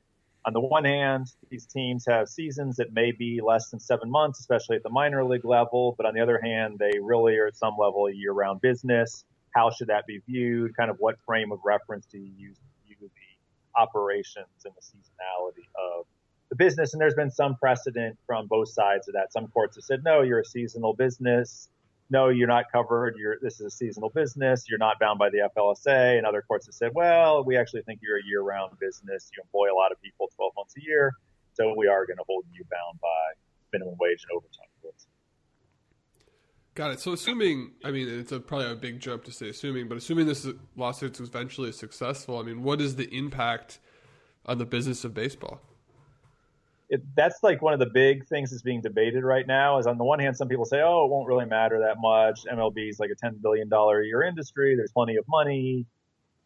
on 0.47 0.55
the 0.55 0.61
one 0.61 0.85
hand, 0.85 1.27
these 1.51 1.67
teams 1.67 2.07
have 2.09 2.29
seasons 2.29 2.77
that 2.77 2.93
may 2.93 3.13
be 3.13 3.41
less 3.45 3.69
than 3.69 3.81
seven 3.81 4.11
months, 4.11 4.41
especially 4.41 4.77
at 4.77 4.83
the 4.83 4.89
minor 4.89 5.23
league 5.23 5.45
level. 5.45 5.95
But 5.99 6.07
on 6.07 6.15
the 6.15 6.21
other 6.21 6.41
hand, 6.43 6.79
they 6.79 6.99
really 6.99 7.37
are 7.37 7.49
at 7.49 7.57
some 7.57 7.75
level 7.79 8.07
a 8.07 8.13
year-round 8.13 8.63
business. 8.63 9.25
How 9.55 9.71
should 9.71 9.89
that 9.89 10.07
be 10.07 10.23
viewed? 10.27 10.75
Kind 10.75 10.91
of 10.91 10.97
what 11.01 11.17
frame 11.27 11.53
of 11.53 11.59
reference 11.65 12.07
do 12.07 12.19
you 12.19 12.33
use 12.35 12.57
to 12.57 12.87
view 12.87 12.97
the 13.01 13.79
operations 13.79 14.65
and 14.65 14.73
the 14.75 14.81
seasonality 14.81 15.67
of 15.77 16.07
the 16.49 16.57
business? 16.57 16.93
And 16.93 17.01
there's 17.01 17.15
been 17.15 17.31
some 17.31 17.57
precedent 17.57 18.19
from 18.27 18.47
both 18.47 18.69
sides 18.69 19.09
of 19.09 19.15
that. 19.15 19.33
Some 19.33 19.49
courts 19.49 19.77
have 19.77 19.85
said, 19.85 20.05
no, 20.05 20.23
you're 20.23 20.41
a 20.41 20.45
seasonal 20.45 20.95
business 20.95 21.69
no, 22.11 22.29
you're 22.29 22.49
not 22.49 22.73
covered. 22.73 23.17
You're, 23.19 23.37
this 23.43 23.61
is 23.61 23.67
a 23.67 23.71
seasonal 23.71 24.09
business. 24.09 24.65
You're 24.69 24.79
not 24.79 24.99
bound 24.99 25.19
by 25.19 25.29
the 25.31 25.51
FLSA. 25.55 26.17
And 26.17 26.27
other 26.27 26.43
courts 26.43 26.67
have 26.67 26.75
said, 26.75 26.93
well, 26.95 27.45
we 27.45 27.57
actually 27.57 27.83
think 27.83 28.01
you're 28.03 28.19
a 28.19 28.25
year 28.25 28.41
round 28.41 28.79
business. 28.79 29.31
You 29.37 29.43
employ 29.43 29.73
a 29.73 29.77
lot 29.77 29.93
of 29.93 30.01
people 30.01 30.29
12 30.35 30.53
months 30.57 30.75
a 30.79 30.83
year. 30.83 31.13
So 31.53 31.75
we 31.77 31.87
are 31.87 32.07
going 32.07 32.17
to 32.17 32.25
hold 32.27 32.45
you 32.53 32.65
bound 32.71 33.01
by 33.01 33.09
minimum 33.73 33.97
wage 34.01 34.25
and 34.29 34.37
overtime 34.37 34.69
rules. 34.83 35.07
Got 36.75 36.93
it. 36.93 37.01
So 37.01 37.13
assuming, 37.13 37.73
I 37.85 37.91
mean, 37.91 38.09
it's 38.09 38.33
a, 38.33 38.41
probably 38.41 38.71
a 38.71 38.77
big 38.77 39.01
jump 39.01 39.25
to 39.25 39.33
say 39.33 39.51
assuming, 39.51 39.89
but 39.89 39.99
assuming 39.99 40.27
this 40.27 40.47
lawsuit 40.77 41.21
is 41.21 41.29
eventually 41.29 41.73
successful, 41.73 42.39
I 42.39 42.43
mean, 42.43 42.63
what 42.63 42.81
is 42.81 42.97
the 42.97 43.15
impact 43.15 43.81
on 44.47 44.59
the 44.59 44.65
business 44.65 45.05
of 45.05 45.13
baseball? 45.13 45.61
It, 46.91 47.03
that's 47.15 47.43
like 47.43 47.61
one 47.61 47.75
of 47.75 47.79
the 47.79 47.91
big 47.93 48.27
things 48.27 48.51
that's 48.51 48.63
being 48.63 48.81
debated 48.81 49.23
right 49.23 49.47
now. 49.47 49.79
Is 49.79 49.87
on 49.87 49.99
the 49.99 50.05
one 50.05 50.19
hand, 50.21 50.37
some 50.37 50.49
people 50.49 50.65
say, 50.65 50.81
"Oh, 50.81 51.05
it 51.05 51.11
won't 51.11 51.29
really 51.29 51.45
matter 51.45 51.81
that 51.81 51.97
much. 52.01 52.45
MLB 52.51 52.89
is 52.89 52.99
like 52.99 53.11
a 53.11 53.15
ten 53.15 53.39
billion 53.43 53.69
dollar 53.69 54.01
a 54.01 54.07
year 54.07 54.23
industry. 54.23 54.75
There's 54.77 54.93
plenty 54.93 55.17
of 55.17 55.25
money." 55.29 55.87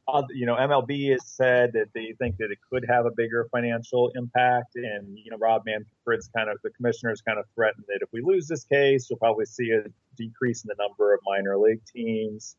Uh, 0.09 0.23
you 0.31 0.47
know, 0.47 0.57
MLB 0.57 1.13
has 1.13 1.25
said 1.25 1.73
that 1.75 1.87
they 1.95 2.13
think 2.19 2.37
that 2.39 2.51
it 2.51 2.59
could 2.69 2.85
have 2.89 3.07
a 3.07 3.11
bigger 3.17 3.47
financial 3.53 4.11
impact, 4.17 4.75
and 4.75 5.17
you 5.17 5.31
know, 5.31 5.37
Rob 5.39 5.63
Manfred's 5.65 6.29
kind 6.37 6.51
of 6.51 6.59
the 6.65 6.71
commissioners 6.71 7.21
kind 7.21 7.39
of 7.39 7.45
threatened 7.55 7.85
that 7.87 8.01
if 8.03 8.09
we 8.13 8.21
lose 8.21 8.49
this 8.49 8.65
case, 8.65 9.09
you'll 9.09 9.21
probably 9.21 9.47
see 9.47 9.71
a 9.71 9.85
decrease 10.17 10.65
in 10.65 10.69
the 10.69 10.83
number 10.83 11.15
of 11.15 11.21
minor 11.25 11.57
league 11.57 11.85
teams. 11.85 12.57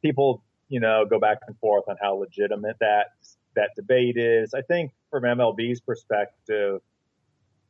People, 0.00 0.42
you 0.68 0.80
know, 0.80 1.04
go 1.04 1.18
back 1.18 1.38
and 1.46 1.58
forth 1.58 1.84
on 1.88 1.96
how 2.00 2.14
legitimate 2.14 2.76
that 2.80 3.08
that 3.54 3.70
debate 3.76 4.16
is. 4.16 4.54
I 4.54 4.62
think 4.62 4.92
from 5.10 5.22
MLB's 5.24 5.80
perspective, 5.80 6.80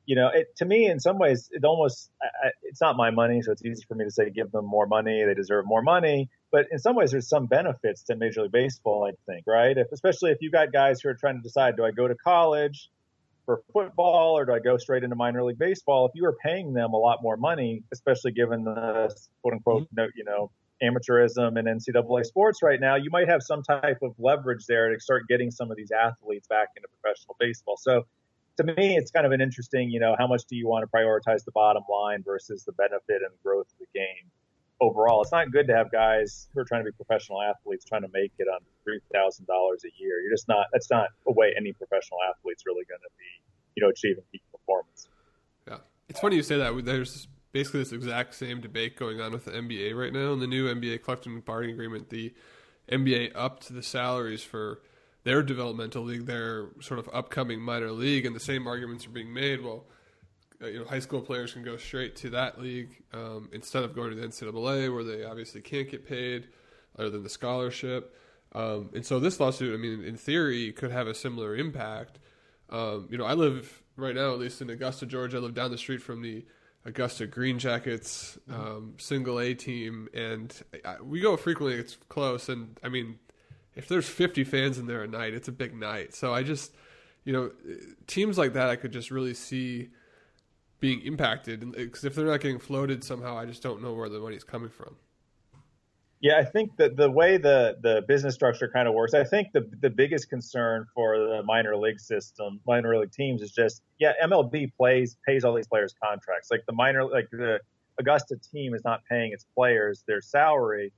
you 0.06 0.14
know, 0.14 0.28
it, 0.32 0.54
to 0.56 0.64
me, 0.64 0.86
in 0.86 1.00
some 1.00 1.18
ways, 1.18 1.48
it 1.50 1.64
almost, 1.64 2.10
I, 2.22 2.50
it's 2.62 2.80
not 2.80 2.96
my 2.96 3.10
money, 3.10 3.42
so 3.42 3.50
it's 3.50 3.64
easy 3.64 3.84
for 3.88 3.96
me 3.96 4.04
to 4.04 4.10
say 4.10 4.30
give 4.30 4.52
them 4.52 4.64
more 4.64 4.86
money. 4.86 5.24
They 5.24 5.34
deserve 5.34 5.66
more 5.66 5.82
money. 5.82 6.30
But 6.52 6.66
in 6.70 6.78
some 6.78 6.94
ways, 6.94 7.10
there's 7.10 7.28
some 7.28 7.46
benefits 7.46 8.02
to 8.04 8.16
Major 8.16 8.42
League 8.42 8.52
Baseball, 8.52 9.10
I 9.10 9.12
think, 9.30 9.44
right? 9.48 9.76
If, 9.76 9.88
especially 9.92 10.30
if 10.30 10.38
you've 10.40 10.52
got 10.52 10.72
guys 10.72 11.00
who 11.00 11.08
are 11.08 11.14
trying 11.14 11.36
to 11.36 11.42
decide, 11.42 11.76
do 11.76 11.84
I 11.84 11.90
go 11.90 12.06
to 12.06 12.14
college 12.14 12.88
for 13.46 13.62
football 13.72 14.38
or 14.38 14.44
do 14.44 14.52
I 14.52 14.60
go 14.60 14.76
straight 14.76 15.02
into 15.02 15.16
minor 15.16 15.42
league 15.42 15.58
baseball? 15.58 16.06
If 16.06 16.12
you 16.14 16.22
were 16.22 16.36
paying 16.40 16.72
them 16.72 16.92
a 16.92 16.96
lot 16.96 17.18
more 17.20 17.36
money, 17.36 17.82
especially 17.92 18.30
given 18.32 18.64
the 18.64 19.14
quote 19.42 19.54
unquote, 19.54 19.88
mm-hmm. 19.94 20.06
you 20.14 20.24
know, 20.24 20.50
amateurism 20.82 21.58
and 21.58 21.66
NCAA 21.66 22.24
sports 22.24 22.62
right 22.62 22.80
now, 22.80 22.96
you 22.96 23.10
might 23.10 23.28
have 23.28 23.42
some 23.42 23.62
type 23.62 23.98
of 24.02 24.14
leverage 24.18 24.66
there 24.66 24.92
to 24.92 25.00
start 25.00 25.26
getting 25.28 25.50
some 25.50 25.70
of 25.70 25.76
these 25.76 25.90
athletes 25.90 26.46
back 26.48 26.68
into 26.76 26.88
professional 27.00 27.36
baseball. 27.40 27.76
So 27.76 28.04
to 28.58 28.64
me, 28.64 28.96
it's 28.96 29.10
kind 29.10 29.26
of 29.26 29.32
an 29.32 29.40
interesting, 29.40 29.90
you 29.90 30.00
know, 30.00 30.14
how 30.18 30.26
much 30.26 30.42
do 30.48 30.56
you 30.56 30.66
want 30.66 30.82
to 30.82 30.88
prioritize 30.94 31.44
the 31.44 31.52
bottom 31.52 31.82
line 31.90 32.22
versus 32.24 32.64
the 32.64 32.72
benefit 32.72 33.22
and 33.22 33.30
growth 33.42 33.66
of 33.72 33.78
the 33.80 33.98
game 33.98 34.30
overall? 34.80 35.22
It's 35.22 35.32
not 35.32 35.50
good 35.50 35.66
to 35.68 35.74
have 35.74 35.90
guys 35.90 36.48
who 36.54 36.60
are 36.60 36.64
trying 36.64 36.84
to 36.84 36.90
be 36.90 36.96
professional 36.96 37.42
athletes 37.42 37.84
trying 37.84 38.02
to 38.02 38.10
make 38.12 38.32
it 38.38 38.48
on 38.48 38.60
three 38.84 39.00
thousand 39.12 39.46
dollars 39.46 39.82
a 39.84 39.92
year. 40.00 40.20
You're 40.22 40.32
just 40.32 40.48
not. 40.48 40.66
That's 40.72 40.90
not 40.90 41.08
a 41.26 41.32
way 41.32 41.52
any 41.56 41.72
professional 41.72 42.18
athlete's 42.30 42.64
really 42.66 42.84
going 42.88 43.00
to 43.00 43.10
be, 43.18 43.44
you 43.76 43.82
know, 43.82 43.90
achieving 43.90 44.24
peak 44.32 44.42
performance. 44.52 45.08
Yeah, 45.68 45.78
it's 46.08 46.20
funny 46.20 46.36
you 46.36 46.42
say 46.42 46.56
that. 46.56 46.84
There's 46.84 47.28
basically 47.56 47.80
this 47.80 47.92
exact 47.92 48.34
same 48.34 48.60
debate 48.60 48.98
going 48.98 49.18
on 49.18 49.32
with 49.32 49.46
the 49.46 49.50
NBA 49.50 49.96
right 49.96 50.12
now. 50.12 50.34
In 50.34 50.40
the 50.40 50.46
new 50.46 50.68
NBA 50.68 51.02
collective 51.02 51.42
bargaining 51.46 51.74
agreement, 51.74 52.10
the 52.10 52.34
NBA 52.92 53.32
upped 53.34 53.74
the 53.74 53.82
salaries 53.82 54.42
for 54.42 54.82
their 55.24 55.42
developmental 55.42 56.02
league, 56.02 56.26
their 56.26 56.66
sort 56.82 57.00
of 57.00 57.08
upcoming 57.14 57.58
minor 57.58 57.92
league, 57.92 58.26
and 58.26 58.36
the 58.36 58.40
same 58.40 58.66
arguments 58.66 59.06
are 59.06 59.10
being 59.10 59.32
made. 59.32 59.64
Well, 59.64 59.86
uh, 60.62 60.66
you 60.66 60.80
know, 60.80 60.84
high 60.84 60.98
school 60.98 61.22
players 61.22 61.54
can 61.54 61.62
go 61.62 61.78
straight 61.78 62.14
to 62.16 62.30
that 62.30 62.60
league 62.60 62.90
um, 63.14 63.48
instead 63.54 63.84
of 63.84 63.94
going 63.94 64.10
to 64.10 64.16
the 64.16 64.28
NCAA, 64.28 64.94
where 64.94 65.02
they 65.02 65.24
obviously 65.24 65.62
can't 65.62 65.90
get 65.90 66.06
paid 66.06 66.48
other 66.98 67.08
than 67.08 67.22
the 67.22 67.30
scholarship. 67.30 68.14
Um, 68.52 68.90
and 68.94 69.04
so 69.04 69.18
this 69.18 69.40
lawsuit, 69.40 69.72
I 69.72 69.78
mean, 69.78 70.04
in 70.04 70.18
theory, 70.18 70.72
could 70.72 70.90
have 70.90 71.06
a 71.06 71.14
similar 71.14 71.56
impact. 71.56 72.18
Um, 72.68 73.08
you 73.10 73.16
know, 73.16 73.24
I 73.24 73.32
live 73.32 73.82
right 73.96 74.14
now, 74.14 74.34
at 74.34 74.40
least 74.40 74.60
in 74.60 74.68
Augusta, 74.68 75.06
Georgia. 75.06 75.38
I 75.38 75.40
live 75.40 75.54
down 75.54 75.70
the 75.70 75.78
street 75.78 76.02
from 76.02 76.20
the 76.20 76.44
Augusta 76.86 77.26
Green 77.26 77.58
Jackets 77.58 78.38
um, 78.48 78.94
single 78.96 79.40
A 79.40 79.54
team, 79.54 80.08
and 80.14 80.54
I, 80.84 81.02
we 81.02 81.20
go 81.20 81.36
frequently. 81.36 81.78
It's 81.78 81.98
close, 82.08 82.48
and 82.48 82.78
I 82.82 82.88
mean, 82.88 83.18
if 83.74 83.88
there's 83.88 84.08
50 84.08 84.44
fans 84.44 84.78
in 84.78 84.86
there 84.86 85.02
a 85.02 85.08
night, 85.08 85.34
it's 85.34 85.48
a 85.48 85.52
big 85.52 85.74
night. 85.74 86.14
So 86.14 86.32
I 86.32 86.44
just, 86.44 86.72
you 87.24 87.32
know, 87.32 87.50
teams 88.06 88.38
like 88.38 88.52
that, 88.52 88.70
I 88.70 88.76
could 88.76 88.92
just 88.92 89.10
really 89.10 89.34
see 89.34 89.90
being 90.78 91.00
impacted 91.02 91.72
because 91.72 92.04
if 92.04 92.14
they're 92.14 92.26
not 92.26 92.40
getting 92.40 92.60
floated 92.60 93.02
somehow, 93.02 93.36
I 93.36 93.46
just 93.46 93.62
don't 93.62 93.82
know 93.82 93.92
where 93.92 94.08
the 94.08 94.20
money's 94.20 94.44
coming 94.44 94.70
from. 94.70 94.96
Yeah, 96.26 96.38
I 96.38 96.44
think 96.44 96.76
that 96.78 96.96
the 96.96 97.08
way 97.08 97.36
the, 97.36 97.76
the 97.80 98.02
business 98.08 98.34
structure 98.34 98.68
kind 98.68 98.88
of 98.88 98.94
works, 98.94 99.14
I 99.14 99.22
think 99.22 99.52
the 99.52 99.70
the 99.80 99.90
biggest 99.90 100.28
concern 100.28 100.84
for 100.92 101.16
the 101.16 101.44
minor 101.44 101.76
league 101.76 102.00
system, 102.00 102.58
minor 102.66 102.98
league 102.98 103.12
teams, 103.12 103.42
is 103.42 103.52
just 103.52 103.82
yeah, 104.00 104.12
MLB 104.20 104.72
plays 104.76 105.16
pays 105.24 105.44
all 105.44 105.54
these 105.54 105.68
players 105.68 105.94
contracts. 106.02 106.50
Like 106.50 106.64
the 106.66 106.72
minor, 106.72 107.04
like 107.04 107.28
the 107.30 107.60
Augusta 108.00 108.34
team 108.52 108.74
is 108.74 108.82
not 108.84 109.02
paying 109.08 109.30
its 109.32 109.46
players 109.54 110.02
their 110.08 110.20
salary, 110.20 110.92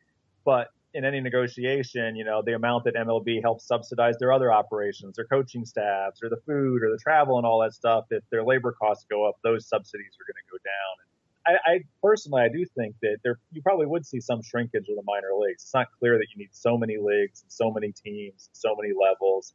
but 0.46 0.68
in 0.94 1.04
any 1.04 1.20
negotiation, 1.20 2.16
you 2.16 2.24
know, 2.24 2.40
the 2.42 2.54
amount 2.54 2.84
that 2.84 2.94
MLB 2.94 3.42
helps 3.42 3.66
subsidize 3.66 4.16
their 4.18 4.32
other 4.32 4.50
operations, 4.50 5.16
their 5.16 5.26
coaching 5.26 5.66
staffs, 5.66 6.22
or 6.22 6.30
the 6.30 6.40
food, 6.46 6.82
or 6.82 6.90
the 6.90 6.98
travel, 7.02 7.36
and 7.36 7.46
all 7.46 7.60
that 7.60 7.74
stuff. 7.74 8.06
If 8.08 8.24
their 8.30 8.44
labor 8.44 8.74
costs 8.80 9.04
go 9.10 9.28
up, 9.28 9.36
those 9.44 9.68
subsidies 9.68 10.16
are 10.18 10.24
going 10.24 10.40
to 10.40 10.50
go 10.50 10.56
down. 10.64 11.07
I, 11.48 11.52
I, 11.64 11.80
personally, 12.02 12.42
I 12.42 12.48
do 12.48 12.64
think 12.76 12.94
that 13.00 13.18
there 13.24 13.38
you 13.52 13.62
probably 13.62 13.86
would 13.86 14.04
see 14.04 14.20
some 14.20 14.42
shrinkage 14.42 14.86
of 14.88 14.96
the 14.96 15.02
minor 15.04 15.28
leagues. 15.38 15.62
It's 15.62 15.74
not 15.74 15.86
clear 15.98 16.18
that 16.18 16.26
you 16.34 16.38
need 16.38 16.50
so 16.52 16.76
many 16.76 16.96
leagues 16.98 17.42
and 17.42 17.50
so 17.50 17.70
many 17.70 17.92
teams, 17.92 18.48
and 18.48 18.56
so 18.56 18.76
many 18.80 18.92
levels. 18.92 19.54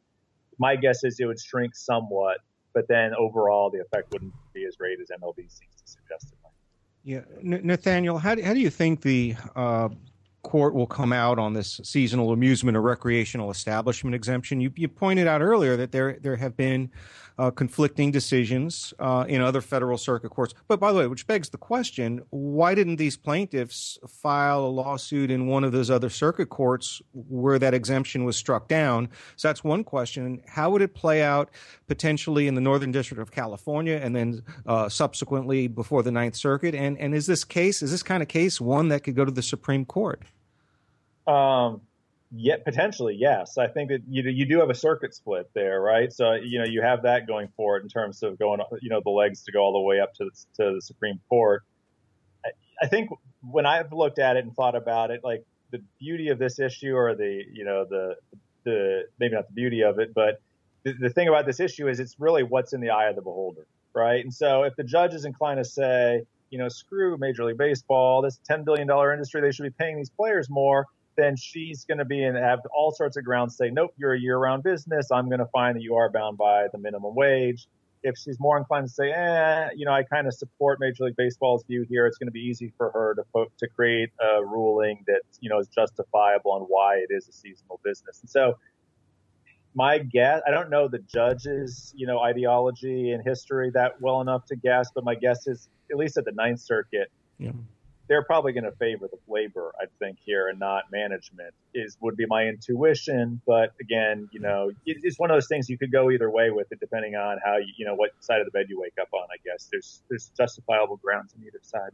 My 0.58 0.76
guess 0.76 1.04
is 1.04 1.20
it 1.20 1.26
would 1.26 1.40
shrink 1.40 1.76
somewhat, 1.76 2.38
but 2.74 2.88
then 2.88 3.14
overall 3.16 3.70
the 3.70 3.80
effect 3.80 4.12
wouldn't 4.12 4.34
be 4.54 4.66
as 4.66 4.76
great 4.76 5.00
as 5.00 5.10
MLB 5.10 5.38
seems 5.38 5.76
to 5.82 5.88
suggest 5.88 6.32
it 6.32 6.38
might. 6.44 6.52
Yeah, 7.04 7.22
Nathaniel, 7.42 8.18
how 8.18 8.36
do, 8.36 8.42
how 8.44 8.54
do 8.54 8.60
you 8.60 8.70
think 8.70 9.02
the 9.02 9.36
uh, 9.56 9.90
court 10.44 10.74
will 10.74 10.88
come 10.88 11.12
out 11.12 11.40
on 11.40 11.54
this 11.54 11.80
seasonal 11.84 12.32
amusement 12.32 12.78
or 12.78 12.82
recreational 12.82 13.50
establishment 13.50 14.14
exemption. 14.14 14.60
You, 14.60 14.72
you 14.76 14.88
pointed 14.88 15.26
out 15.26 15.42
earlier 15.42 15.76
that 15.78 15.92
there 15.92 16.20
there 16.22 16.36
have 16.36 16.56
been 16.56 16.92
uh, 17.38 17.52
conflicting 17.52 18.12
decisions 18.12 18.94
uh, 19.00 19.26
in 19.28 19.42
other 19.42 19.62
federal 19.62 19.98
circuit 19.98 20.30
courts. 20.30 20.54
But 20.68 20.80
by 20.80 20.92
the 20.92 21.00
way, 21.00 21.08
which 21.08 21.28
begs 21.28 21.50
the 21.50 21.58
question: 21.58 22.22
Why 22.30 22.76
didn't 22.76 22.98
these 22.98 23.18
plaintiffs 23.18 23.98
file 24.08 24.66
a 24.66 24.68
lawsuit 24.68 25.32
in 25.32 25.48
one 25.48 25.64
of 25.64 25.72
those 25.72 25.90
other 25.90 26.10
circuit 26.10 26.50
courts 26.50 27.02
where 27.14 27.60
that 27.60 27.74
exemption 27.74 28.24
was 28.24 28.38
struck 28.38 28.68
down? 28.68 29.10
So 29.36 29.48
that's 29.48 29.64
one 29.64 29.84
question. 29.84 30.42
How 30.48 30.70
would 30.72 30.82
it 30.82 30.94
play 30.94 31.22
out 31.22 31.50
potentially 31.88 32.48
in 32.48 32.56
the 32.56 32.62
Northern 32.62 32.92
District 32.92 33.22
of 33.22 33.32
California 33.32 34.00
and 34.02 34.16
then 34.16 34.44
uh, 34.66 34.90
subsequently 34.90 35.68
before 35.68 36.04
the 36.04 36.12
Ninth 36.12 36.36
Circuit? 36.36 36.76
And 36.76 36.98
and 36.98 37.16
is 37.16 37.26
this 37.26 37.44
case 37.44 37.82
is 37.82 37.92
this 37.92 38.04
kind 38.04 38.22
of 38.22 38.30
case 38.30 38.62
one 38.62 38.90
that 38.90 39.04
could 39.04 39.16
go 39.16 39.26
to 39.26 39.32
the 39.32 39.42
Supreme 39.42 39.86
Court? 39.86 40.22
Um, 41.26 41.82
yet 42.36 42.66
potentially, 42.66 43.16
yes. 43.18 43.58
I 43.58 43.68
think 43.68 43.90
that 43.90 44.02
you 44.10 44.24
you 44.24 44.46
do 44.46 44.60
have 44.60 44.70
a 44.70 44.76
circuit 44.76 45.14
split 45.14 45.50
there, 45.54 45.80
right? 45.80 46.12
So 46.12 46.34
you 46.34 46.60
know 46.60 46.66
you 46.66 46.82
have 46.82 47.04
that 47.04 47.28
going 47.28 47.50
for 47.56 47.78
it 47.78 47.84
in 47.84 47.90
terms 47.90 48.24
of 48.24 48.40
going, 48.40 48.60
you 48.82 48.90
know, 48.90 49.02
the 49.04 49.12
legs 49.12 49.44
to 49.44 49.52
go 49.52 49.60
all 49.60 49.74
the 49.74 49.80
way 49.80 50.00
up 50.00 50.14
to 50.16 50.26
the, 50.26 50.64
to 50.64 50.76
the 50.76 50.82
Supreme 50.82 51.20
Court. 51.30 51.64
I, 52.46 52.50
I 52.82 52.88
think 52.88 53.10
when 53.42 53.66
I've 53.66 53.94
looked 53.94 54.20
at 54.20 54.38
it 54.38 54.46
and 54.46 54.56
thought 54.56 54.76
about 54.76 55.12
it, 55.12 55.22
like 55.24 55.44
the 55.72 55.82
beauty 56.00 56.30
of 56.30 56.40
this 56.40 56.60
issue 56.60 56.96
or 56.96 57.16
the 57.16 57.44
you 57.52 57.66
know 57.66 57.86
the 57.90 58.16
the 58.64 59.04
maybe 59.20 59.36
not 59.36 59.48
the 59.48 59.54
beauty 59.54 59.82
of 59.82 60.00
it, 60.00 60.14
but 60.14 60.42
the, 60.84 60.94
the 60.94 61.10
thing 61.10 61.28
about 61.28 61.46
this 61.46 61.60
issue 61.60 61.88
is 61.88 62.00
it's 62.00 62.16
really 62.20 62.44
what's 62.44 62.74
in 62.74 62.82
the 62.82 62.90
eye 62.90 63.10
of 63.10 63.16
the 63.16 63.22
beholder, 63.22 63.68
right? 63.94 64.24
And 64.24 64.34
so 64.34 64.64
if 64.64 64.76
the 64.76 64.84
judge 64.84 65.14
is 65.14 65.26
inclined 65.26 65.64
to 65.64 65.66
say, 65.66 66.24
you 66.50 66.58
know, 66.60 66.68
screw 66.68 67.18
Major 67.18 67.46
League 67.46 67.58
Baseball, 67.58 68.22
this 68.22 68.40
$10 68.50 68.64
billion 68.64 68.90
industry, 68.90 69.42
they 69.42 69.52
should 69.52 69.64
be 69.64 69.72
paying 69.72 69.98
these 69.98 70.10
players 70.10 70.50
more, 70.50 70.86
then 71.16 71.36
she's 71.36 71.86
going 71.86 71.98
to 71.98 72.06
be 72.06 72.24
and 72.24 72.38
have 72.38 72.60
all 72.76 72.92
sorts 72.92 73.18
of 73.18 73.24
grounds 73.24 73.56
say, 73.58 73.70
nope, 73.70 73.94
you're 73.98 74.14
a 74.14 74.20
year 74.20 74.38
round 74.38 74.64
business. 74.64 75.12
I'm 75.12 75.28
going 75.30 75.40
to 75.40 75.48
find 75.48 75.76
that 75.76 75.84
you 75.84 75.96
are 75.96 76.10
bound 76.10 76.38
by 76.38 76.68
the 76.72 76.78
minimum 76.78 77.16
wage. 77.16 77.68
If 78.06 78.18
she's 78.18 78.38
more 78.40 78.58
inclined 78.58 78.88
to 78.88 78.94
say, 78.94 79.12
eh, 79.12 79.70
you 79.76 79.86
know, 79.86 79.94
I 79.94 80.04
kind 80.04 80.28
of 80.28 80.34
support 80.34 80.80
Major 80.80 81.06
League 81.06 81.16
Baseball's 81.16 81.64
view 81.64 81.86
here, 81.88 82.06
it's 82.06 82.18
going 82.18 82.28
to 82.28 82.34
be 82.34 82.42
easy 82.42 82.74
for 82.78 82.92
her 82.92 83.16
to 83.16 83.24
put, 83.34 83.58
to 83.60 83.68
create 83.68 84.10
a 84.20 84.44
ruling 84.44 85.04
that, 85.08 85.22
you 85.40 85.50
know, 85.50 85.60
is 85.60 85.68
justifiable 85.68 86.52
on 86.52 86.62
why 86.64 86.98
it 86.98 87.08
is 87.10 87.30
a 87.30 87.32
seasonal 87.32 87.80
business. 87.84 88.20
And 88.22 88.30
so 88.30 88.56
my 89.76 90.00
guess, 90.00 90.42
I 90.48 90.52
don't 90.52 90.70
know 90.70 90.88
the 90.88 91.00
judge's, 91.00 91.94
you 91.96 92.06
know, 92.06 92.20
ideology 92.20 93.12
and 93.12 93.24
history 93.24 93.72
that 93.74 94.02
well 94.02 94.22
enough 94.22 94.46
to 94.48 94.56
guess, 94.56 94.90
but 94.94 95.04
my 95.04 95.16
guess 95.16 95.48
is, 95.48 95.70
at 95.92 95.98
least 95.98 96.18
at 96.18 96.26
the 96.26 96.32
Ninth 96.32 96.60
Circuit, 96.60 97.10
yeah. 97.38 97.52
They're 98.08 98.24
probably 98.24 98.52
going 98.52 98.66
to 98.66 98.72
favor 98.74 99.08
the 99.08 99.18
labor, 99.28 99.74
I 99.80 99.86
think, 100.00 100.18
here 100.24 100.48
and 100.48 100.60
not 100.60 100.92
management. 100.92 101.54
Is 101.74 101.98
would 102.02 102.18
be 102.18 102.26
my 102.26 102.46
intuition, 102.46 103.42
but 103.46 103.74
again, 103.82 104.30
you 104.32 104.40
know, 104.40 104.72
it's 104.86 105.18
one 105.18 105.32
of 105.32 105.36
those 105.36 105.48
things 105.48 105.70
you 105.70 105.78
could 105.78 105.92
go 105.92 106.12
either 106.12 106.30
way 106.30 106.50
with 106.52 106.72
it, 106.72 106.80
depending 106.80 107.16
on 107.16 107.40
how 107.44 107.58
you, 107.58 107.74
you 107.78 107.86
know, 107.86 107.96
what 107.96 108.12
side 108.20 108.40
of 108.40 108.46
the 108.46 108.52
bed 108.52 108.68
you 108.70 108.80
wake 108.80 108.94
up 109.02 109.10
on. 109.14 109.28
I 109.32 109.38
guess 109.44 109.70
there's 109.72 110.02
there's 110.10 110.32
justifiable 110.38 110.98
grounds 110.98 111.34
on 111.38 111.46
either 111.46 111.60
side. 111.62 111.92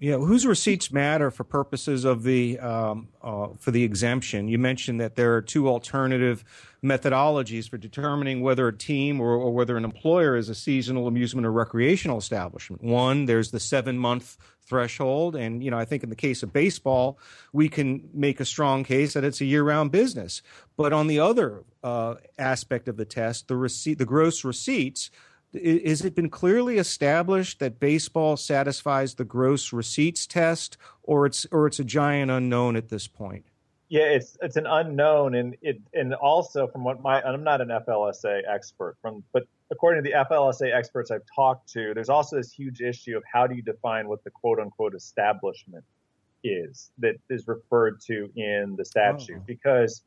Yeah, 0.00 0.16
whose 0.16 0.46
receipts 0.46 0.90
matter 0.90 1.30
for 1.30 1.44
purposes 1.44 2.06
of 2.06 2.22
the 2.22 2.58
um, 2.58 3.08
uh, 3.22 3.48
for 3.58 3.70
the 3.70 3.84
exemption? 3.84 4.48
You 4.48 4.58
mentioned 4.58 4.98
that 5.02 5.14
there 5.14 5.34
are 5.34 5.42
two 5.42 5.68
alternative 5.68 6.42
methodologies 6.82 7.68
for 7.68 7.76
determining 7.76 8.40
whether 8.40 8.66
a 8.66 8.74
team 8.74 9.20
or, 9.20 9.32
or, 9.32 9.52
whether 9.52 9.76
an 9.76 9.84
employer 9.84 10.36
is 10.36 10.48
a 10.48 10.54
seasonal 10.54 11.06
amusement 11.06 11.46
or 11.46 11.52
recreational 11.52 12.16
establishment. 12.16 12.82
One, 12.82 13.26
there's 13.26 13.50
the 13.50 13.60
seven 13.60 13.98
month 13.98 14.38
threshold, 14.70 15.36
and 15.36 15.62
you 15.62 15.70
know 15.70 15.78
I 15.78 15.84
think 15.84 16.02
in 16.02 16.08
the 16.08 16.16
case 16.16 16.42
of 16.42 16.52
baseball, 16.52 17.18
we 17.52 17.68
can 17.68 18.08
make 18.14 18.40
a 18.40 18.46
strong 18.46 18.84
case 18.84 19.12
that 19.12 19.24
it's 19.24 19.42
a 19.42 19.44
year 19.44 19.64
round 19.64 19.92
business. 19.92 20.40
But 20.78 20.94
on 20.94 21.08
the 21.08 21.20
other 21.20 21.64
uh, 21.84 22.14
aspect 22.38 22.88
of 22.88 22.96
the 22.96 23.04
test, 23.04 23.48
the 23.48 23.56
receipt, 23.56 23.98
the 23.98 24.06
gross 24.06 24.44
receipts 24.44 25.10
is 25.52 26.04
it 26.04 26.14
been 26.14 26.30
clearly 26.30 26.78
established 26.78 27.58
that 27.58 27.80
baseball 27.80 28.36
satisfies 28.36 29.14
the 29.14 29.24
gross 29.24 29.72
receipts 29.72 30.26
test, 30.26 30.76
or 31.02 31.26
it's 31.26 31.46
or 31.50 31.66
it's 31.66 31.80
a 31.80 31.84
giant 31.84 32.30
unknown 32.30 32.76
at 32.76 32.88
this 32.88 33.08
point? 33.08 33.44
Yeah, 33.88 34.02
it's 34.02 34.38
it's 34.40 34.56
an 34.56 34.66
unknown, 34.66 35.34
and 35.34 35.56
it 35.60 35.80
and 35.92 36.14
also 36.14 36.68
from 36.68 36.84
what 36.84 37.02
my 37.02 37.20
I'm 37.22 37.42
not 37.42 37.60
an 37.60 37.68
FLSA 37.68 38.42
expert 38.48 38.96
from, 39.02 39.24
but 39.32 39.44
according 39.70 40.02
to 40.04 40.10
the 40.10 40.16
FLSA 40.16 40.74
experts 40.74 41.10
I've 41.10 41.26
talked 41.34 41.68
to, 41.72 41.92
there's 41.94 42.08
also 42.08 42.36
this 42.36 42.52
huge 42.52 42.80
issue 42.80 43.16
of 43.16 43.22
how 43.32 43.46
do 43.46 43.54
you 43.54 43.62
define 43.62 44.08
what 44.08 44.22
the 44.24 44.30
quote 44.30 44.58
unquote 44.58 44.94
establishment 44.94 45.84
is 46.42 46.90
that 46.98 47.16
is 47.28 47.46
referred 47.46 48.00
to 48.06 48.30
in 48.34 48.74
the 48.76 48.84
statute 48.84 49.38
oh. 49.38 49.44
because 49.46 50.02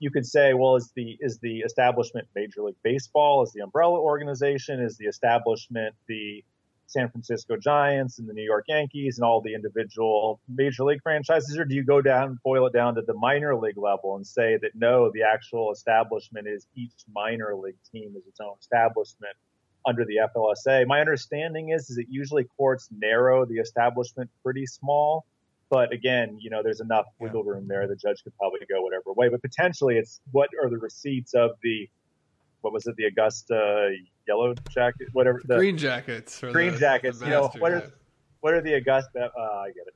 you 0.00 0.10
could 0.10 0.26
say, 0.26 0.54
well, 0.54 0.76
is 0.76 0.92
the 0.94 1.16
is 1.20 1.38
the 1.38 1.58
establishment 1.60 2.28
Major 2.34 2.62
League 2.62 2.76
Baseball? 2.84 3.42
Is 3.42 3.52
the 3.52 3.62
umbrella 3.62 3.98
organization? 3.98 4.80
Is 4.80 4.96
the 4.96 5.06
establishment 5.06 5.94
the 6.06 6.44
San 6.88 7.10
Francisco 7.10 7.56
Giants 7.56 8.18
and 8.18 8.26
the 8.26 8.32
New 8.32 8.42
York 8.42 8.64
Yankees 8.66 9.18
and 9.18 9.24
all 9.24 9.42
the 9.42 9.54
individual 9.54 10.40
major 10.48 10.84
league 10.84 11.02
franchises, 11.02 11.58
or 11.58 11.66
do 11.66 11.74
you 11.74 11.84
go 11.84 12.00
down, 12.00 12.38
boil 12.42 12.66
it 12.66 12.72
down 12.72 12.94
to 12.94 13.02
the 13.02 13.12
minor 13.12 13.54
league 13.54 13.76
level 13.76 14.16
and 14.16 14.26
say 14.26 14.56
that 14.62 14.70
no, 14.74 15.10
the 15.12 15.22
actual 15.22 15.70
establishment 15.70 16.48
is 16.48 16.66
each 16.74 16.94
minor 17.14 17.54
league 17.54 17.76
team 17.92 18.14
is 18.16 18.26
its 18.26 18.40
own 18.40 18.54
establishment 18.58 19.36
under 19.86 20.06
the 20.06 20.16
FLSA? 20.34 20.86
My 20.86 21.00
understanding 21.00 21.70
is, 21.70 21.90
is 21.90 21.96
that 21.96 22.06
usually 22.08 22.44
courts 22.56 22.88
narrow 22.90 23.44
the 23.44 23.56
establishment 23.56 24.30
pretty 24.42 24.64
small. 24.64 25.26
But 25.70 25.92
again, 25.92 26.38
you 26.40 26.48
know, 26.48 26.62
there's 26.62 26.80
enough 26.80 27.04
wiggle 27.20 27.44
room 27.44 27.68
there. 27.68 27.86
The 27.86 27.96
judge 27.96 28.24
could 28.24 28.34
probably 28.38 28.60
go 28.66 28.80
whatever 28.80 29.12
way. 29.12 29.28
But 29.28 29.42
potentially, 29.42 29.98
it's 29.98 30.22
what 30.32 30.48
are 30.62 30.70
the 30.70 30.78
receipts 30.78 31.34
of 31.34 31.50
the 31.62 31.86
what 32.60 32.72
was 32.72 32.86
it, 32.86 32.96
the 32.96 33.04
Augusta 33.04 33.94
Yellow 34.26 34.54
Jacket, 34.70 35.08
whatever 35.12 35.40
the, 35.44 35.56
Green 35.56 35.78
Jackets, 35.78 36.40
Green 36.40 36.72
the, 36.72 36.78
Jackets. 36.78 37.18
The 37.18 37.26
you 37.26 37.30
know, 37.30 37.50
what 37.58 37.72
are 37.72 37.92
what 38.40 38.54
are 38.54 38.60
the 38.60 38.74
Augusta? 38.74 39.30
Uh, 39.38 39.42
I 39.42 39.68
get 39.68 39.86
it. 39.86 39.94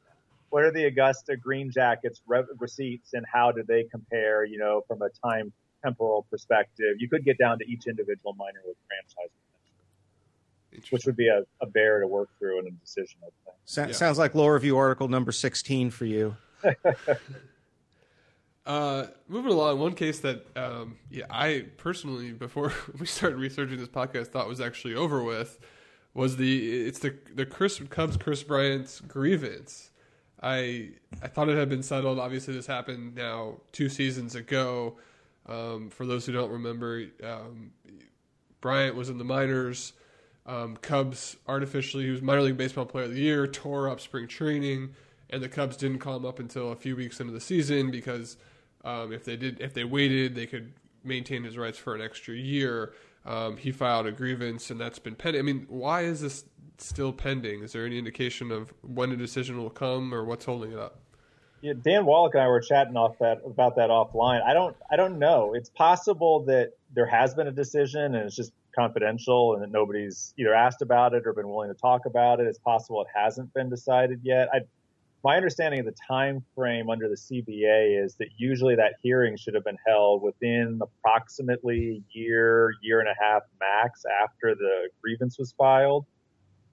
What 0.50 0.64
are 0.64 0.72
the 0.72 0.84
Augusta 0.84 1.36
Green 1.36 1.70
Jackets 1.70 2.20
re- 2.26 2.44
receipts, 2.58 3.14
and 3.14 3.24
how 3.30 3.52
do 3.52 3.62
they 3.66 3.84
compare? 3.84 4.44
You 4.44 4.58
know, 4.58 4.82
from 4.86 5.02
a 5.02 5.08
time 5.26 5.52
temporal 5.84 6.26
perspective, 6.30 6.96
you 6.98 7.08
could 7.08 7.24
get 7.24 7.38
down 7.38 7.58
to 7.58 7.64
each 7.64 7.86
individual 7.86 8.34
minor 8.34 8.60
league 8.64 8.76
franchise 8.86 9.30
which 10.90 11.04
would 11.06 11.16
be 11.16 11.28
a, 11.28 11.42
a 11.60 11.66
bear 11.66 12.00
to 12.00 12.06
work 12.06 12.30
through 12.38 12.60
in 12.60 12.66
a 12.66 12.70
decision. 12.70 13.18
I 13.22 13.28
think. 13.44 13.56
So, 13.64 13.86
yeah. 13.86 13.92
Sounds 13.92 14.18
like 14.18 14.34
law 14.34 14.48
review 14.48 14.76
article 14.76 15.08
number 15.08 15.32
sixteen 15.32 15.90
for 15.90 16.04
you. 16.04 16.36
uh, 18.64 19.06
moving 19.28 19.52
along, 19.52 19.80
one 19.80 19.94
case 19.94 20.20
that 20.20 20.46
um, 20.56 20.96
yeah, 21.10 21.24
I 21.30 21.66
personally 21.78 22.32
before 22.32 22.72
we 22.98 23.06
started 23.06 23.38
researching 23.38 23.78
this 23.78 23.88
podcast 23.88 24.28
thought 24.28 24.48
was 24.48 24.60
actually 24.60 24.94
over 24.94 25.22
with 25.22 25.58
was 26.14 26.36
the 26.36 26.86
it's 26.86 26.98
the 27.00 27.14
the 27.34 27.46
Chris 27.46 27.80
Cubs 27.90 28.16
Kris 28.16 28.42
Bryant's 28.42 29.00
grievance. 29.00 29.90
I 30.42 30.90
I 31.22 31.28
thought 31.28 31.48
it 31.48 31.56
had 31.56 31.68
been 31.68 31.82
settled. 31.82 32.18
Obviously, 32.18 32.54
this 32.54 32.66
happened 32.66 33.14
now 33.14 33.58
two 33.72 33.88
seasons 33.88 34.34
ago. 34.34 34.96
Um, 35.46 35.90
for 35.90 36.06
those 36.06 36.24
who 36.24 36.32
don't 36.32 36.52
remember, 36.52 37.04
um, 37.24 37.72
Bryant 38.60 38.94
was 38.94 39.08
in 39.08 39.18
the 39.18 39.24
minors. 39.24 39.92
Um, 40.46 40.76
Cubs 40.76 41.36
artificially, 41.48 42.04
he 42.04 42.10
was 42.10 42.22
minor 42.22 42.42
league 42.42 42.56
baseball 42.56 42.84
player 42.84 43.04
of 43.04 43.14
the 43.14 43.20
year, 43.20 43.46
tore 43.46 43.88
up 43.88 44.00
spring 44.00 44.26
training, 44.28 44.94
and 45.30 45.42
the 45.42 45.48
Cubs 45.48 45.76
didn't 45.76 45.98
call 45.98 46.16
him 46.16 46.24
up 46.24 46.38
until 46.38 46.72
a 46.72 46.76
few 46.76 46.96
weeks 46.96 47.20
into 47.20 47.32
the 47.32 47.40
season 47.40 47.90
because 47.90 48.36
um, 48.84 49.12
if 49.12 49.24
they 49.24 49.36
did, 49.36 49.60
if 49.60 49.74
they 49.74 49.84
waited, 49.84 50.34
they 50.34 50.46
could 50.46 50.72
maintain 51.04 51.44
his 51.44 51.56
rights 51.56 51.78
for 51.78 51.94
an 51.94 52.00
extra 52.00 52.34
year. 52.34 52.94
Um, 53.24 53.56
he 53.56 53.70
filed 53.70 54.06
a 54.06 54.12
grievance, 54.12 54.70
and 54.70 54.80
that's 54.80 54.98
been 54.98 55.14
pending. 55.14 55.40
I 55.40 55.42
mean, 55.42 55.66
why 55.68 56.02
is 56.02 56.20
this 56.20 56.44
still 56.78 57.12
pending? 57.12 57.62
Is 57.62 57.72
there 57.72 57.86
any 57.86 57.98
indication 57.98 58.50
of 58.50 58.72
when 58.82 59.12
a 59.12 59.16
decision 59.16 59.58
will 59.58 59.70
come, 59.70 60.12
or 60.12 60.24
what's 60.24 60.44
holding 60.44 60.72
it 60.72 60.78
up? 60.78 60.98
Yeah, 61.60 61.74
Dan 61.80 62.06
Wallach 62.06 62.34
and 62.34 62.42
I 62.42 62.48
were 62.48 62.60
chatting 62.60 62.96
off 62.96 63.18
that 63.20 63.40
about 63.46 63.76
that 63.76 63.90
offline. 63.90 64.42
I 64.42 64.52
don't, 64.52 64.76
I 64.90 64.96
don't 64.96 65.20
know. 65.20 65.54
It's 65.54 65.70
possible 65.70 66.44
that 66.46 66.72
there 66.92 67.06
has 67.06 67.34
been 67.34 67.46
a 67.46 67.52
decision, 67.52 68.16
and 68.16 68.26
it's 68.26 68.34
just 68.34 68.52
confidential 68.74 69.54
and 69.54 69.62
that 69.62 69.70
nobody's 69.70 70.34
either 70.38 70.54
asked 70.54 70.82
about 70.82 71.14
it 71.14 71.26
or 71.26 71.32
been 71.32 71.48
willing 71.48 71.68
to 71.68 71.78
talk 71.78 72.06
about 72.06 72.40
it. 72.40 72.46
It's 72.46 72.58
possible 72.58 73.02
it 73.02 73.08
hasn't 73.14 73.52
been 73.54 73.68
decided 73.68 74.20
yet. 74.22 74.48
I, 74.52 74.60
my 75.24 75.36
understanding 75.36 75.80
of 75.80 75.86
the 75.86 75.94
time 76.08 76.44
frame 76.54 76.90
under 76.90 77.08
the 77.08 77.14
CBA 77.14 78.04
is 78.04 78.16
that 78.16 78.28
usually 78.36 78.74
that 78.76 78.94
hearing 79.02 79.36
should 79.36 79.54
have 79.54 79.64
been 79.64 79.78
held 79.86 80.22
within 80.22 80.80
approximately 80.82 82.02
a 82.02 82.18
year, 82.18 82.72
year 82.82 82.98
and 82.98 83.08
a 83.08 83.14
half 83.20 83.42
max 83.60 84.04
after 84.22 84.54
the 84.54 84.88
grievance 85.00 85.38
was 85.38 85.52
filed. 85.52 86.06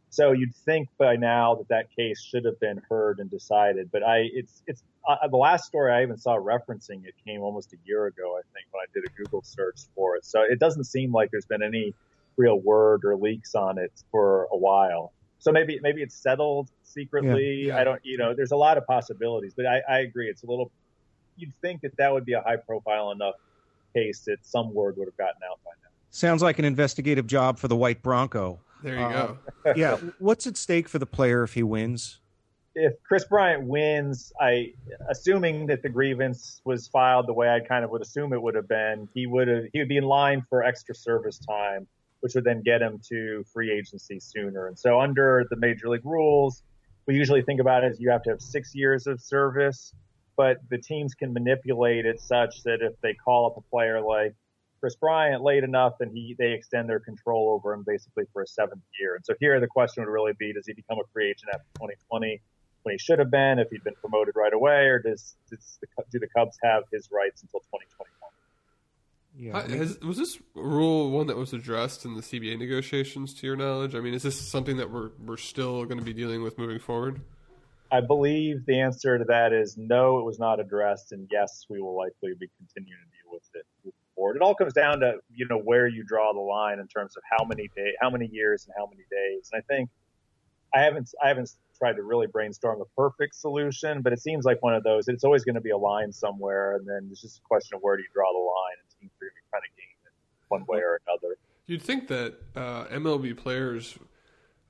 So 0.09 0.31
you'd 0.31 0.55
think 0.55 0.89
by 0.97 1.15
now 1.15 1.55
that 1.55 1.67
that 1.67 1.95
case 1.95 2.19
should 2.19 2.45
have 2.45 2.59
been 2.59 2.81
heard 2.89 3.19
and 3.19 3.29
decided. 3.29 3.91
But 3.91 4.01
I, 4.01 4.27
it's, 4.33 4.63
it's 4.65 4.81
uh, 5.07 5.27
the 5.27 5.37
last 5.37 5.65
story 5.65 5.91
I 5.91 6.01
even 6.01 6.17
saw 6.17 6.37
referencing 6.37 7.05
it 7.05 7.13
came 7.25 7.41
almost 7.41 7.73
a 7.73 7.77
year 7.85 8.07
ago, 8.07 8.35
I 8.35 8.41
think, 8.53 8.65
when 8.71 8.81
I 8.81 8.89
did 8.91 9.03
a 9.05 9.15
Google 9.15 9.43
search 9.43 9.81
for 9.93 10.15
it. 10.15 10.25
So 10.25 10.41
it 10.41 10.59
doesn't 10.59 10.85
seem 10.85 11.11
like 11.11 11.29
there's 11.29 11.45
been 11.45 11.61
any 11.61 11.93
real 12.37 12.59
word 12.59 13.05
or 13.05 13.15
leaks 13.15 13.53
on 13.53 13.77
it 13.77 13.91
for 14.09 14.47
a 14.51 14.57
while. 14.57 15.13
So 15.39 15.51
maybe 15.51 15.79
maybe 15.81 16.01
it's 16.01 16.15
settled 16.15 16.69
secretly. 16.83 17.61
Yeah, 17.63 17.67
yeah. 17.67 17.77
I 17.79 17.83
don't, 17.83 17.99
you 18.03 18.17
know, 18.17 18.33
there's 18.33 18.51
a 18.51 18.57
lot 18.57 18.77
of 18.77 18.85
possibilities, 18.85 19.53
but 19.55 19.65
I, 19.65 19.81
I 19.89 19.99
agree. 19.99 20.27
It's 20.29 20.43
a 20.43 20.47
little. 20.47 20.71
You'd 21.37 21.53
think 21.61 21.81
that 21.81 21.95
that 21.97 22.11
would 22.11 22.25
be 22.25 22.33
a 22.33 22.41
high 22.41 22.57
profile 22.57 23.11
enough 23.11 23.35
case 23.95 24.21
that 24.25 24.37
some 24.41 24.73
word 24.73 24.97
would 24.97 25.07
have 25.07 25.17
gotten 25.17 25.41
out 25.49 25.59
by 25.63 25.71
now. 25.81 25.89
Sounds 26.09 26.41
like 26.41 26.59
an 26.59 26.65
investigative 26.65 27.27
job 27.27 27.57
for 27.57 27.67
the 27.67 27.75
White 27.75 28.01
Bronco. 28.01 28.59
There 28.83 28.95
you 28.95 29.01
uh, 29.01 29.35
go. 29.63 29.73
yeah. 29.75 29.97
What's 30.19 30.47
at 30.47 30.57
stake 30.57 30.87
for 30.89 30.99
the 30.99 31.05
player 31.05 31.43
if 31.43 31.53
he 31.53 31.63
wins? 31.63 32.19
If 32.75 32.93
Kris 33.03 33.25
Bryant 33.25 33.63
wins, 33.63 34.31
I 34.39 34.73
assuming 35.09 35.65
that 35.67 35.81
the 35.81 35.89
grievance 35.89 36.61
was 36.65 36.87
filed 36.87 37.27
the 37.27 37.33
way 37.33 37.49
I 37.49 37.59
kind 37.59 37.83
of 37.83 37.91
would 37.91 38.01
assume 38.01 38.31
it 38.31 38.41
would 38.41 38.55
have 38.55 38.67
been, 38.67 39.09
he 39.13 39.25
would 39.25 39.47
have 39.47 39.63
he 39.73 39.79
would 39.79 39.89
be 39.89 39.97
in 39.97 40.03
line 40.03 40.45
for 40.49 40.63
extra 40.63 40.95
service 40.95 41.39
time, 41.39 41.87
which 42.21 42.35
would 42.35 42.43
then 42.43 42.61
get 42.61 42.81
him 42.81 42.99
to 43.09 43.43
free 43.53 43.71
agency 43.71 44.19
sooner. 44.19 44.67
And 44.67 44.77
so 44.77 44.99
under 44.99 45.45
the 45.49 45.55
major 45.55 45.89
league 45.89 46.05
rules, 46.05 46.63
we 47.07 47.15
usually 47.15 47.41
think 47.41 47.59
about 47.59 47.83
it 47.83 47.91
as 47.91 47.99
you 47.99 48.09
have 48.11 48.23
to 48.23 48.29
have 48.31 48.41
six 48.41 48.75
years 48.75 49.07
of 49.07 49.21
service, 49.21 49.93
but 50.37 50.57
the 50.69 50.77
teams 50.77 51.15
can 51.15 51.33
manipulate 51.33 52.05
it 52.05 52.19
such 52.19 52.63
that 52.63 52.79
if 52.81 52.93
they 53.01 53.13
call 53.13 53.47
up 53.47 53.57
a 53.57 53.61
player 53.69 54.01
like 54.01 54.35
Kris 54.79 54.95
Bryant 54.95 55.43
late 55.43 55.63
enough, 55.63 55.95
and 55.99 56.11
he 56.11 56.35
they 56.37 56.51
extend 56.51 56.87
their 56.87 56.99
control 56.99 57.49
over 57.49 57.73
him 57.73 57.83
basically 57.85 58.23
for 58.31 58.43
a 58.43 58.47
seventh 58.47 58.83
year. 58.99 59.15
And 59.15 59.25
so 59.25 59.33
here 59.39 59.59
the 59.59 59.67
question 59.67 60.03
would 60.03 60.11
really 60.11 60.33
be: 60.39 60.53
Does 60.53 60.65
he 60.67 60.73
become 60.73 60.99
a 60.99 61.07
free 61.11 61.29
agent 61.29 61.49
after 61.53 61.65
2020 61.75 62.41
when 62.83 62.93
he 62.93 62.99
should 62.99 63.19
have 63.19 63.29
been 63.29 63.59
if 63.59 63.69
he'd 63.69 63.83
been 63.83 63.95
promoted 63.95 64.35
right 64.35 64.53
away, 64.53 64.87
or 64.87 64.99
does, 64.99 65.35
does 65.49 65.79
the, 65.81 65.87
do 66.11 66.19
the 66.19 66.27
Cubs 66.35 66.57
have 66.63 66.83
his 66.91 67.09
rights 67.11 67.41
until 67.41 67.59
2021? 67.59 68.07
Yeah, 69.37 69.57
I 69.57 69.67
mean, 69.67 69.77
Has, 69.77 69.99
was 69.99 70.17
this 70.17 70.39
rule 70.55 71.11
one 71.11 71.27
that 71.27 71.37
was 71.37 71.53
addressed 71.53 72.03
in 72.05 72.15
the 72.15 72.21
CBA 72.21 72.57
negotiations? 72.57 73.33
To 73.35 73.47
your 73.47 73.55
knowledge, 73.55 73.95
I 73.95 73.99
mean, 73.99 74.13
is 74.13 74.23
this 74.23 74.39
something 74.39 74.77
that 74.77 74.91
we're 74.91 75.11
we're 75.23 75.37
still 75.37 75.85
going 75.85 75.99
to 75.99 76.03
be 76.05 76.13
dealing 76.13 76.43
with 76.43 76.57
moving 76.57 76.79
forward? 76.79 77.21
I 77.91 78.01
believe 78.01 78.65
the 78.65 78.79
answer 78.79 79.17
to 79.17 79.23
that 79.25 79.51
is 79.53 79.77
no, 79.77 80.19
it 80.19 80.25
was 80.25 80.39
not 80.39 80.59
addressed, 80.59 81.11
and 81.11 81.27
yes, 81.31 81.65
we 81.69 81.81
will 81.81 81.95
likely 81.95 82.33
be 82.39 82.47
continuing 82.57 82.99
to 82.99 83.23
deal 83.23 83.31
with 83.33 83.49
it 83.55 83.65
moving 83.83 83.97
forward. 84.15 84.35
It 84.35 84.41
all 84.41 84.55
comes 84.55 84.73
down 84.73 84.99
to 84.99 85.15
you 85.33 85.47
know 85.47 85.59
where 85.59 85.87
you 85.87 86.03
draw 86.03 86.33
the 86.33 86.39
line 86.39 86.79
in 86.79 86.87
terms 86.87 87.15
of 87.15 87.23
how 87.29 87.45
many 87.45 87.69
day, 87.75 87.93
how 88.01 88.09
many 88.09 88.27
years, 88.31 88.65
and 88.65 88.73
how 88.77 88.87
many 88.87 89.03
days. 89.09 89.49
And 89.51 89.61
I 89.61 89.73
think 89.73 89.89
I 90.73 90.81
haven't 90.81 91.09
I 91.23 91.29
haven't 91.29 91.49
tried 91.77 91.93
to 91.93 92.03
really 92.03 92.27
brainstorm 92.27 92.81
a 92.81 92.85
perfect 92.95 93.35
solution, 93.35 94.01
but 94.01 94.13
it 94.13 94.21
seems 94.21 94.45
like 94.45 94.61
one 94.61 94.75
of 94.75 94.83
those. 94.83 95.07
It's 95.07 95.23
always 95.23 95.43
going 95.43 95.55
to 95.55 95.61
be 95.61 95.71
a 95.71 95.77
line 95.77 96.11
somewhere, 96.11 96.75
and 96.75 96.87
then 96.87 97.07
it's 97.11 97.21
just 97.21 97.39
a 97.39 97.41
question 97.41 97.75
of 97.75 97.81
where 97.81 97.95
do 97.95 98.03
you 98.03 98.09
draw 98.13 98.31
the 98.31 98.37
line, 98.37 98.77
and 99.01 99.09
teams 99.09 99.11
are 99.21 99.29
to 99.29 99.41
kind 99.51 99.63
of 99.63 99.77
game 99.77 99.95
it 100.05 100.13
one 100.47 100.65
way 100.67 100.79
or 100.79 100.99
another. 101.07 101.35
You'd 101.65 101.81
think 101.81 102.07
that 102.07 102.35
uh, 102.55 102.85
MLB 102.85 103.37
players 103.37 103.97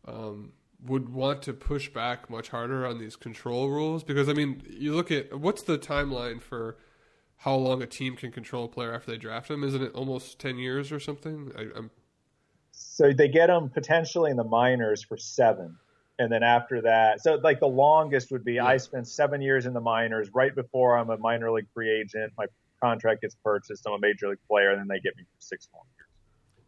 um, 0.06 0.54
would 0.86 1.10
want 1.10 1.42
to 1.44 1.54
push 1.54 1.90
back 1.90 2.30
much 2.30 2.50
harder 2.50 2.86
on 2.86 3.00
these 3.00 3.16
control 3.16 3.70
rules 3.70 4.04
because 4.04 4.30
I 4.30 4.34
mean, 4.34 4.64
you 4.70 4.96
look 4.96 5.12
at 5.12 5.38
what's 5.40 5.64
the 5.64 5.78
timeline 5.78 6.42
for 6.42 6.78
how 7.38 7.56
long 7.56 7.82
a 7.82 7.88
team 7.88 8.16
can 8.16 8.32
control 8.32 8.66
a 8.66 8.68
player 8.68 8.94
after 8.94 9.12
they 9.12 9.18
draft 9.18 9.48
them? 9.48 9.64
Isn't 9.64 9.82
it 9.82 9.94
almost 9.94 10.40
ten 10.40 10.58
years 10.58 10.92
or 10.92 11.00
something? 11.00 11.52
I, 11.58 11.68
I'm 11.76 11.92
so 12.72 13.14
they 13.14 13.28
get 13.28 13.48
them 13.48 13.70
potentially 13.70 14.32
in 14.32 14.38
the 14.38 14.44
minors 14.44 15.04
for 15.04 15.18
seven 15.18 15.78
and 16.20 16.30
then 16.30 16.44
after 16.44 16.82
that, 16.82 17.22
so 17.22 17.36
like 17.36 17.62
the 17.62 17.68
longest 17.68 18.30
would 18.32 18.44
be 18.44 18.56
yeah. 18.56 18.66
I 18.66 18.78
spent 18.78 19.08
seven 19.08 19.42
years 19.42 19.66
in 19.66 19.74
the 19.74 19.80
minors. 19.80 20.30
Right 20.34 20.54
before 20.54 20.98
I'm 20.98 21.10
a 21.10 21.18
minor 21.18 21.50
league 21.50 21.68
free 21.74 21.90
agent, 21.90 22.34
my 22.38 22.46
contract 22.82 23.22
gets 23.22 23.36
purchased. 23.44 23.86
I'm 23.88 23.94
a 23.94 24.00
major 24.00 24.30
league 24.30 24.38
player, 24.48 24.72
and 24.72 24.80
then 24.80 24.88
they 24.88 25.00
get 25.00 25.16
me 25.18 25.24
for 25.24 25.40
six 25.40 25.68
more 25.74 25.84
years. 25.98 26.08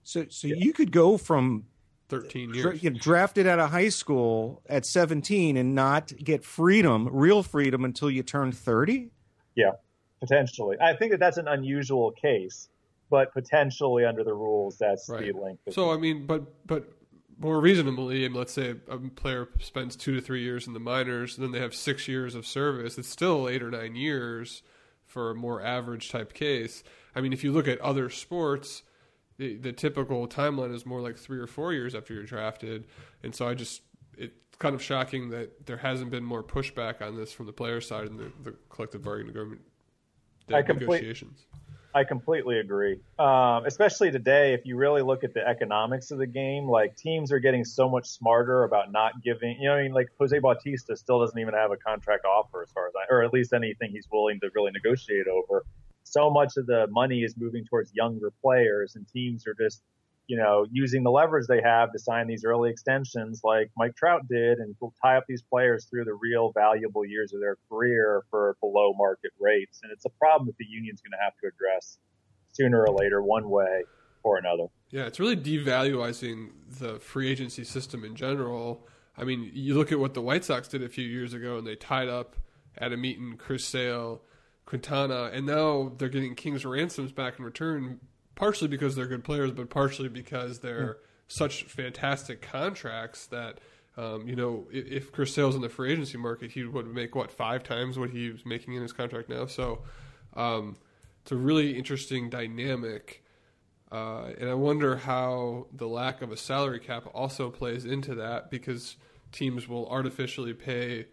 So, 0.03 0.25
so 0.29 0.47
yeah. 0.47 0.55
you 0.57 0.73
could 0.73 0.91
go 0.91 1.17
from 1.17 1.65
13 2.09 2.53
years 2.53 2.81
dra- 2.81 2.89
drafted 2.91 3.47
out 3.47 3.59
of 3.59 3.71
high 3.71 3.89
school 3.89 4.61
at 4.67 4.85
17 4.85 5.57
and 5.57 5.73
not 5.73 6.11
get 6.17 6.43
freedom, 6.43 7.07
real 7.11 7.43
freedom, 7.43 7.85
until 7.85 8.11
you 8.11 8.23
turn 8.23 8.51
30. 8.51 9.09
Yeah, 9.55 9.71
potentially. 10.19 10.77
I 10.81 10.93
think 10.95 11.11
that 11.11 11.19
that's 11.19 11.37
an 11.37 11.47
unusual 11.47 12.11
case, 12.11 12.69
but 13.09 13.33
potentially 13.33 14.05
under 14.05 14.23
the 14.23 14.33
rules, 14.33 14.77
that's 14.77 15.07
right. 15.09 15.33
the 15.33 15.39
length. 15.39 15.61
So, 15.71 15.91
I 15.91 15.97
mean, 15.97 16.25
but 16.25 16.67
but 16.67 16.91
more 17.39 17.59
reasonably, 17.59 18.27
let's 18.29 18.53
say 18.53 18.75
a 18.87 18.97
player 18.97 19.49
spends 19.59 19.95
two 19.95 20.13
to 20.15 20.21
three 20.21 20.43
years 20.43 20.67
in 20.67 20.73
the 20.73 20.79
minors, 20.79 21.37
and 21.37 21.45
then 21.45 21.51
they 21.51 21.59
have 21.59 21.73
six 21.73 22.07
years 22.07 22.35
of 22.35 22.45
service. 22.45 22.97
It's 22.97 23.09
still 23.09 23.49
eight 23.49 23.63
or 23.63 23.71
nine 23.71 23.95
years 23.95 24.63
for 25.11 25.31
a 25.31 25.35
more 25.35 25.61
average 25.61 26.09
type 26.09 26.33
case. 26.33 26.83
I 27.13 27.21
mean, 27.21 27.33
if 27.33 27.43
you 27.43 27.51
look 27.51 27.67
at 27.67 27.79
other 27.81 28.09
sports, 28.09 28.83
the, 29.37 29.57
the 29.57 29.73
typical 29.73 30.27
timeline 30.27 30.73
is 30.73 30.85
more 30.85 31.01
like 31.01 31.17
three 31.17 31.39
or 31.39 31.47
four 31.47 31.73
years 31.73 31.93
after 31.93 32.13
you're 32.13 32.23
drafted. 32.23 32.85
And 33.21 33.35
so 33.35 33.47
I 33.47 33.53
just, 33.53 33.81
it's 34.17 34.33
kind 34.57 34.73
of 34.73 34.81
shocking 34.81 35.29
that 35.31 35.65
there 35.65 35.77
hasn't 35.77 36.11
been 36.11 36.23
more 36.23 36.43
pushback 36.43 37.01
on 37.01 37.17
this 37.17 37.33
from 37.33 37.45
the 37.45 37.53
player 37.53 37.81
side 37.81 38.07
in 38.07 38.17
the, 38.17 38.31
the 38.43 38.55
collective 38.69 39.03
bargaining 39.03 39.31
agreement 39.31 39.61
negotiations. 40.79 41.45
I 41.93 42.03
completely 42.05 42.59
agree. 42.59 42.99
Um, 43.19 43.65
especially 43.65 44.11
today, 44.11 44.53
if 44.53 44.65
you 44.65 44.77
really 44.77 45.01
look 45.01 45.23
at 45.23 45.33
the 45.33 45.45
economics 45.45 46.11
of 46.11 46.19
the 46.19 46.27
game, 46.27 46.67
like 46.67 46.95
teams 46.95 47.31
are 47.31 47.39
getting 47.39 47.65
so 47.65 47.89
much 47.89 48.07
smarter 48.07 48.63
about 48.63 48.91
not 48.91 49.21
giving. 49.23 49.57
You 49.59 49.69
know, 49.69 49.75
I 49.75 49.83
mean, 49.83 49.93
like 49.93 50.07
Jose 50.19 50.37
Bautista 50.39 50.95
still 50.95 51.19
doesn't 51.19 51.37
even 51.37 51.53
have 51.53 51.71
a 51.71 51.77
contract 51.77 52.25
offer, 52.25 52.63
as 52.63 52.71
far 52.71 52.87
as 52.87 52.93
I, 52.95 53.13
or 53.13 53.23
at 53.23 53.33
least 53.33 53.53
anything 53.53 53.91
he's 53.91 54.07
willing 54.11 54.39
to 54.39 54.49
really 54.55 54.71
negotiate 54.71 55.27
over. 55.27 55.65
So 56.03 56.29
much 56.29 56.57
of 56.57 56.65
the 56.65 56.87
money 56.87 57.23
is 57.23 57.35
moving 57.37 57.65
towards 57.65 57.93
younger 57.93 58.31
players, 58.41 58.95
and 58.95 59.07
teams 59.07 59.45
are 59.45 59.53
just 59.53 59.81
you 60.31 60.37
know, 60.37 60.65
using 60.71 61.03
the 61.03 61.11
leverage 61.11 61.45
they 61.49 61.59
have 61.61 61.91
to 61.91 61.99
sign 61.99 62.25
these 62.25 62.45
early 62.45 62.69
extensions 62.69 63.41
like 63.43 63.69
Mike 63.75 63.97
Trout 63.97 64.21
did 64.29 64.59
and 64.59 64.73
tie 65.03 65.17
up 65.17 65.25
these 65.27 65.41
players 65.41 65.87
through 65.89 66.05
the 66.05 66.13
real 66.13 66.53
valuable 66.53 67.03
years 67.03 67.33
of 67.33 67.41
their 67.41 67.57
career 67.67 68.23
for 68.29 68.55
below 68.61 68.93
market 68.97 69.31
rates. 69.41 69.81
And 69.83 69.91
it's 69.91 70.05
a 70.05 70.09
problem 70.11 70.47
that 70.47 70.55
the 70.57 70.63
union's 70.63 71.01
going 71.01 71.11
to 71.11 71.21
have 71.21 71.33
to 71.41 71.49
address 71.49 71.97
sooner 72.53 72.81
or 72.81 72.95
later, 72.95 73.21
one 73.21 73.49
way 73.49 73.83
or 74.23 74.37
another. 74.37 74.67
Yeah, 74.89 75.01
it's 75.03 75.19
really 75.19 75.35
devaluing 75.35 76.51
the 76.79 76.97
free 77.01 77.29
agency 77.29 77.65
system 77.65 78.05
in 78.05 78.15
general. 78.15 78.87
I 79.17 79.25
mean, 79.25 79.51
you 79.53 79.73
look 79.73 79.91
at 79.91 79.99
what 79.99 80.13
the 80.13 80.21
White 80.21 80.45
Sox 80.45 80.69
did 80.69 80.81
a 80.81 80.87
few 80.87 81.05
years 81.05 81.33
ago 81.33 81.57
and 81.57 81.67
they 81.67 81.75
tied 81.75 82.07
up 82.07 82.37
Adam 82.77 83.03
Eaton, 83.03 83.35
Chris 83.35 83.65
Sale, 83.65 84.21
Quintana, 84.65 85.29
and 85.33 85.45
now 85.45 85.91
they're 85.97 86.07
getting 86.07 86.35
King's 86.35 86.63
ransoms 86.63 87.11
back 87.11 87.37
in 87.37 87.43
return 87.43 87.99
partially 88.35 88.67
because 88.67 88.95
they're 88.95 89.07
good 89.07 89.23
players, 89.23 89.51
but 89.51 89.69
partially 89.69 90.09
because 90.09 90.59
they're 90.59 90.85
yeah. 90.85 91.07
such 91.27 91.63
fantastic 91.63 92.41
contracts 92.41 93.27
that 93.27 93.59
um, 93.97 94.27
you 94.27 94.35
know 94.35 94.67
if, 94.71 94.87
if 94.87 95.11
Chris 95.11 95.33
Sale's 95.33 95.55
in 95.55 95.61
the 95.61 95.69
free 95.69 95.91
agency 95.91 96.17
market, 96.17 96.51
he 96.51 96.63
would 96.63 96.87
make 96.87 97.15
what 97.15 97.31
five 97.31 97.63
times 97.63 97.97
what 97.97 98.11
he's 98.11 98.45
making 98.45 98.73
in 98.73 98.81
his 98.81 98.93
contract 98.93 99.29
now. 99.29 99.45
So 99.45 99.81
um, 100.35 100.77
it's 101.21 101.31
a 101.31 101.37
really 101.37 101.77
interesting 101.77 102.29
dynamic. 102.29 103.23
Uh, 103.91 104.31
and 104.39 104.49
I 104.49 104.53
wonder 104.53 104.95
how 104.95 105.67
the 105.73 105.87
lack 105.87 106.21
of 106.21 106.31
a 106.31 106.37
salary 106.37 106.79
cap 106.79 107.07
also 107.13 107.49
plays 107.49 107.83
into 107.83 108.15
that 108.15 108.49
because 108.49 108.95
teams 109.33 109.67
will 109.67 109.87
artificially 109.89 110.53
pay 110.53 111.07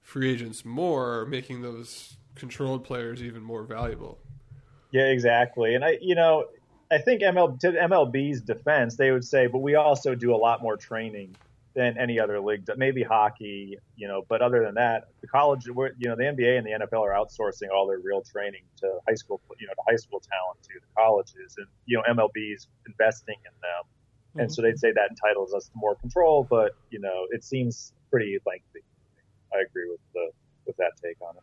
free 0.00 0.30
agents 0.30 0.64
more, 0.64 1.26
making 1.26 1.62
those 1.62 2.16
controlled 2.36 2.84
players 2.84 3.22
even 3.22 3.42
more 3.42 3.64
valuable. 3.64 4.18
Yeah, 4.92 5.06
exactly. 5.06 5.74
And 5.74 5.84
I, 5.84 5.98
you 6.00 6.14
know, 6.14 6.46
I 6.90 6.98
think 6.98 7.22
ML, 7.22 7.58
to 7.60 7.72
MLB's 7.72 8.40
defense, 8.40 8.96
they 8.96 9.12
would 9.12 9.24
say, 9.24 9.46
but 9.46 9.58
we 9.58 9.76
also 9.76 10.14
do 10.14 10.34
a 10.34 10.36
lot 10.36 10.60
more 10.62 10.76
training 10.76 11.36
than 11.74 11.96
any 11.98 12.18
other 12.18 12.40
league. 12.40 12.68
Maybe 12.76 13.02
hockey, 13.02 13.78
you 13.96 14.08
know, 14.08 14.24
but 14.28 14.42
other 14.42 14.64
than 14.64 14.74
that, 14.74 15.08
the 15.20 15.28
college, 15.28 15.66
you 15.66 15.74
know, 15.74 16.16
the 16.16 16.24
NBA 16.24 16.58
and 16.58 16.66
the 16.66 16.72
NFL 16.72 17.02
are 17.02 17.12
outsourcing 17.12 17.70
all 17.72 17.86
their 17.86 18.00
real 18.00 18.22
training 18.22 18.62
to 18.78 18.98
high 19.08 19.14
school, 19.14 19.40
you 19.58 19.68
know, 19.68 19.74
to 19.74 19.82
high 19.88 19.96
school 19.96 20.20
talent 20.20 20.62
to 20.64 20.80
the 20.80 20.86
colleges, 20.96 21.54
and 21.58 21.66
you 21.86 21.96
know, 21.96 22.02
MLB's 22.12 22.66
investing 22.86 23.36
in 23.46 23.52
them, 23.62 23.84
mm-hmm. 23.84 24.40
and 24.40 24.52
so 24.52 24.62
they'd 24.62 24.78
say 24.78 24.92
that 24.92 25.10
entitles 25.10 25.54
us 25.54 25.66
to 25.66 25.72
more 25.76 25.94
control. 25.94 26.44
But 26.48 26.72
you 26.90 26.98
know, 26.98 27.26
it 27.30 27.44
seems 27.44 27.92
pretty 28.10 28.36
lengthy. 28.44 28.82
I 29.54 29.60
agree 29.60 29.88
with 29.88 30.00
the 30.12 30.30
with 30.66 30.76
that 30.78 30.92
take 31.00 31.18
on 31.20 31.36
it. 31.36 31.42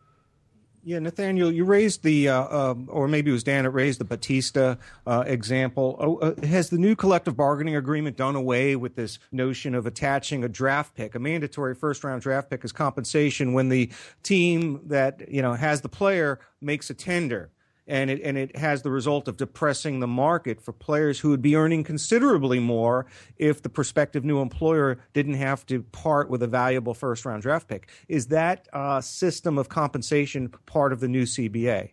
Yeah, 0.88 1.00
Nathaniel, 1.00 1.52
you 1.52 1.66
raised 1.66 2.02
the, 2.02 2.30
uh, 2.30 2.70
um, 2.70 2.88
or 2.90 3.08
maybe 3.08 3.28
it 3.30 3.34
was 3.34 3.44
Dan 3.44 3.64
that 3.64 3.72
raised 3.72 4.00
the 4.00 4.06
Bautista 4.06 4.78
uh, 5.06 5.22
example. 5.26 5.96
Oh, 6.00 6.16
uh, 6.16 6.46
has 6.46 6.70
the 6.70 6.78
new 6.78 6.96
collective 6.96 7.36
bargaining 7.36 7.76
agreement 7.76 8.16
done 8.16 8.34
away 8.34 8.74
with 8.74 8.94
this 8.94 9.18
notion 9.30 9.74
of 9.74 9.84
attaching 9.84 10.44
a 10.44 10.48
draft 10.48 10.94
pick, 10.94 11.14
a 11.14 11.18
mandatory 11.18 11.74
first 11.74 12.04
round 12.04 12.22
draft 12.22 12.48
pick 12.48 12.64
as 12.64 12.72
compensation 12.72 13.52
when 13.52 13.68
the 13.68 13.90
team 14.22 14.80
that 14.86 15.30
you 15.30 15.42
know 15.42 15.52
has 15.52 15.82
the 15.82 15.90
player 15.90 16.40
makes 16.62 16.88
a 16.88 16.94
tender? 16.94 17.50
And 17.88 18.10
it 18.10 18.20
and 18.22 18.36
it 18.36 18.56
has 18.56 18.82
the 18.82 18.90
result 18.90 19.26
of 19.26 19.36
depressing 19.36 20.00
the 20.00 20.06
market 20.06 20.60
for 20.60 20.72
players 20.72 21.18
who 21.18 21.30
would 21.30 21.42
be 21.42 21.56
earning 21.56 21.82
considerably 21.82 22.60
more 22.60 23.06
if 23.36 23.62
the 23.62 23.68
prospective 23.68 24.24
new 24.24 24.40
employer 24.40 24.98
didn't 25.14 25.34
have 25.34 25.66
to 25.66 25.82
part 25.82 26.30
with 26.30 26.42
a 26.42 26.46
valuable 26.46 26.94
first 26.94 27.24
round 27.24 27.42
draft 27.42 27.66
pick. 27.66 27.88
Is 28.08 28.28
that 28.28 28.68
uh, 28.72 29.00
system 29.00 29.58
of 29.58 29.68
compensation 29.68 30.48
part 30.66 30.92
of 30.92 31.00
the 31.00 31.08
new 31.08 31.22
CBA? 31.22 31.90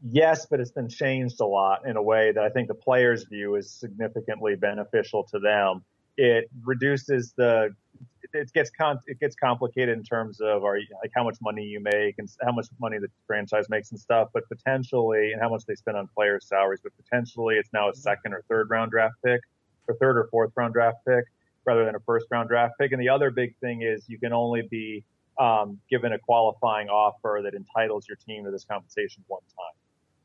Yes, 0.00 0.46
but 0.46 0.60
it's 0.60 0.70
been 0.70 0.88
changed 0.88 1.40
a 1.40 1.46
lot 1.46 1.86
in 1.86 1.96
a 1.96 2.02
way 2.02 2.30
that 2.30 2.42
I 2.42 2.48
think 2.50 2.68
the 2.68 2.74
players 2.74 3.24
view 3.24 3.56
is 3.56 3.68
significantly 3.68 4.54
beneficial 4.54 5.24
to 5.24 5.40
them. 5.40 5.82
It 6.18 6.50
reduces 6.64 7.32
the 7.36 7.74
it 8.34 8.52
gets 8.52 8.70
con- 8.70 9.00
it 9.06 9.18
gets 9.20 9.34
complicated 9.36 9.96
in 9.96 10.04
terms 10.04 10.40
of 10.40 10.64
are 10.64 10.78
like 11.00 11.10
how 11.14 11.24
much 11.24 11.38
money 11.40 11.62
you 11.62 11.80
make 11.80 12.16
and 12.18 12.28
how 12.44 12.52
much 12.52 12.66
money 12.78 12.98
the 12.98 13.08
franchise 13.26 13.68
makes 13.70 13.90
and 13.90 14.00
stuff, 14.00 14.28
but 14.34 14.42
potentially 14.48 15.32
and 15.32 15.40
how 15.40 15.48
much 15.48 15.64
they 15.66 15.74
spend 15.74 15.96
on 15.96 16.08
players' 16.14 16.46
salaries, 16.46 16.80
but 16.82 16.92
potentially 16.96 17.54
it's 17.54 17.72
now 17.72 17.88
a 17.88 17.94
second 17.94 18.34
or 18.34 18.42
third 18.48 18.68
round 18.68 18.90
draft 18.90 19.14
pick 19.24 19.40
or 19.86 19.94
third 19.94 20.18
or 20.18 20.28
fourth 20.30 20.52
round 20.56 20.74
draft 20.74 20.98
pick 21.06 21.24
rather 21.64 21.84
than 21.84 21.94
a 21.94 22.00
first 22.00 22.26
round 22.30 22.48
draft 22.48 22.74
pick. 22.80 22.92
And 22.92 23.00
the 23.00 23.08
other 23.08 23.30
big 23.30 23.54
thing 23.60 23.82
is 23.82 24.04
you 24.08 24.18
can 24.18 24.32
only 24.32 24.62
be 24.62 25.04
um, 25.38 25.78
given 25.88 26.12
a 26.12 26.18
qualifying 26.18 26.88
offer 26.88 27.40
that 27.44 27.54
entitles 27.54 28.06
your 28.08 28.16
team 28.26 28.44
to 28.44 28.50
this 28.50 28.64
compensation 28.64 29.22
one 29.28 29.42
time. 29.56 29.76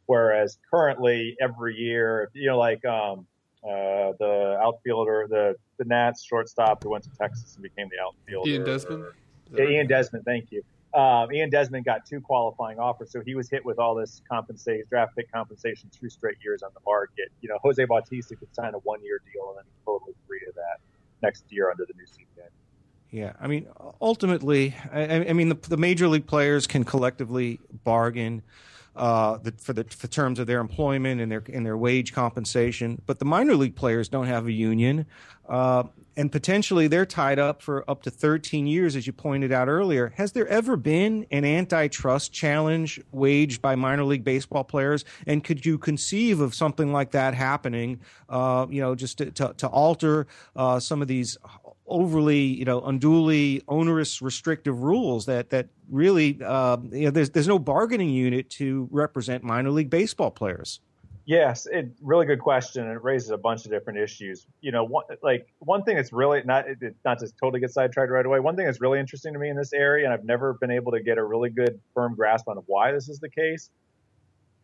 Whereas 0.08 0.58
currently 0.70 1.36
every 1.40 1.76
year, 1.76 2.30
you 2.34 2.48
know, 2.48 2.58
like 2.58 2.84
um, 2.84 3.28
uh, 3.64 4.14
the 4.20 4.60
outfielder, 4.62 5.28
the 5.30 5.56
the 5.78 5.86
Nats 5.86 6.24
shortstop 6.24 6.84
who 6.84 6.90
went 6.90 7.04
to 7.06 7.10
Texas 7.18 7.56
and 7.56 7.64
became 7.64 7.90
the 7.90 8.00
outfielder. 8.04 8.50
Ian 8.50 8.64
Desmond. 8.64 9.06
Yeah, 9.54 9.66
Ian 9.66 9.88
Desmond. 9.88 10.26
Thank 10.26 10.52
you. 10.52 10.64
Um, 10.94 11.34
Ian 11.34 11.50
Desmond 11.50 11.86
got 11.86 12.06
two 12.06 12.22
qualifying 12.22 12.78
offers, 12.78 13.12
so 13.12 13.22
he 13.22 13.34
was 13.34 13.50
hit 13.50 13.66
with 13.66 13.80
all 13.80 13.96
this 13.96 14.22
compensation, 14.30 14.86
draft 14.90 15.16
pick 15.16 15.32
compensation, 15.32 15.90
two 15.98 16.08
straight 16.08 16.38
years 16.44 16.62
on 16.62 16.70
the 16.76 16.82
market. 16.86 17.30
You 17.42 17.50
know, 17.50 17.58
Jose 17.64 17.84
Bautista 17.86 18.36
could 18.36 18.54
sign 18.54 18.76
a 18.76 18.78
one-year 18.80 19.22
deal 19.34 19.50
and 19.50 19.58
then 19.58 19.64
he's 19.66 19.86
totally 19.86 20.14
free 20.28 20.42
of 20.48 20.54
that 20.54 20.80
next 21.24 21.46
year 21.50 21.72
under 21.72 21.86
the 21.86 21.94
new 21.96 22.06
CBA. 22.06 22.48
Yeah, 23.10 23.34
I 23.40 23.48
mean, 23.48 23.68
ultimately, 24.02 24.76
I, 24.92 25.30
I 25.30 25.34
mean, 25.34 25.50
the, 25.50 25.56
the, 25.56 25.78
major 25.78 26.08
league 26.08 26.28
players 26.28 26.68
can 26.68 26.84
collectively 26.84 27.60
bargain 27.84 28.42
uh, 28.96 29.38
the, 29.38 29.52
for 29.54 29.74
the 29.74 29.84
for 29.86 30.08
terms 30.08 30.40
of 30.40 30.48
their 30.48 30.60
employment 30.60 31.20
and 31.20 31.32
their 31.32 31.44
and 31.52 31.66
their 31.66 31.78
wage 31.78 32.14
compensation, 32.14 33.02
but 33.06 33.20
the 33.20 33.26
minor 33.26 33.56
league 33.56 33.76
players 33.76 34.10
don't 34.10 34.28
have 34.28 34.48
a 34.48 34.52
union. 34.52 35.06
Uh, 35.48 35.84
and 36.16 36.32
potentially 36.32 36.88
they're 36.88 37.06
tied 37.06 37.40
up 37.40 37.62
for 37.62 37.90
up 37.90 38.04
to 38.04 38.12
13 38.12 38.68
years, 38.68 38.96
as 38.96 39.08
you 39.08 39.14
pointed 39.14 39.52
out 39.52 39.68
earlier. 39.68 40.14
Has 40.16 40.32
there 40.32 40.48
ever 40.48 40.78
been 40.78 41.26
an 41.32 41.44
antitrust 41.44 42.32
challenge 42.32 43.02
waged 43.12 43.62
by 43.62 43.76
minor 43.76 44.04
league 44.04 44.24
baseball 44.24 44.64
players? 44.64 45.06
And 45.26 45.44
could 45.44 45.66
you 45.66 45.78
conceive 45.78 46.40
of 46.40 46.54
something 46.54 46.92
like 46.92 47.12
that 47.12 47.34
happening? 47.34 48.00
Uh, 48.30 48.68
you 48.70 48.82
know, 48.82 48.96
just 48.96 49.18
to, 49.18 49.32
to, 49.32 49.54
to 49.58 49.68
alter 49.68 50.28
uh, 50.56 50.80
some 50.80 51.02
of 51.02 51.08
these 51.08 51.38
overly, 51.88 52.40
you 52.40 52.66
know, 52.66 52.82
unduly 52.82 53.62
onerous, 53.68 54.22
restrictive 54.22 54.84
rules 54.84 55.26
that 55.26 55.50
that 55.50 55.68
really, 55.90 56.40
uh, 56.44 56.78
you 56.92 57.06
know, 57.06 57.12
there's 57.12 57.30
there's 57.32 57.48
no 57.48 57.60
bargaining 57.60 58.10
unit 58.10 58.50
to 58.52 58.88
represent 58.92 59.44
minor 59.44 59.72
league 59.72 59.90
baseball 59.90 60.32
players. 60.32 60.80
Yes, 61.26 61.68
it 61.72 61.90
really 62.02 62.26
good 62.26 62.40
question. 62.40 62.86
It 62.86 63.02
raises 63.02 63.30
a 63.30 63.38
bunch 63.38 63.64
of 63.64 63.72
different 63.72 64.00
issues. 64.00 64.46
You 64.60 64.74
know, 64.74 64.84
one, 64.84 65.06
like 65.22 65.48
one 65.60 65.84
thing 65.84 65.96
that's 65.96 66.12
really 66.12 66.42
not 66.44 66.68
it, 66.68 66.96
not 67.06 67.20
to 67.20 67.32
totally 67.40 67.62
get 67.62 67.72
sidetracked 67.72 68.12
right 68.12 68.26
away. 68.26 68.42
One 68.42 68.58
thing 68.58 68.66
that's 68.66 68.82
really 68.82 69.00
interesting 69.00 69.32
to 69.32 69.40
me 69.40 69.50
in 69.50 69.56
this 69.56 69.72
area, 69.72 70.06
and 70.06 70.14
I've 70.14 70.26
never 70.26 70.54
been 70.54 70.72
able 70.72 70.92
to 70.92 71.02
get 71.02 71.18
a 71.18 71.24
really 71.24 71.50
good 71.50 71.80
firm 71.94 72.16
grasp 72.16 72.50
on 72.50 72.58
why 72.66 72.92
this 72.92 73.08
is 73.08 73.20
the 73.20 73.30
case. 73.30 73.70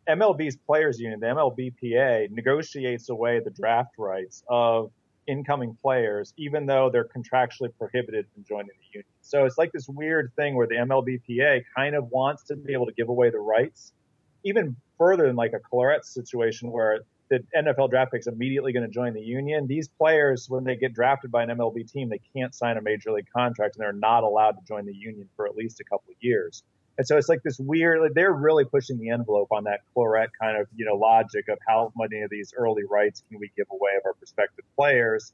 MLB's 0.09 0.57
players 0.57 0.99
union, 0.99 1.20
the 1.20 1.28
MLBPA, 1.28 2.32
negotiates 2.32 3.09
away 3.09 3.39
the 3.39 3.51
draft 3.51 3.93
rights 3.97 4.43
of 4.49 4.91
incoming 5.30 5.78
players, 5.82 6.34
even 6.38 6.66
though 6.66 6.90
they're 6.92 7.08
contractually 7.08 7.70
prohibited 7.78 8.26
from 8.34 8.44
joining 8.44 8.68
the 8.68 8.86
union. 8.92 9.06
So 9.22 9.46
it's 9.46 9.58
like 9.58 9.72
this 9.72 9.88
weird 9.88 10.32
thing 10.36 10.56
where 10.56 10.68
the 10.68 10.76
MLBPA 10.76 11.64
kind 11.76 11.96
of 11.96 12.10
wants 12.10 12.44
to 12.46 12.56
be 12.56 12.74
able 12.74 12.88
to 12.88 12.94
give 12.94 13.10
away 13.10 13.30
the 13.30 13.40
rights, 13.40 13.94
even 14.44 14.76
further 14.98 15.28
than 15.28 15.36
like 15.36 15.54
a 15.54 15.60
Clarett 15.60 16.04
situation 16.04 16.72
where 16.72 17.02
the 17.30 17.44
NFL 17.56 17.92
draft 17.92 18.12
pick's 18.12 18.26
immediately 18.26 18.74
going 18.74 18.86
to 18.86 18.92
join 18.92 19.14
the 19.14 19.22
union. 19.22 19.68
These 19.68 19.88
players, 19.88 20.48
when 20.50 20.64
they 20.64 20.76
get 20.76 20.94
drafted 20.94 21.32
by 21.32 21.44
an 21.44 21.50
MLB 21.50 21.90
team, 21.90 22.10
they 22.10 22.22
can't 22.36 22.56
sign 22.56 22.78
a 22.78 22.82
major 22.82 23.12
league 23.12 23.28
contract 23.36 23.76
and 23.76 23.84
they're 23.84 23.94
not 23.94 24.24
allowed 24.24 24.54
to 24.54 24.62
join 24.68 24.86
the 24.86 24.96
union 24.96 25.30
for 25.36 25.46
at 25.46 25.56
least 25.56 25.80
a 25.80 25.84
couple 25.84 26.10
of 26.10 26.16
years. 26.22 26.64
And 27.00 27.08
so 27.08 27.18
it's 27.18 27.30
like 27.30 27.41
this 27.43 27.58
weird, 27.58 28.02
like 28.02 28.14
they're 28.14 28.32
really 28.32 28.66
pushing 28.66 29.00
the 29.00 29.10
envelope 29.10 29.47
on 29.52 29.64
that 29.64 29.80
Clarett 29.95 30.28
kind 30.39 30.58
of, 30.58 30.68
you 30.76 30.86
know, 30.86 30.95
logic 30.95 31.47
of 31.47 31.58
how 31.66 31.91
many 31.95 32.22
of 32.22 32.30
these 32.30 32.54
early 32.56 32.84
rights 32.84 33.24
can 33.30 33.39
we 33.39 33.50
give 33.58 33.68
away 33.72 33.91
of 33.97 34.06
our 34.06 34.14
prospective 34.14 34.66
players 34.76 35.34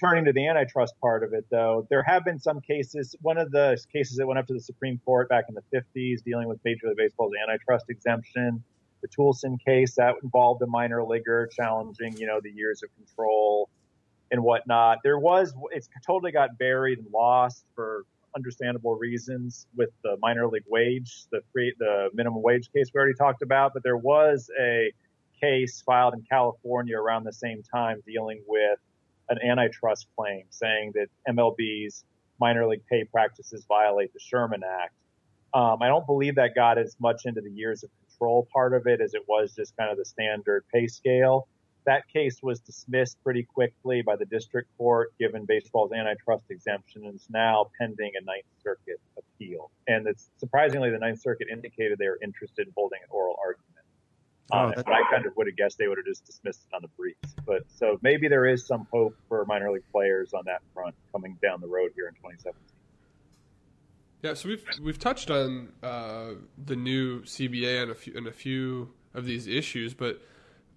turning 0.00 0.24
to 0.24 0.32
the 0.32 0.46
antitrust 0.48 0.94
part 1.00 1.22
of 1.22 1.32
it, 1.32 1.44
though, 1.50 1.86
there 1.90 2.02
have 2.02 2.24
been 2.24 2.40
some 2.40 2.60
cases. 2.60 3.14
One 3.22 3.38
of 3.38 3.50
the 3.50 3.78
cases 3.92 4.16
that 4.16 4.26
went 4.26 4.38
up 4.38 4.46
to 4.48 4.54
the 4.54 4.60
Supreme 4.60 5.00
Court 5.04 5.28
back 5.28 5.44
in 5.48 5.54
the 5.54 5.62
50s 5.72 6.22
dealing 6.24 6.48
with 6.48 6.58
Major 6.64 6.88
League 6.88 6.96
Baseball's 6.96 7.32
antitrust 7.40 7.86
exemption, 7.88 8.62
the 9.02 9.08
Toolson 9.08 9.58
case 9.64 9.94
that 9.96 10.14
involved 10.22 10.62
a 10.62 10.66
minor 10.66 11.04
leaguer 11.04 11.48
challenging, 11.54 12.16
you 12.16 12.26
know, 12.26 12.40
the 12.42 12.50
years 12.50 12.82
of 12.82 12.90
control 12.96 13.68
and 14.30 14.42
whatnot. 14.42 14.98
There 15.04 15.18
was, 15.18 15.54
it's 15.70 15.88
totally 16.06 16.32
got 16.32 16.58
buried 16.58 16.98
and 16.98 17.06
lost 17.12 17.64
for 17.74 18.04
understandable 18.36 18.96
reasons 18.96 19.66
with 19.76 19.90
the 20.02 20.16
minor 20.20 20.48
league 20.48 20.64
wage, 20.68 21.26
the 21.30 21.40
free, 21.52 21.74
the 21.78 22.08
minimum 22.14 22.42
wage 22.42 22.68
case 22.74 22.90
we 22.92 22.98
already 22.98 23.14
talked 23.14 23.42
about, 23.42 23.72
but 23.74 23.82
there 23.82 23.96
was 23.96 24.50
a 24.60 24.92
case 25.40 25.82
filed 25.82 26.14
in 26.14 26.22
California 26.22 26.98
around 26.98 27.24
the 27.24 27.32
same 27.32 27.62
time 27.62 28.02
dealing 28.06 28.42
with 28.46 28.78
an 29.28 29.38
antitrust 29.42 30.06
claim 30.16 30.44
saying 30.50 30.92
that 30.94 31.08
MLB's 31.28 32.04
minor 32.40 32.66
league 32.66 32.86
pay 32.90 33.04
practices 33.04 33.64
violate 33.66 34.12
the 34.12 34.20
Sherman 34.20 34.62
Act. 34.64 34.94
Um, 35.54 35.82
I 35.82 35.88
don't 35.88 36.06
believe 36.06 36.34
that 36.36 36.54
got 36.54 36.78
as 36.78 36.96
much 37.00 37.22
into 37.24 37.40
the 37.40 37.50
years 37.50 37.84
of 37.84 37.90
control 38.08 38.48
part 38.52 38.74
of 38.74 38.86
it 38.86 39.00
as 39.00 39.14
it 39.14 39.22
was 39.28 39.54
just 39.54 39.76
kind 39.76 39.90
of 39.90 39.98
the 39.98 40.04
standard 40.04 40.64
pay 40.72 40.86
scale. 40.86 41.46
That 41.86 42.08
case 42.08 42.38
was 42.42 42.60
dismissed 42.60 43.22
pretty 43.22 43.42
quickly 43.42 44.02
by 44.02 44.16
the 44.16 44.24
district 44.24 44.68
court, 44.78 45.12
given 45.18 45.44
baseball's 45.44 45.92
antitrust 45.92 46.44
exemption, 46.50 47.04
and 47.04 47.14
is 47.14 47.26
now 47.28 47.70
pending 47.78 48.12
a 48.20 48.24
Ninth 48.24 48.46
Circuit 48.62 49.00
appeal. 49.18 49.70
And 49.86 50.06
it's 50.06 50.30
surprisingly, 50.38 50.90
the 50.90 50.98
Ninth 50.98 51.20
Circuit 51.20 51.48
indicated 51.52 51.98
they 51.98 52.06
are 52.06 52.18
interested 52.22 52.66
in 52.66 52.72
holding 52.74 53.00
an 53.02 53.08
oral 53.10 53.36
argument 53.42 53.74
Oh, 54.52 54.72
but 54.74 54.86
I 54.88 55.00
kind 55.10 55.24
of 55.26 55.36
would 55.36 55.46
have 55.46 55.56
guessed 55.56 55.78
they 55.78 55.88
would 55.88 55.98
have 55.98 56.06
just 56.06 56.26
dismissed 56.26 56.66
it 56.70 56.74
on 56.74 56.82
the 56.82 56.88
briefs. 56.88 57.34
But 57.46 57.62
so 57.76 57.98
maybe 58.02 58.28
there 58.28 58.46
is 58.46 58.66
some 58.66 58.86
hope 58.92 59.16
for 59.28 59.44
minor 59.46 59.70
league 59.70 59.84
players 59.90 60.34
on 60.34 60.42
that 60.46 60.60
front 60.74 60.94
coming 61.12 61.38
down 61.42 61.60
the 61.60 61.66
road 61.66 61.92
here 61.94 62.08
in 62.08 62.14
2017. 62.14 62.60
Yeah, 64.22 64.34
so 64.34 64.48
we've 64.48 64.64
we've 64.82 64.98
touched 64.98 65.30
on 65.30 65.70
uh, 65.82 66.32
the 66.62 66.76
new 66.76 67.22
CBA 67.22 67.82
and 67.82 67.90
a 67.90 67.94
few 67.94 68.16
and 68.16 68.26
a 68.26 68.32
few 68.32 68.90
of 69.14 69.24
these 69.24 69.46
issues, 69.46 69.94
but 69.94 70.20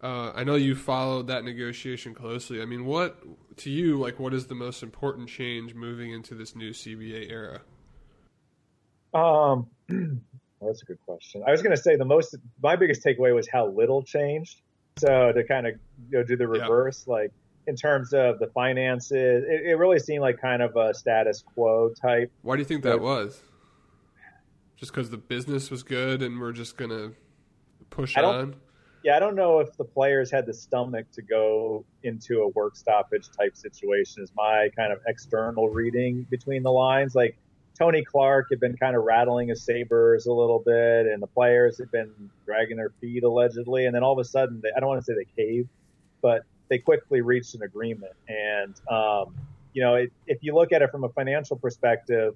uh, 0.02 0.32
I 0.36 0.44
know 0.44 0.56
you 0.56 0.76
followed 0.76 1.28
that 1.28 1.44
negotiation 1.44 2.14
closely. 2.14 2.62
I 2.62 2.66
mean, 2.66 2.86
what 2.86 3.22
to 3.58 3.70
you 3.70 4.00
like 4.00 4.20
what 4.20 4.34
is 4.34 4.48
the 4.48 4.56
most 4.56 4.84
important 4.84 5.30
change 5.30 5.74
moving 5.74 6.12
into 6.12 6.36
this 6.36 6.56
new 6.56 6.72
CBA 6.72 7.32
era? 7.32 7.62
Um, 9.14 9.68
Well, 10.60 10.72
that's 10.72 10.82
a 10.82 10.86
good 10.86 11.00
question. 11.06 11.44
I 11.46 11.52
was 11.52 11.62
going 11.62 11.76
to 11.76 11.82
say 11.82 11.96
the 11.96 12.06
most, 12.06 12.36
my 12.62 12.76
biggest 12.76 13.04
takeaway 13.04 13.34
was 13.34 13.48
how 13.52 13.68
little 13.68 14.04
changed. 14.04 14.62
So 14.98 15.32
to 15.32 15.44
kind 15.44 15.68
of 15.68 15.74
you 16.10 16.18
know, 16.18 16.24
do 16.24 16.36
the 16.36 16.48
reverse, 16.48 17.06
yeah. 17.08 17.14
like 17.14 17.32
in 17.68 17.76
terms 17.76 18.14
of 18.14 18.40
the 18.40 18.48
finances, 18.48 19.44
it, 19.48 19.68
it, 19.68 19.78
really 19.78 20.00
seemed 20.00 20.22
like 20.22 20.42
kind 20.42 20.62
of 20.62 20.76
a 20.76 20.94
status 20.94 21.44
quo 21.44 21.92
type. 22.02 22.32
Why 22.42 22.56
do 22.56 22.62
you 22.62 22.66
think 22.66 22.84
that 22.84 23.00
was? 23.00 23.40
Just 24.76 24.92
because 24.92 25.10
the 25.12 25.18
business 25.18 25.70
was 25.70 25.84
good 25.84 26.24
and 26.24 26.40
we're 26.40 26.52
just 26.52 26.78
going 26.78 26.90
to 26.90 27.14
push 27.90 28.18
on? 28.18 28.56
Yeah, 29.08 29.16
I 29.16 29.20
don't 29.20 29.36
know 29.36 29.60
if 29.60 29.78
the 29.78 29.86
players 29.86 30.30
had 30.30 30.46
the 30.46 30.54
stomach 30.54 31.10
to 31.14 31.22
go 31.22 31.86
into 32.04 32.42
a 32.42 32.50
work 32.50 32.76
stoppage 32.76 33.30
type 33.32 33.56
situation, 33.56 34.22
is 34.22 34.34
my 34.36 34.68
kind 34.76 34.92
of 34.92 35.00
external 35.08 35.70
reading 35.70 36.28
between 36.30 36.62
the 36.62 36.74
lines. 36.74 37.16
Like, 37.16 37.38
Tony 37.80 38.04
Clark 38.04 38.48
had 38.50 38.60
been 38.60 38.76
kind 38.76 38.98
of 38.98 39.04
rattling 39.06 39.48
his 39.48 39.64
sabers 39.64 40.26
a 40.26 40.34
little 40.34 40.60
bit, 40.60 41.06
and 41.06 41.24
the 41.24 41.28
players 41.28 41.78
had 41.78 41.90
been 41.90 42.12
dragging 42.44 42.76
their 42.76 42.92
feet 43.00 43.24
allegedly. 43.24 43.86
And 43.86 43.96
then 43.96 44.04
all 44.04 44.12
of 44.12 44.20
a 44.20 44.26
sudden, 44.26 44.60
they, 44.62 44.72
I 44.76 44.82
don't 44.82 44.90
want 44.90 45.00
to 45.00 45.06
say 45.06 45.14
they 45.16 45.42
caved, 45.42 45.70
but 46.22 46.42
they 46.68 46.78
quickly 46.78 47.22
reached 47.22 47.56
an 47.56 47.62
agreement. 47.62 48.12
And 48.28 48.76
um, 48.92 49.34
you 49.72 49.84
know, 49.84 49.96
it, 49.96 50.12
if 50.26 50.40
you 50.42 50.54
look 50.54 50.74
at 50.74 50.82
it 50.82 50.92
from 50.92 51.06
a 51.06 51.10
financial 51.10 51.56
perspective, 51.56 52.36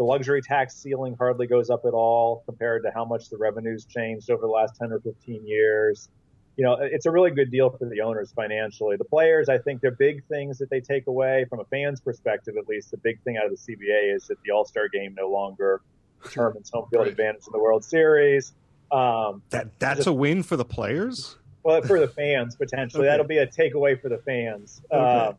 the 0.00 0.04
luxury 0.04 0.40
tax 0.40 0.74
ceiling 0.74 1.14
hardly 1.18 1.46
goes 1.46 1.68
up 1.68 1.84
at 1.84 1.92
all 1.92 2.42
compared 2.46 2.82
to 2.82 2.90
how 2.90 3.04
much 3.04 3.28
the 3.28 3.36
revenues 3.36 3.84
changed 3.84 4.30
over 4.30 4.40
the 4.40 4.48
last 4.48 4.74
10 4.80 4.92
or 4.92 5.00
15 5.00 5.46
years 5.46 6.08
you 6.56 6.66
know, 6.66 6.76
it's 6.78 7.06
a 7.06 7.10
really 7.10 7.30
good 7.30 7.50
deal 7.50 7.70
for 7.70 7.88
the 7.88 8.02
owners 8.02 8.32
financially. 8.32 8.96
The 8.96 9.04
players, 9.04 9.48
I 9.48 9.56
think, 9.56 9.80
the 9.80 9.92
big 9.92 10.22
things 10.26 10.58
that 10.58 10.68
they 10.68 10.80
take 10.80 11.06
away 11.06 11.46
from 11.48 11.60
a 11.60 11.64
fan's 11.64 12.02
perspective, 12.02 12.56
at 12.58 12.68
least, 12.68 12.90
the 12.90 12.98
big 12.98 13.18
thing 13.22 13.38
out 13.38 13.46
of 13.46 13.52
the 13.52 13.56
CBA 13.56 14.14
is 14.14 14.26
that 14.26 14.36
the 14.44 14.50
All 14.50 14.66
Star 14.66 14.86
game 14.88 15.14
no 15.16 15.30
longer 15.30 15.80
determines 16.22 16.68
home 16.68 16.86
field 16.90 17.04
right. 17.04 17.10
advantage 17.12 17.46
in 17.46 17.52
the 17.52 17.58
World 17.58 17.82
Series. 17.82 18.52
Um, 18.92 19.42
that 19.48 19.78
that's 19.78 20.00
just, 20.00 20.08
a 20.08 20.12
win 20.12 20.42
for 20.42 20.58
the 20.58 20.64
players. 20.66 21.36
Well, 21.62 21.80
for 21.80 21.98
the 21.98 22.08
fans 22.08 22.56
potentially, 22.56 23.06
okay. 23.06 23.12
that'll 23.12 23.26
be 23.26 23.38
a 23.38 23.46
takeaway 23.46 23.98
for 23.98 24.10
the 24.10 24.18
fans. 24.18 24.82
Okay. 24.92 25.02
Uh, 25.02 25.32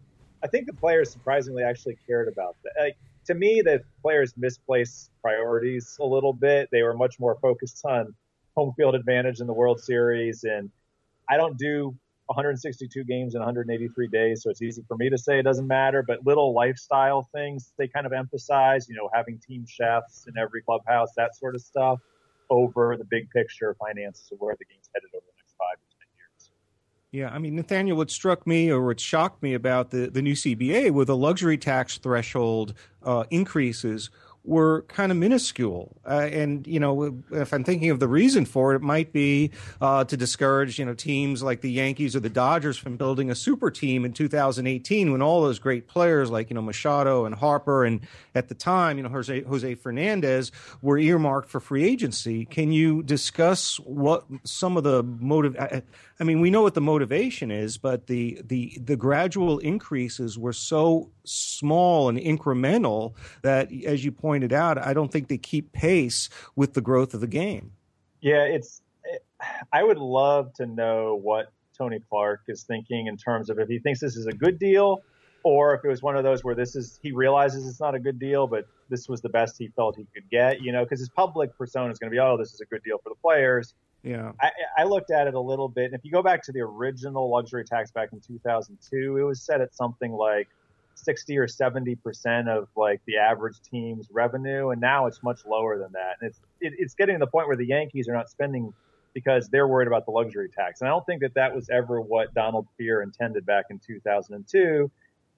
I 0.44 0.48
think 0.48 0.66
the 0.66 0.74
players 0.74 1.12
surprisingly 1.12 1.62
actually 1.62 1.98
cared 2.08 2.30
about 2.30 2.56
that. 2.64 2.74
Like, 2.80 2.98
to 3.32 3.40
me, 3.40 3.62
the 3.62 3.82
players 4.02 4.34
misplaced 4.36 5.10
priorities 5.22 5.98
a 6.00 6.06
little 6.06 6.34
bit. 6.34 6.70
They 6.72 6.84
were 6.84 6.94
much 6.94 7.20
more 7.20 7.38
focused 7.42 7.86
on 7.86 8.14
home 8.56 8.74
field 8.76 8.96
advantage 8.96 9.40
in 9.40 9.48
the 9.48 9.54
World 9.54 9.80
Series 9.80 10.44
and 10.44 10.70
I 11.30 11.38
don't 11.38 11.58
do 11.58 11.96
162 12.26 13.04
games 13.06 13.36
in 13.36 13.40
183 13.40 14.08
days, 14.08 14.44
so 14.44 14.50
it's 14.50 14.62
easy 14.62 14.84
for 14.88 14.98
me 14.98 15.10
to 15.10 15.18
say 15.18 15.40
it 15.40 15.44
doesn't 15.44 15.68
matter. 15.68 16.04
But 16.06 16.26
little 16.26 16.54
lifestyle 16.54 17.30
things 17.34 17.72
they 17.78 17.88
kind 17.88 18.06
of 18.06 18.12
emphasize, 18.12 18.90
you 18.90 18.96
know, 18.96 19.10
having 19.14 19.40
team 19.40 19.66
chefs 19.66 20.26
in 20.28 20.38
every 20.38 20.62
clubhouse, 20.62 21.10
that 21.16 21.36
sort 21.36 21.56
of 21.56 21.62
stuff, 21.62 22.00
over 22.50 22.98
the 22.98 23.06
big 23.06 23.30
picture 23.30 23.76
finances 23.80 24.30
of 24.32 24.40
where 24.40 24.56
the 24.60 24.66
game's 24.66 24.90
headed 24.94 25.10
over 25.16 25.26
the 25.26 25.34
next 25.38 25.56
five 25.58 25.78
years. 25.80 25.91
Yeah, 27.12 27.30
I 27.30 27.40
mean, 27.40 27.58
Nathaniel, 27.58 27.98
what 27.98 28.10
struck 28.10 28.48
me 28.48 28.70
or 28.70 28.86
what 28.86 29.00
shocked 29.00 29.44
me 29.44 29.54
about 29.54 29.92
the, 29.92 30.10
the 30.10 30.22
new 30.22 30.34
CBA 30.34 30.92
with 30.92 31.08
the 31.08 31.18
luxury 31.18 31.58
tax 31.58 31.98
threshold 31.98 32.74
uh, 33.04 33.26
increases 33.30 34.10
were 34.44 34.82
kind 34.84 35.12
of 35.12 35.18
minuscule. 35.18 35.96
Uh, 36.06 36.28
and, 36.32 36.66
you 36.66 36.80
know, 36.80 37.22
if 37.32 37.54
I'm 37.54 37.64
thinking 37.64 37.92
of 37.92 38.00
the 38.00 38.08
reason 38.08 38.46
for 38.46 38.74
it, 38.74 38.78
it 38.78 38.82
might 38.82 39.14
be 39.14 39.52
uh, 39.80 40.04
to 40.06 40.18
discourage, 40.18 40.80
you 40.80 40.86
know, 40.86 40.96
teams 40.96 41.44
like 41.44 41.62
the 41.62 41.72
Yankees 41.72 42.16
or 42.16 42.22
the 42.22 42.30
Dodgers 42.30 42.78
from 42.78 42.98
building 42.98 43.30
a 43.30 43.36
super 43.36 43.70
team 43.70 44.04
in 44.04 44.14
2018 44.14 45.12
when 45.12 45.22
all 45.22 45.44
those 45.44 45.60
great 45.60 45.88
players 45.88 46.32
like, 46.32 46.50
you 46.50 46.56
know, 46.56 46.62
Machado 46.62 47.26
and 47.26 47.36
Harper 47.36 47.86
and 47.86 48.02
at 48.34 48.50
the 48.50 48.56
time, 48.56 48.98
you 48.98 49.04
know, 49.04 49.10
Jose, 49.10 49.42
Jose 49.44 49.76
Fernandez 49.76 50.52
were 50.82 50.98
earmarked 50.98 51.50
for 51.50 51.60
free 51.60 51.84
agency. 51.84 52.46
Can 52.46 52.72
you 52.72 53.04
discuss 53.04 53.80
what 53.82 54.26
some 54.44 54.76
of 54.76 54.84
the 54.84 55.04
motive? 55.04 55.56
I, 55.60 55.84
I 56.20 56.24
mean, 56.24 56.40
we 56.40 56.50
know 56.50 56.62
what 56.62 56.74
the 56.74 56.82
motivation 56.82 57.52
is, 57.52 57.78
but 57.78 58.08
the, 58.08 58.42
the, 58.44 58.78
the 58.84 58.96
gradual 58.96 59.60
increases 59.60 60.38
were 60.38 60.54
so 60.54 61.10
small 61.26 62.10
and 62.10 62.18
incremental 62.18 63.14
that, 63.42 63.72
as 63.86 64.04
you 64.04 64.12
pointed 64.12 64.54
out, 64.54 64.78
I 64.78 64.94
don't 64.94 65.12
think 65.12 65.28
they 65.28 65.38
keep 65.38 65.72
pace 65.72 66.30
with 66.56 66.74
the 66.74 66.82
growth 66.82 67.14
of 67.14 67.22
the 67.22 67.28
game. 67.28 67.72
Yeah, 68.22 68.44
it's. 68.44 68.82
I 69.74 69.84
would 69.84 69.98
love 69.98 70.54
to 70.56 70.68
know 70.68 71.20
what 71.22 71.52
Tony 71.76 72.00
Clark 72.10 72.42
is 72.48 72.64
thinking 72.64 73.08
in 73.08 73.18
terms 73.18 73.50
of 73.50 73.58
if 73.58 73.68
he 73.68 73.80
thinks 73.80 74.00
this 74.00 74.16
is 74.16 74.28
a 74.28 74.32
good 74.32 74.60
deal, 74.60 75.02
or 75.44 75.74
if 75.74 75.84
it 75.84 75.88
was 75.88 76.04
one 76.04 76.16
of 76.16 76.24
those 76.24 76.44
where 76.44 76.54
this 76.54 76.76
is 76.76 77.00
he 77.02 77.12
realizes 77.12 77.68
it's 77.68 77.80
not 77.80 77.96
a 77.96 78.00
good 78.00 78.20
deal, 78.20 78.46
but 78.46 78.66
this 78.90 79.10
was 79.10 79.22
the 79.22 79.30
best 79.30 79.58
he 79.58 79.70
felt 79.70 79.96
he 79.96 80.06
could 80.14 80.30
get. 80.30 80.62
You 80.62 80.72
know, 80.72 80.84
because 80.84 81.00
his 81.00 81.10
public 81.10 81.58
persona 81.58 81.92
is 81.92 81.98
going 81.98 82.12
to 82.12 82.16
be, 82.16 82.20
oh, 82.20 82.38
this 82.38 82.54
is 82.54 82.62
a 82.62 82.66
good 82.66 82.84
deal 82.84 83.00
for 83.04 83.10
the 83.10 83.16
players. 83.22 83.74
Yeah. 84.04 84.32
I, 84.40 84.52
I, 84.80 84.84
looked 84.84 85.12
at 85.12 85.28
it 85.28 85.36
a 85.36 85.40
little 85.40 85.70
bit. 85.70 85.86
And 85.86 85.94
if 85.94 86.04
you 86.04 86.12
go 86.12 86.24
back 86.24 86.42
to 86.44 86.52
the 86.52 86.62
original 86.62 87.30
luxury 87.30 87.64
tax 87.64 87.92
back 87.92 88.10
in 88.14 88.20
2002, 88.20 89.18
it 89.18 89.24
was 89.24 89.42
set 89.42 89.62
at 89.62 89.76
something 89.76 90.12
like 90.12 90.48
60 90.96 91.38
or 91.38 91.48
70 91.48 91.96
percent 91.96 92.50
of 92.50 92.68
like 92.76 93.02
the 93.06 93.18
average 93.18 93.62
team's 93.62 94.08
revenue, 94.12 94.70
and 94.70 94.82
now 94.82 95.08
it's 95.08 95.22
much 95.24 95.46
lower 95.46 95.78
than 95.78 95.92
that. 95.94 96.18
And 96.22 96.30
it's 96.30 96.40
it, 96.60 96.74
it's 96.78 96.94
getting 96.94 97.16
to 97.16 97.20
the 97.20 97.28
point 97.28 97.48
where 97.48 97.58
the 97.58 97.68
Yankees 97.68 98.08
are 98.08 98.14
not 98.14 98.30
spending 98.30 98.74
because 99.14 99.50
they're 99.50 99.68
worried 99.68 99.88
about 99.88 100.06
the 100.06 100.12
luxury 100.12 100.50
tax. 100.50 100.82
And 100.82 100.88
I 100.88 100.92
don't 100.92 101.06
think 101.06 101.22
that 101.22 101.34
that 101.36 101.54
was 101.54 101.70
ever 101.70 102.00
what 102.00 102.34
Donald 102.34 102.68
Fehr 102.80 103.04
intended 103.04 103.46
back 103.46 103.66
in 103.70 103.80
2002. 103.80 104.90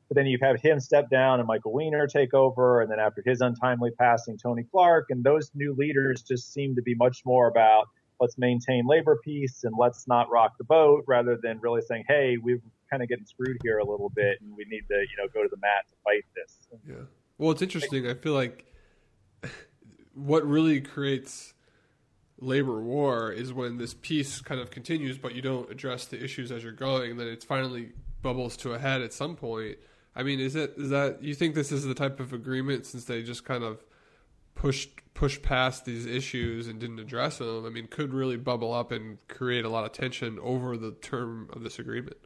But 0.09 0.15
then 0.15 0.27
you 0.27 0.37
have 0.41 0.61
him 0.61 0.79
step 0.79 1.09
down 1.09 1.39
and 1.39 1.47
Michael 1.47 1.73
Weiner 1.73 2.07
take 2.07 2.33
over, 2.33 2.81
and 2.81 2.91
then 2.91 2.99
after 2.99 3.23
his 3.25 3.41
untimely 3.41 3.91
passing, 3.91 4.37
Tony 4.37 4.63
Clark, 4.63 5.07
and 5.09 5.23
those 5.23 5.49
new 5.55 5.73
leaders 5.73 6.21
just 6.21 6.53
seem 6.53 6.75
to 6.75 6.81
be 6.81 6.93
much 6.93 7.23
more 7.25 7.47
about 7.47 7.87
let's 8.23 8.37
maintain 8.37 8.87
labor 8.87 9.19
peace 9.21 9.65
and 9.65 9.73
let's 9.77 10.07
not 10.07 10.31
rock 10.31 10.57
the 10.57 10.63
boat 10.63 11.03
rather 11.07 11.37
than 11.41 11.59
really 11.59 11.81
saying, 11.81 12.05
hey, 12.07 12.37
we've 12.41 12.61
kind 12.89 13.03
of 13.03 13.09
getting 13.09 13.25
screwed 13.25 13.57
here 13.63 13.79
a 13.79 13.85
little 13.85 14.09
bit 14.09 14.39
and 14.39 14.55
we 14.55 14.63
need 14.69 14.83
to, 14.87 14.95
you 14.95 15.17
know, 15.17 15.27
go 15.33 15.43
to 15.43 15.49
the 15.49 15.57
mat 15.57 15.85
to 15.89 15.95
fight 16.05 16.23
this. 16.33 16.57
Yeah. 16.87 17.05
Well, 17.37 17.51
it's 17.51 17.61
interesting. 17.61 18.07
I 18.07 18.13
feel 18.13 18.33
like 18.33 18.65
what 20.13 20.47
really 20.47 20.79
creates 20.79 21.53
labor 22.39 22.81
war 22.81 23.29
is 23.29 23.51
when 23.51 23.77
this 23.77 23.93
peace 23.93 24.39
kind 24.39 24.61
of 24.61 24.71
continues, 24.71 25.17
but 25.17 25.35
you 25.35 25.41
don't 25.41 25.69
address 25.69 26.05
the 26.05 26.23
issues 26.23 26.49
as 26.49 26.63
you're 26.63 26.71
going, 26.71 27.11
and 27.11 27.19
then 27.19 27.27
it 27.27 27.43
finally 27.43 27.91
bubbles 28.21 28.55
to 28.57 28.73
a 28.73 28.79
head 28.79 29.01
at 29.01 29.11
some 29.11 29.35
point. 29.35 29.77
I 30.15 30.23
mean, 30.23 30.39
is 30.39 30.55
it 30.55 30.75
is 30.77 30.89
that 30.91 31.21
you 31.21 31.33
think 31.33 31.55
this 31.55 31.71
is 31.71 31.83
the 31.83 31.93
type 31.93 32.19
of 32.19 32.31
agreement 32.31 32.85
since 32.85 33.05
they 33.05 33.21
just 33.23 33.43
kind 33.43 33.63
of 33.63 33.83
pushed 34.55 34.89
pushed 35.13 35.43
past 35.43 35.85
these 35.85 36.05
issues 36.05 36.67
and 36.67 36.79
didn't 36.79 36.99
address 36.99 37.37
them? 37.37 37.65
I 37.65 37.69
mean, 37.69 37.87
could 37.87 38.13
really 38.13 38.37
bubble 38.37 38.73
up 38.73 38.91
and 38.91 39.17
create 39.27 39.63
a 39.63 39.69
lot 39.69 39.85
of 39.85 39.91
tension 39.91 40.39
over 40.41 40.75
the 40.75 40.91
term 40.91 41.49
of 41.53 41.63
this 41.63 41.79
agreement 41.79 42.17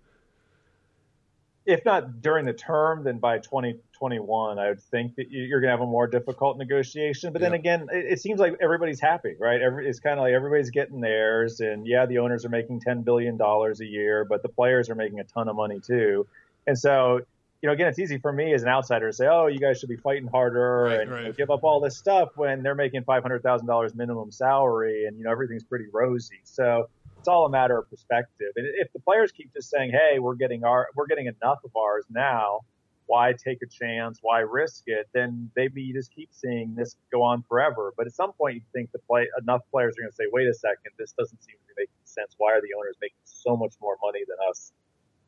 if 1.67 1.83
not 1.83 2.21
during 2.21 2.45
the 2.45 2.53
term, 2.53 3.03
then 3.03 3.19
by 3.19 3.39
2021, 3.39 4.57
I 4.57 4.69
would 4.69 4.81
think 4.81 5.15
that 5.15 5.29
you're 5.29 5.59
going 5.59 5.67
to 5.67 5.71
have 5.71 5.81
a 5.81 5.85
more 5.85 6.07
difficult 6.07 6.57
negotiation. 6.57 7.33
But 7.33 7.41
then 7.41 7.53
again, 7.53 7.87
it, 7.91 8.13
it, 8.13 8.21
seems 8.21 8.39
like 8.39 8.55
everybody's 8.61 9.01
happy, 9.01 9.35
right? 9.37 9.61
Every, 9.61 9.85
it's 9.85 9.99
kind 9.99 10.17
of 10.17 10.23
like 10.23 10.33
everybody's 10.33 10.69
getting 10.69 11.01
theirs. 11.01 11.59
And 11.59 11.85
yeah, 11.85 12.05
the 12.05 12.19
owners 12.19 12.45
are 12.45 12.49
making 12.49 12.79
$10 12.79 13.03
billion 13.03 13.37
a 13.39 13.83
year, 13.83 14.23
but 14.23 14.43
the 14.43 14.49
players 14.49 14.89
are 14.89 14.95
making 14.95 15.19
a 15.19 15.25
ton 15.25 15.49
of 15.49 15.57
money 15.57 15.81
too. 15.81 16.25
And 16.65 16.79
so, 16.79 17.21
you 17.61 17.67
know, 17.67 17.73
again, 17.73 17.87
it's 17.87 17.99
easy 17.99 18.17
for 18.17 18.31
me 18.31 18.53
as 18.53 18.63
an 18.63 18.69
outsider 18.69 19.07
to 19.07 19.13
say, 19.13 19.27
oh, 19.27 19.47
you 19.47 19.59
guys 19.59 19.79
should 19.79 19.89
be 19.89 19.97
fighting 19.97 20.27
harder 20.27 20.83
right, 20.83 20.99
and 21.01 21.11
right. 21.11 21.21
You 21.21 21.27
know, 21.27 21.33
give 21.33 21.49
up 21.49 21.63
all 21.63 21.79
this 21.79 21.97
stuff 21.97 22.29
when 22.35 22.61
they're 22.63 22.75
making 22.75 23.03
$500,000 23.03 23.95
minimum 23.95 24.31
salary 24.31 25.05
and, 25.05 25.17
you 25.17 25.23
know, 25.23 25.31
everything's 25.31 25.63
pretty 25.63 25.85
rosy. 25.91 26.39
So, 26.43 26.87
it's 27.17 27.27
all 27.27 27.45
a 27.45 27.49
matter 27.49 27.77
of 27.77 27.89
perspective. 27.89 28.53
And 28.55 28.67
if 28.77 28.93
the 28.93 28.99
players 28.99 29.31
keep 29.31 29.51
just 29.53 29.69
saying, 29.69 29.91
"Hey, 29.91 30.19
we're 30.19 30.35
getting 30.35 30.63
our 30.63 30.87
we're 30.95 31.07
getting 31.07 31.25
enough 31.25 31.59
of 31.65 31.75
ours 31.75 32.05
now," 32.09 32.61
why 33.07 33.33
take 33.33 33.61
a 33.61 33.65
chance? 33.65 34.19
Why 34.21 34.39
risk 34.39 34.83
it? 34.85 35.07
Then 35.13 35.49
maybe 35.55 35.81
you 35.81 35.93
just 35.93 36.13
keep 36.13 36.29
seeing 36.31 36.75
this 36.75 36.95
go 37.11 37.23
on 37.23 37.43
forever. 37.43 37.93
But 37.97 38.05
at 38.07 38.13
some 38.13 38.33
point, 38.33 38.55
you 38.55 38.61
think 38.71 38.91
the 38.91 38.99
play 38.99 39.27
enough 39.41 39.61
players 39.71 39.97
are 39.97 40.01
going 40.01 40.11
to 40.11 40.15
say, 40.15 40.25
"Wait 40.31 40.47
a 40.47 40.53
second, 40.53 40.91
this 40.97 41.11
doesn't 41.13 41.41
seem 41.43 41.55
to 41.55 41.73
be 41.75 41.81
making 41.81 41.95
sense. 42.05 42.35
Why 42.37 42.53
are 42.53 42.61
the 42.61 42.73
owners 42.77 42.95
making 43.01 43.17
so 43.23 43.57
much 43.57 43.73
more 43.81 43.97
money 44.01 44.23
than 44.27 44.37
us? 44.49 44.71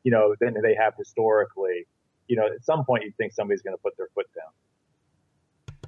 You 0.04 0.12
know, 0.12 0.36
than 0.40 0.54
they 0.62 0.76
have 0.76 0.96
historically." 0.96 1.88
You 2.30 2.38
know, 2.38 2.46
at 2.46 2.64
some 2.64 2.86
point, 2.86 3.04
you 3.04 3.12
think 3.18 3.34
somebody's 3.34 3.62
going 3.62 3.76
to 3.76 3.82
put 3.82 3.98
their 3.98 4.08
foot 4.16 4.28
down. 4.34 5.82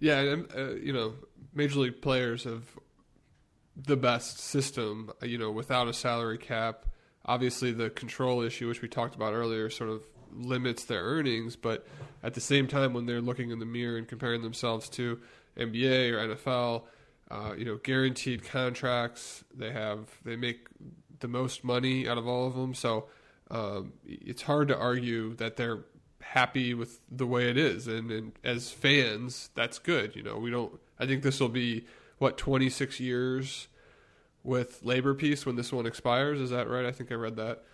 Yeah, 0.00 0.18
and 0.20 0.52
uh, 0.56 0.74
you 0.74 0.92
know, 0.92 1.14
major 1.54 1.78
league 1.78 2.02
players 2.02 2.44
have 2.44 2.64
the 3.76 3.96
best 3.96 4.38
system, 4.38 5.12
you 5.22 5.38
know, 5.38 5.50
without 5.50 5.88
a 5.88 5.92
salary 5.92 6.38
cap. 6.38 6.86
Obviously, 7.24 7.72
the 7.72 7.90
control 7.90 8.42
issue, 8.42 8.68
which 8.68 8.82
we 8.82 8.88
talked 8.88 9.14
about 9.14 9.34
earlier, 9.34 9.70
sort 9.70 9.90
of 9.90 10.02
limits 10.32 10.84
their 10.84 11.02
earnings. 11.02 11.56
But 11.56 11.86
at 12.22 12.34
the 12.34 12.40
same 12.40 12.66
time, 12.66 12.92
when 12.92 13.06
they're 13.06 13.20
looking 13.20 13.50
in 13.50 13.58
the 13.58 13.66
mirror 13.66 13.96
and 13.96 14.08
comparing 14.08 14.42
themselves 14.42 14.88
to 14.90 15.20
NBA 15.56 16.12
or 16.12 16.34
NFL, 16.34 16.82
uh, 17.30 17.54
you 17.56 17.64
know, 17.64 17.76
guaranteed 17.76 18.44
contracts, 18.44 19.44
they 19.54 19.72
have 19.72 20.08
they 20.24 20.36
make 20.36 20.68
the 21.20 21.28
most 21.28 21.64
money 21.64 22.08
out 22.08 22.18
of 22.18 22.26
all 22.26 22.46
of 22.46 22.54
them. 22.54 22.74
So 22.74 23.06
um, 23.50 23.92
it's 24.04 24.42
hard 24.42 24.68
to 24.68 24.76
argue 24.76 25.34
that 25.36 25.56
they're 25.56 25.84
happy 26.20 26.74
with 26.74 27.00
the 27.10 27.26
way 27.26 27.48
it 27.48 27.56
is. 27.56 27.86
And, 27.86 28.10
and 28.10 28.32
as 28.42 28.70
fans, 28.70 29.50
that's 29.54 29.78
good. 29.78 30.16
You 30.16 30.22
know, 30.22 30.36
we 30.36 30.50
don't. 30.50 30.78
I 30.98 31.06
think 31.06 31.22
this 31.22 31.40
will 31.40 31.48
be 31.48 31.86
what 32.18 32.38
26 32.38 33.00
years 33.00 33.68
with 34.42 34.80
labor 34.82 35.14
peace 35.14 35.44
when 35.44 35.56
this 35.56 35.72
one 35.72 35.86
expires. 35.86 36.40
Is 36.40 36.50
that 36.50 36.68
right? 36.68 36.86
I 36.86 36.92
think 36.92 37.12
I 37.12 37.14
read 37.16 37.36
that. 37.36 37.64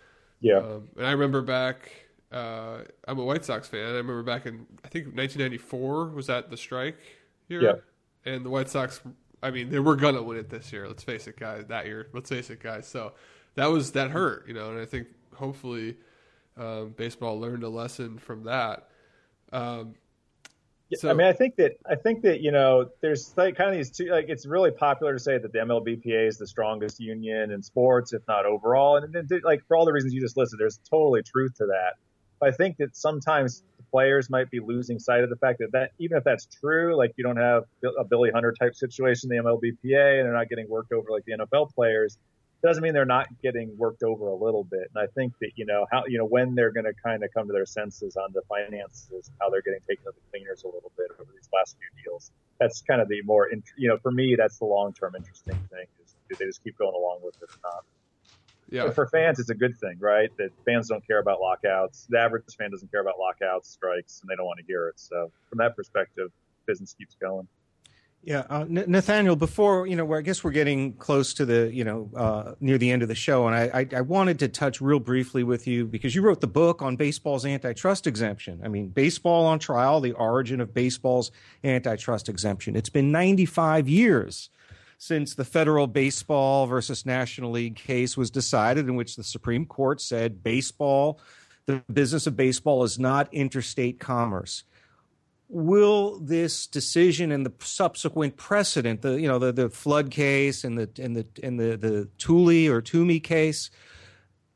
Yeah. 0.41 0.57
Um, 0.57 0.89
and 0.97 1.05
I 1.05 1.11
remember 1.11 1.41
back. 1.41 1.91
Uh, 2.31 2.79
I'm 3.07 3.19
a 3.19 3.23
White 3.23 3.45
Sox 3.45 3.67
fan. 3.67 3.85
I 3.85 3.97
remember 3.97 4.23
back 4.23 4.45
in 4.45 4.65
I 4.83 4.87
think 4.87 5.05
1994 5.15 6.09
was 6.09 6.27
that 6.27 6.49
the 6.49 6.57
strike 6.57 6.99
year. 7.47 7.61
Yeah. 7.61 7.73
And 8.31 8.45
the 8.45 8.49
White 8.49 8.69
Sox. 8.69 9.01
I 9.41 9.51
mean, 9.51 9.69
they 9.69 9.79
were 9.79 9.95
gonna 9.95 10.23
win 10.23 10.37
it 10.37 10.49
this 10.49 10.71
year. 10.71 10.87
Let's 10.87 11.03
face 11.03 11.27
it, 11.27 11.37
guys. 11.37 11.65
That 11.67 11.85
year. 11.85 12.07
Let's 12.13 12.29
face 12.29 12.49
it, 12.49 12.61
guys. 12.61 12.87
So 12.87 13.13
that 13.55 13.67
was 13.67 13.91
that 13.91 14.11
hurt, 14.11 14.47
you 14.47 14.53
know. 14.53 14.71
And 14.71 14.79
I 14.79 14.85
think 14.85 15.07
hopefully 15.35 15.95
um, 16.57 16.93
baseball 16.95 17.39
learned 17.39 17.63
a 17.63 17.69
lesson 17.69 18.17
from 18.17 18.43
that. 18.43 18.89
Um, 19.51 19.95
so, 20.95 21.09
I 21.09 21.13
mean, 21.13 21.25
I 21.25 21.33
think 21.33 21.55
that 21.55 21.73
I 21.89 21.95
think 21.95 22.21
that 22.21 22.41
you 22.41 22.51
know, 22.51 22.89
there's 23.01 23.33
like 23.35 23.55
kind 23.55 23.69
of 23.69 23.75
these 23.75 23.89
two. 23.89 24.05
Like, 24.05 24.25
it's 24.29 24.45
really 24.45 24.71
popular 24.71 25.13
to 25.13 25.19
say 25.19 25.37
that 25.37 25.51
the 25.51 25.59
MLBPA 25.59 26.27
is 26.27 26.37
the 26.37 26.45
strongest 26.45 26.99
union 26.99 27.51
in 27.51 27.63
sports, 27.63 28.13
if 28.13 28.21
not 28.27 28.45
overall. 28.45 28.97
And, 28.97 29.31
like 29.43 29.65
for 29.67 29.75
all 29.75 29.85
the 29.85 29.93
reasons 29.93 30.13
you 30.13 30.21
just 30.21 30.37
listed, 30.37 30.59
there's 30.59 30.79
totally 30.89 31.23
truth 31.23 31.55
to 31.55 31.65
that. 31.67 31.93
But 32.39 32.49
I 32.49 32.51
think 32.51 32.77
that 32.77 32.95
sometimes 32.95 33.63
the 33.77 33.83
players 33.91 34.29
might 34.29 34.51
be 34.51 34.59
losing 34.59 34.99
sight 34.99 35.23
of 35.23 35.29
the 35.29 35.35
fact 35.37 35.59
that 35.59 35.71
that 35.71 35.91
even 35.97 36.17
if 36.17 36.23
that's 36.23 36.45
true, 36.45 36.95
like 36.95 37.13
you 37.15 37.23
don't 37.23 37.37
have 37.37 37.63
a 37.99 38.03
Billy 38.03 38.29
Hunter 38.31 38.51
type 38.51 38.75
situation, 38.75 39.31
in 39.31 39.37
the 39.37 39.43
MLBPA, 39.43 40.19
and 40.19 40.25
they're 40.25 40.33
not 40.33 40.49
getting 40.49 40.69
worked 40.69 40.91
over 40.91 41.09
like 41.09 41.25
the 41.25 41.33
NFL 41.33 41.73
players 41.73 42.17
it 42.63 42.67
doesn't 42.67 42.81
mean 42.81 42.93
they're 42.93 43.05
not 43.05 43.27
getting 43.41 43.77
worked 43.77 44.03
over 44.03 44.27
a 44.27 44.35
little 44.35 44.63
bit. 44.63 44.89
And 44.95 45.03
I 45.03 45.07
think 45.13 45.33
that, 45.41 45.51
you 45.55 45.65
know, 45.65 45.85
how, 45.91 46.03
you 46.07 46.17
know, 46.17 46.25
when 46.25 46.55
they're 46.55 46.71
going 46.71 46.85
to 46.85 46.93
kind 46.93 47.21
of 47.23 47.33
come 47.33 47.47
to 47.47 47.53
their 47.53 47.65
senses 47.65 48.15
on 48.15 48.31
the 48.33 48.41
finances, 48.47 49.29
how 49.41 49.49
they're 49.49 49.61
getting 49.61 49.81
taken 49.87 50.05
to 50.05 50.11
the 50.11 50.21
cleaners 50.31 50.63
a 50.63 50.67
little 50.67 50.91
bit 50.95 51.07
over 51.19 51.29
these 51.33 51.49
last 51.53 51.75
few 51.77 52.03
deals. 52.03 52.31
That's 52.59 52.81
kind 52.81 53.01
of 53.01 53.09
the 53.09 53.21
more, 53.23 53.49
you 53.77 53.89
know, 53.89 53.97
for 53.97 54.11
me, 54.11 54.35
that's 54.37 54.59
the 54.59 54.65
long 54.65 54.93
term 54.93 55.13
interesting 55.17 55.59
thing 55.71 55.87
is 56.03 56.15
do 56.29 56.35
they 56.39 56.45
just 56.45 56.63
keep 56.63 56.77
going 56.77 56.95
along 56.95 57.19
with 57.21 57.35
it 57.35 57.49
or 57.49 57.59
not? 57.63 57.83
Yeah. 58.69 58.85
But 58.85 58.95
for 58.95 59.07
fans, 59.07 59.39
it's 59.39 59.49
a 59.49 59.55
good 59.55 59.77
thing, 59.77 59.97
right? 59.99 60.29
That 60.37 60.51
fans 60.65 60.87
don't 60.87 61.05
care 61.05 61.19
about 61.19 61.41
lockouts. 61.41 62.07
The 62.09 62.19
average 62.19 62.45
fan 62.57 62.71
doesn't 62.71 62.89
care 62.91 63.01
about 63.01 63.19
lockouts, 63.19 63.69
strikes, 63.69 64.21
and 64.21 64.29
they 64.29 64.35
don't 64.35 64.45
want 64.45 64.59
to 64.59 64.65
hear 64.65 64.87
it. 64.87 64.99
So 64.99 65.31
from 65.49 65.57
that 65.57 65.75
perspective, 65.75 66.31
business 66.65 66.95
keeps 66.97 67.15
going. 67.15 67.47
Yeah, 68.25 68.43
uh, 68.49 68.63
Nathaniel. 68.69 69.35
Before 69.35 69.85
you 69.85 69.97
know, 69.97 70.13
I 70.13 70.21
guess 70.21 70.45
we're 70.45 70.51
getting 70.51 70.93
close 70.93 71.33
to 71.33 71.45
the 71.45 71.69
you 71.73 71.83
know 71.83 72.09
uh, 72.15 72.53
near 72.61 72.77
the 72.77 72.89
end 72.89 73.01
of 73.01 73.09
the 73.09 73.15
show, 73.15 73.47
and 73.47 73.55
I, 73.55 73.81
I, 73.81 73.97
I, 73.97 74.01
wanted 74.01 74.39
to 74.39 74.47
touch 74.47 74.79
real 74.79 75.01
briefly 75.01 75.43
with 75.43 75.67
you 75.67 75.85
because 75.85 76.15
you 76.15 76.21
wrote 76.21 76.39
the 76.39 76.47
book 76.47 76.81
on 76.81 76.95
baseball's 76.95 77.45
antitrust 77.45 78.07
exemption. 78.07 78.61
I 78.63 78.69
mean, 78.69 78.87
baseball 78.87 79.45
on 79.45 79.59
trial: 79.59 79.99
the 79.99 80.13
origin 80.13 80.61
of 80.61 80.73
baseball's 80.73 81.31
antitrust 81.65 82.29
exemption. 82.29 82.77
It's 82.77 82.89
been 82.89 83.11
95 83.11 83.89
years 83.89 84.49
since 84.97 85.35
the 85.35 85.43
federal 85.43 85.87
baseball 85.87 86.65
versus 86.65 87.05
National 87.05 87.51
League 87.51 87.75
case 87.75 88.15
was 88.15 88.31
decided, 88.31 88.87
in 88.87 88.95
which 88.95 89.17
the 89.17 89.23
Supreme 89.23 89.65
Court 89.65 89.99
said 89.99 90.41
baseball, 90.41 91.19
the 91.65 91.83
business 91.91 92.25
of 92.25 92.37
baseball, 92.37 92.85
is 92.85 92.97
not 92.97 93.27
interstate 93.33 93.99
commerce 93.99 94.63
will 95.53 96.19
this 96.19 96.65
decision 96.65 97.31
and 97.31 97.45
the 97.45 97.53
subsequent 97.59 98.35
precedent, 98.37 99.01
the 99.01 99.21
you 99.21 99.27
know 99.27 99.39
the, 99.39 99.51
the 99.53 99.69
flood 99.69 100.09
case 100.09 100.63
and 100.63 100.77
the 100.77 100.89
and 101.01 101.15
the 101.15 101.25
and 101.41 101.59
the 101.59 101.77
the 101.77 102.09
Tooley 102.17 102.67
or 102.67 102.81
Toomey 102.81 103.19
case, 103.19 103.69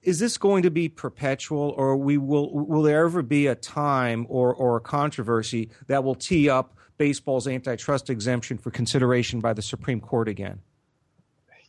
is 0.02 0.20
this 0.20 0.38
going 0.38 0.64
to 0.64 0.72
be 0.72 0.90
perpetual, 0.90 1.74
or 1.78 1.96
we 1.96 2.18
will 2.18 2.52
will 2.52 2.82
there 2.82 3.06
ever 3.06 3.22
be 3.22 3.48
a 3.48 3.56
time 3.56 4.26
or 4.28 4.54
or 4.54 4.78
a 4.78 4.82
controversy 4.82 5.70
that 5.86 6.04
will 6.04 6.16
tee 6.16 6.50
up 6.50 6.76
baseball's 6.98 7.48
antitrust 7.48 8.10
exemption 8.10 8.58
for 8.58 8.72
consideration 8.72 9.40
by 9.40 9.54
the 9.54 9.62
Supreme 9.62 10.02
Court 10.02 10.28
again? 10.28 10.60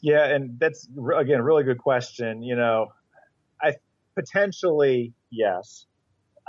Yeah, 0.01 0.25
and 0.25 0.59
that's 0.59 0.89
again 1.17 1.41
a 1.41 1.43
really 1.43 1.65
good 1.65 1.79
question. 1.79 2.43
You 2.43 2.57
know, 2.57 2.93
I 3.61 3.75
potentially 4.15 5.13
yes. 5.31 5.85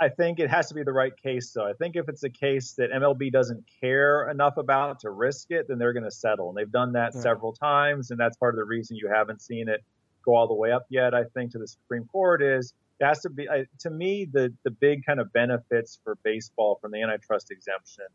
I 0.00 0.08
think 0.08 0.40
it 0.40 0.48
has 0.48 0.68
to 0.68 0.74
be 0.74 0.82
the 0.82 0.92
right 0.92 1.12
case, 1.22 1.52
though. 1.52 1.68
I 1.68 1.74
think 1.74 1.94
if 1.94 2.08
it's 2.08 2.22
a 2.22 2.30
case 2.30 2.72
that 2.78 2.90
MLB 2.90 3.30
doesn't 3.30 3.64
care 3.82 4.30
enough 4.30 4.56
about 4.56 5.00
to 5.00 5.10
risk 5.10 5.50
it, 5.50 5.68
then 5.68 5.78
they're 5.78 5.92
going 5.92 6.04
to 6.04 6.10
settle. 6.10 6.48
And 6.48 6.56
they've 6.56 6.72
done 6.72 6.92
that 6.92 7.12
yeah. 7.14 7.20
several 7.20 7.52
times. 7.52 8.10
And 8.10 8.18
that's 8.18 8.36
part 8.38 8.54
of 8.54 8.58
the 8.58 8.64
reason 8.64 8.96
you 8.96 9.10
haven't 9.12 9.42
seen 9.42 9.68
it 9.68 9.84
go 10.24 10.34
all 10.34 10.48
the 10.48 10.54
way 10.54 10.72
up 10.72 10.86
yet, 10.88 11.14
I 11.14 11.24
think, 11.34 11.52
to 11.52 11.58
the 11.58 11.68
Supreme 11.68 12.06
Court 12.06 12.42
is 12.42 12.72
it 12.98 13.04
has 13.04 13.20
to 13.20 13.30
be, 13.30 13.46
to 13.80 13.90
me, 13.90 14.26
the, 14.30 14.54
the 14.64 14.70
big 14.70 15.04
kind 15.04 15.20
of 15.20 15.32
benefits 15.34 15.98
for 16.02 16.16
baseball 16.22 16.78
from 16.80 16.92
the 16.92 17.02
antitrust 17.02 17.50
exemption. 17.50 18.06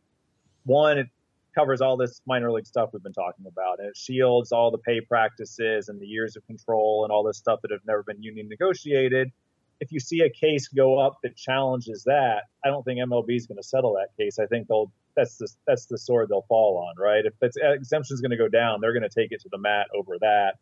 One, 0.64 0.98
it 0.98 1.08
covers 1.54 1.82
all 1.82 1.98
this 1.98 2.20
minor 2.26 2.52
league 2.52 2.66
stuff 2.66 2.90
we've 2.94 3.04
been 3.04 3.14
talking 3.14 3.46
about, 3.48 3.80
and 3.80 3.88
it 3.90 3.98
shields 3.98 4.52
all 4.52 4.72
the 4.72 4.80
pay 4.80 5.02
practices 5.02 5.90
and 5.90 6.00
the 6.00 6.08
years 6.08 6.36
of 6.36 6.46
control 6.48 7.04
and 7.04 7.12
all 7.12 7.24
this 7.24 7.38
stuff 7.38 7.62
that 7.62 7.72
have 7.72 7.86
never 7.86 8.02
been 8.02 8.22
union 8.24 8.50
negotiated 8.50 9.32
if 9.80 9.92
you 9.92 10.00
see 10.00 10.22
a 10.22 10.30
case 10.30 10.68
go 10.68 10.98
up 11.00 11.18
that 11.24 11.36
challenges 11.36 12.04
that, 12.06 12.44
I 12.64 12.70
don't 12.70 12.84
think 12.84 13.00
MLB 13.00 13.36
is 13.36 13.48
going 13.48 13.58
to 13.58 13.64
settle 13.64 13.94
that 13.94 14.10
case. 14.18 14.40
I 14.40 14.46
think 14.46 14.68
they'll 14.68 14.92
that's 15.16 15.38
the 15.38 15.48
that's 15.66 15.86
the 15.86 15.98
sword 15.98 16.30
they'll 16.30 16.46
fall 16.48 16.78
on, 16.78 17.02
right? 17.02 17.24
If 17.26 17.34
the 17.40 17.52
uh, 17.66 17.72
exemption 17.72 18.14
is 18.14 18.22
going 18.22 18.32
to 18.32 18.38
go 18.38 18.50
down, 18.50 18.80
they're 18.82 18.94
going 18.94 19.10
to 19.10 19.10
take 19.10 19.32
it 19.32 19.42
to 19.42 19.50
the 19.50 19.58
mat 19.58 19.88
over 19.96 20.18
that. 20.20 20.56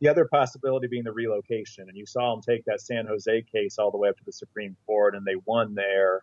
The 0.00 0.08
other 0.08 0.26
possibility 0.26 0.86
being 0.86 1.04
the 1.04 1.12
relocation, 1.12 1.88
and 1.88 1.96
you 1.96 2.04
saw 2.04 2.34
them 2.34 2.42
take 2.42 2.64
that 2.66 2.80
San 2.80 3.06
Jose 3.06 3.44
case 3.50 3.78
all 3.78 3.90
the 3.90 3.96
way 3.96 4.08
up 4.08 4.16
to 4.18 4.24
the 4.24 4.32
Supreme 4.32 4.76
Court, 4.86 5.14
and 5.14 5.24
they 5.24 5.36
won 5.46 5.74
there. 5.74 6.22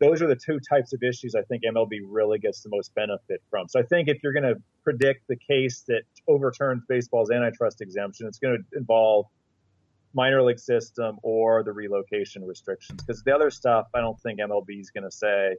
Those 0.00 0.20
are 0.22 0.28
the 0.28 0.36
two 0.36 0.60
types 0.60 0.92
of 0.92 1.02
issues 1.02 1.34
I 1.34 1.42
think 1.42 1.64
MLB 1.64 2.00
really 2.06 2.38
gets 2.38 2.62
the 2.62 2.68
most 2.68 2.94
benefit 2.94 3.42
from. 3.50 3.68
So 3.68 3.80
I 3.80 3.82
think 3.82 4.08
if 4.08 4.22
you're 4.22 4.32
going 4.32 4.54
to 4.54 4.60
predict 4.84 5.26
the 5.28 5.36
case 5.36 5.84
that 5.88 6.02
overturns 6.28 6.82
baseball's 6.88 7.30
antitrust 7.30 7.80
exemption, 7.80 8.26
it's 8.26 8.38
going 8.38 8.58
to 8.58 8.78
involve 8.78 9.26
minor 10.14 10.42
league 10.42 10.58
system 10.58 11.18
or 11.22 11.62
the 11.62 11.72
relocation 11.72 12.44
restrictions. 12.44 13.02
Because 13.02 13.22
the 13.22 13.34
other 13.34 13.50
stuff, 13.50 13.86
I 13.94 14.00
don't 14.00 14.18
think 14.20 14.40
MLB 14.40 14.80
is 14.80 14.90
going 14.90 15.04
to 15.04 15.10
say 15.10 15.56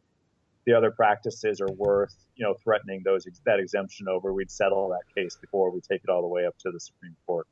the 0.65 0.73
other 0.73 0.91
practices 0.91 1.61
are 1.61 1.71
worth, 1.71 2.15
you 2.35 2.45
know, 2.45 2.55
threatening 2.63 3.01
those 3.03 3.25
that 3.45 3.59
exemption 3.59 4.07
over. 4.07 4.33
We'd 4.33 4.51
settle 4.51 4.89
that 4.89 5.03
case 5.15 5.37
before 5.39 5.71
we 5.71 5.81
take 5.81 6.01
it 6.03 6.09
all 6.09 6.21
the 6.21 6.27
way 6.27 6.45
up 6.45 6.57
to 6.59 6.71
the 6.71 6.79
Supreme 6.79 7.15
Court. 7.25 7.47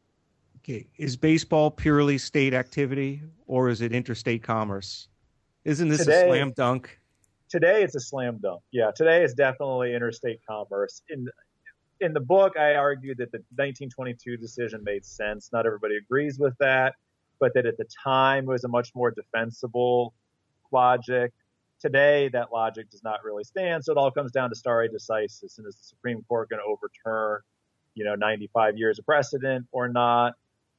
Okay, 0.58 0.88
is 0.98 1.16
baseball 1.16 1.72
purely 1.72 2.18
state 2.18 2.54
activity 2.54 3.24
or 3.46 3.70
is 3.70 3.82
it 3.82 3.94
interstate 3.94 4.44
commerce? 4.44 5.08
Isn't 5.64 5.88
this 5.88 6.00
today, 6.00 6.24
a 6.24 6.28
slam 6.28 6.54
dunk? 6.56 7.00
Today 7.50 7.84
it's 7.84 7.96
a 7.96 8.00
slam 8.00 8.40
dunk. 8.42 8.62
Yeah, 8.72 8.92
today 8.94 9.24
is 9.24 9.34
definitely 9.34 9.94
interstate 9.96 10.40
commerce. 10.48 11.02
In 11.10 11.28
in 12.02 12.14
the 12.14 12.20
book, 12.20 12.58
I 12.58 12.76
argued 12.76 13.18
that 13.18 13.32
the 13.32 13.40
1922 13.56 14.38
decision 14.38 14.84
made 14.84 15.06
sense. 15.06 15.50
Not 15.52 15.66
everybody 15.66 15.98
agrees 15.98 16.40
with 16.40 16.54
that, 16.60 16.96
but 17.40 17.54
that 17.54 17.66
at 17.66 17.78
the 17.78 17.86
time 18.04 18.46
it 18.46 18.48
was 18.48 18.64
a 18.64 18.68
much 18.68 18.94
more 18.96 19.12
defensible 19.12 20.14
logic. 20.72 21.32
Today, 21.80 22.30
that 22.34 22.52
logic 22.52 22.90
does 22.90 23.04
not 23.04 23.24
really 23.24 23.44
stand. 23.44 23.86
So 23.86 23.92
it 23.92 23.98
all 23.98 24.12
comes 24.12 24.32
down 24.32 24.50
to 24.50 24.56
stare 24.56 24.88
decisis, 24.90 25.58
and 25.58 25.68
is 25.68 25.76
the 25.76 25.84
Supreme 25.84 26.24
Court 26.28 26.50
going 26.50 26.60
to 26.60 26.66
overturn, 26.66 27.42
you 27.94 28.04
know, 28.04 28.16
95 28.16 28.78
years 28.78 28.98
of 28.98 29.06
precedent 29.06 29.68
or 29.72 29.88
not? 29.88 30.34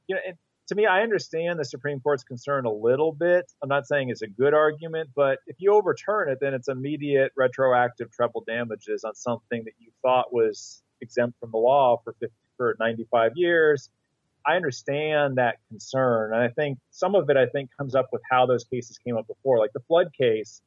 You 0.07 0.15
know, 0.15 0.21
to 0.67 0.75
me, 0.75 0.85
I 0.85 1.01
understand 1.01 1.57
the 1.57 1.65
Supreme 1.65 1.99
Court's 1.99 2.23
concern 2.23 2.65
a 2.65 2.71
little 2.71 3.11
bit. 3.11 3.51
I'm 3.63 3.69
not 3.69 3.87
saying 3.87 4.09
it's 4.09 4.21
a 4.21 4.27
good 4.27 4.53
argument, 4.53 5.09
but 5.15 5.39
if 5.47 5.55
you 5.59 5.73
overturn 5.73 6.29
it, 6.29 6.39
then 6.41 6.53
it's 6.53 6.67
immediate 6.67 7.31
retroactive 7.35 8.11
treble 8.11 8.43
damages 8.45 9.03
on 9.03 9.15
something 9.15 9.63
that 9.63 9.73
you 9.79 9.91
thought 10.03 10.31
was 10.31 10.83
exempt 11.01 11.39
from 11.39 11.51
the 11.51 11.57
law 11.57 12.01
for 12.03 12.13
50, 12.19 12.33
for 12.57 12.75
95 12.79 13.33
years. 13.35 13.89
I 14.45 14.55
understand 14.55 15.37
that 15.37 15.57
concern. 15.69 16.33
And 16.33 16.41
I 16.41 16.49
think 16.49 16.79
some 16.91 17.15
of 17.15 17.29
it, 17.29 17.37
I 17.37 17.47
think, 17.47 17.69
comes 17.77 17.95
up 17.95 18.07
with 18.11 18.21
how 18.29 18.45
those 18.45 18.63
cases 18.63 18.97
came 18.97 19.17
up 19.17 19.27
before. 19.27 19.59
Like 19.59 19.73
the 19.73 19.81
Flood 19.81 20.07
case, 20.17 20.61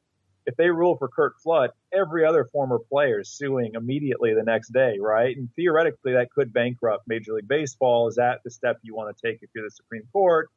if 0.45 0.55
they 0.57 0.69
rule 0.69 0.97
for 0.97 1.07
Curt 1.07 1.33
Flood, 1.41 1.71
every 1.93 2.25
other 2.25 2.45
former 2.51 2.79
player 2.79 3.21
is 3.21 3.29
suing 3.29 3.71
immediately 3.75 4.33
the 4.33 4.43
next 4.43 4.73
day, 4.73 4.97
right? 4.99 5.35
And 5.35 5.49
theoretically, 5.55 6.13
that 6.13 6.31
could 6.31 6.53
bankrupt 6.53 7.07
Major 7.07 7.33
League 7.33 7.47
Baseball. 7.47 8.07
Is 8.07 8.15
that 8.15 8.41
the 8.43 8.51
step 8.51 8.79
you 8.83 8.95
want 8.95 9.15
to 9.15 9.27
take 9.27 9.39
if 9.41 9.49
you're 9.55 9.65
the 9.65 9.71
Supreme 9.71 10.03
Court? 10.11 10.49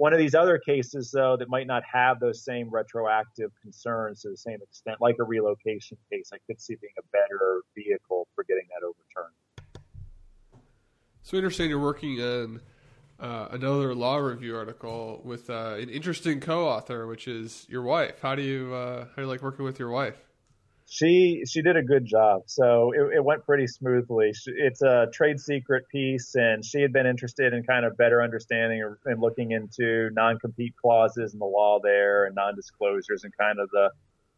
One 0.00 0.14
of 0.14 0.18
these 0.18 0.34
other 0.34 0.56
cases, 0.56 1.10
though, 1.10 1.36
that 1.36 1.50
might 1.50 1.66
not 1.66 1.82
have 1.84 2.20
those 2.20 2.42
same 2.42 2.70
retroactive 2.70 3.50
concerns 3.60 4.22
to 4.22 4.30
the 4.30 4.36
same 4.38 4.56
extent, 4.62 4.96
like 4.98 5.16
a 5.20 5.24
relocation 5.24 5.98
case, 6.10 6.30
I 6.32 6.38
could 6.46 6.58
see 6.58 6.74
being 6.80 6.94
a 6.98 7.02
better 7.12 7.60
vehicle 7.76 8.26
for 8.34 8.42
getting 8.44 8.64
that 8.70 8.82
overturned. 8.82 9.34
So 11.22 11.36
I 11.36 11.40
understand 11.40 11.68
you're 11.68 11.78
working 11.78 12.18
on 12.18 12.62
uh, 13.18 13.48
another 13.50 13.94
law 13.94 14.16
review 14.16 14.56
article 14.56 15.20
with 15.22 15.50
uh, 15.50 15.76
an 15.78 15.90
interesting 15.90 16.40
co-author, 16.40 17.06
which 17.06 17.28
is 17.28 17.66
your 17.68 17.82
wife. 17.82 18.22
How 18.22 18.34
do 18.34 18.40
you 18.40 18.72
uh, 18.72 19.04
how 19.04 19.16
do 19.16 19.22
you 19.24 19.28
like 19.28 19.42
working 19.42 19.66
with 19.66 19.78
your 19.78 19.90
wife? 19.90 20.16
She 20.92 21.44
she 21.46 21.62
did 21.62 21.76
a 21.76 21.82
good 21.84 22.04
job. 22.04 22.42
So 22.46 22.90
it, 22.92 23.18
it 23.18 23.24
went 23.24 23.46
pretty 23.46 23.68
smoothly. 23.68 24.32
It's 24.46 24.82
a 24.82 25.06
trade 25.12 25.38
secret 25.38 25.84
piece, 25.88 26.34
and 26.34 26.64
she 26.64 26.82
had 26.82 26.92
been 26.92 27.06
interested 27.06 27.52
in 27.52 27.62
kind 27.62 27.86
of 27.86 27.96
better 27.96 28.20
understanding 28.20 28.82
and 29.04 29.20
looking 29.20 29.52
into 29.52 30.10
non-compete 30.12 30.74
clauses 30.76 31.32
and 31.32 31.40
the 31.40 31.46
law 31.46 31.78
there 31.80 32.24
and 32.24 32.34
non-disclosures 32.34 33.22
and 33.22 33.32
kind 33.38 33.60
of 33.60 33.70
the 33.70 33.90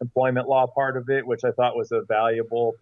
employment 0.03 0.47
law 0.47 0.67
part 0.67 0.99
of 0.99 1.09
it, 1.09 1.27
which 1.27 1.41
I 1.43 1.53
thought 1.53 1.75
was 1.75 1.91
a 1.91 2.03
valuable 2.07 2.75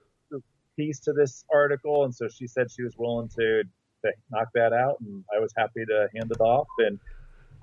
piece 0.77 0.99
to 1.01 1.13
this 1.13 1.45
article. 1.55 2.03
And 2.03 2.13
so 2.13 2.27
she 2.29 2.49
said 2.49 2.73
she 2.73 2.83
was 2.83 2.97
willing 2.99 3.29
to, 3.29 3.63
to 4.05 4.13
knock 4.33 4.49
that 4.55 4.73
out, 4.73 4.97
and 5.01 5.23
I 5.33 5.39
was 5.39 5.53
happy 5.57 5.85
to 5.87 6.09
hand 6.17 6.33
it 6.33 6.41
off. 6.41 6.67
And 6.79 6.99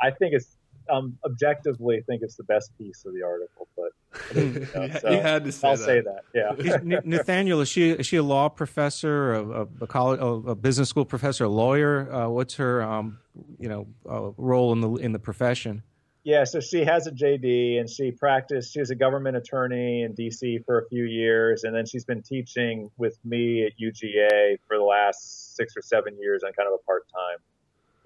I 0.01 0.11
think 0.11 0.33
it's 0.33 0.56
um, 0.89 1.17
objectively 1.25 2.01
think 2.07 2.21
it's 2.21 2.35
the 2.35 2.43
best 2.43 2.77
piece 2.77 3.05
of 3.05 3.13
the 3.13 3.23
article, 3.23 3.67
but 3.75 4.35
you, 4.35 4.67
know, 4.75 4.99
so 4.99 5.09
you 5.11 5.19
had 5.19 5.45
to 5.45 5.51
say 5.51 5.67
I'll 5.67 5.77
that. 5.77 5.85
say 5.85 6.01
that. 6.01 6.23
Yeah. 6.33 6.99
Nathaniel, 7.03 7.61
is 7.61 7.69
she 7.69 7.91
is 7.91 8.05
she 8.05 8.17
a 8.17 8.23
law 8.23 8.49
professor, 8.49 9.33
a, 9.33 9.67
a 9.81 9.87
college, 9.87 10.19
a 10.21 10.55
business 10.55 10.89
school 10.89 11.05
professor, 11.05 11.45
a 11.45 11.49
lawyer? 11.49 12.11
Uh, 12.11 12.29
what's 12.29 12.55
her 12.55 12.81
um, 12.81 13.19
you 13.59 13.69
know 13.69 13.87
uh, 14.09 14.31
role 14.37 14.73
in 14.73 14.81
the 14.81 14.91
in 14.95 15.11
the 15.11 15.19
profession? 15.19 15.83
Yeah, 16.23 16.43
so 16.43 16.59
she 16.59 16.83
has 16.83 17.07
a 17.07 17.11
JD 17.11 17.79
and 17.79 17.89
she 17.89 18.11
practiced. 18.11 18.73
She 18.73 18.81
was 18.81 18.89
a 18.89 18.95
government 18.95 19.37
attorney 19.37 20.01
in 20.01 20.13
DC 20.13 20.65
for 20.65 20.79
a 20.79 20.87
few 20.89 21.05
years, 21.05 21.63
and 21.63 21.73
then 21.73 21.85
she's 21.85 22.03
been 22.03 22.21
teaching 22.21 22.91
with 22.97 23.17
me 23.23 23.65
at 23.65 23.73
UGA 23.79 24.57
for 24.67 24.77
the 24.77 24.83
last 24.83 25.55
six 25.55 25.77
or 25.77 25.81
seven 25.81 26.17
years 26.19 26.43
on 26.43 26.51
kind 26.51 26.67
of 26.67 26.73
a 26.73 26.83
part 26.83 27.03
time 27.13 27.37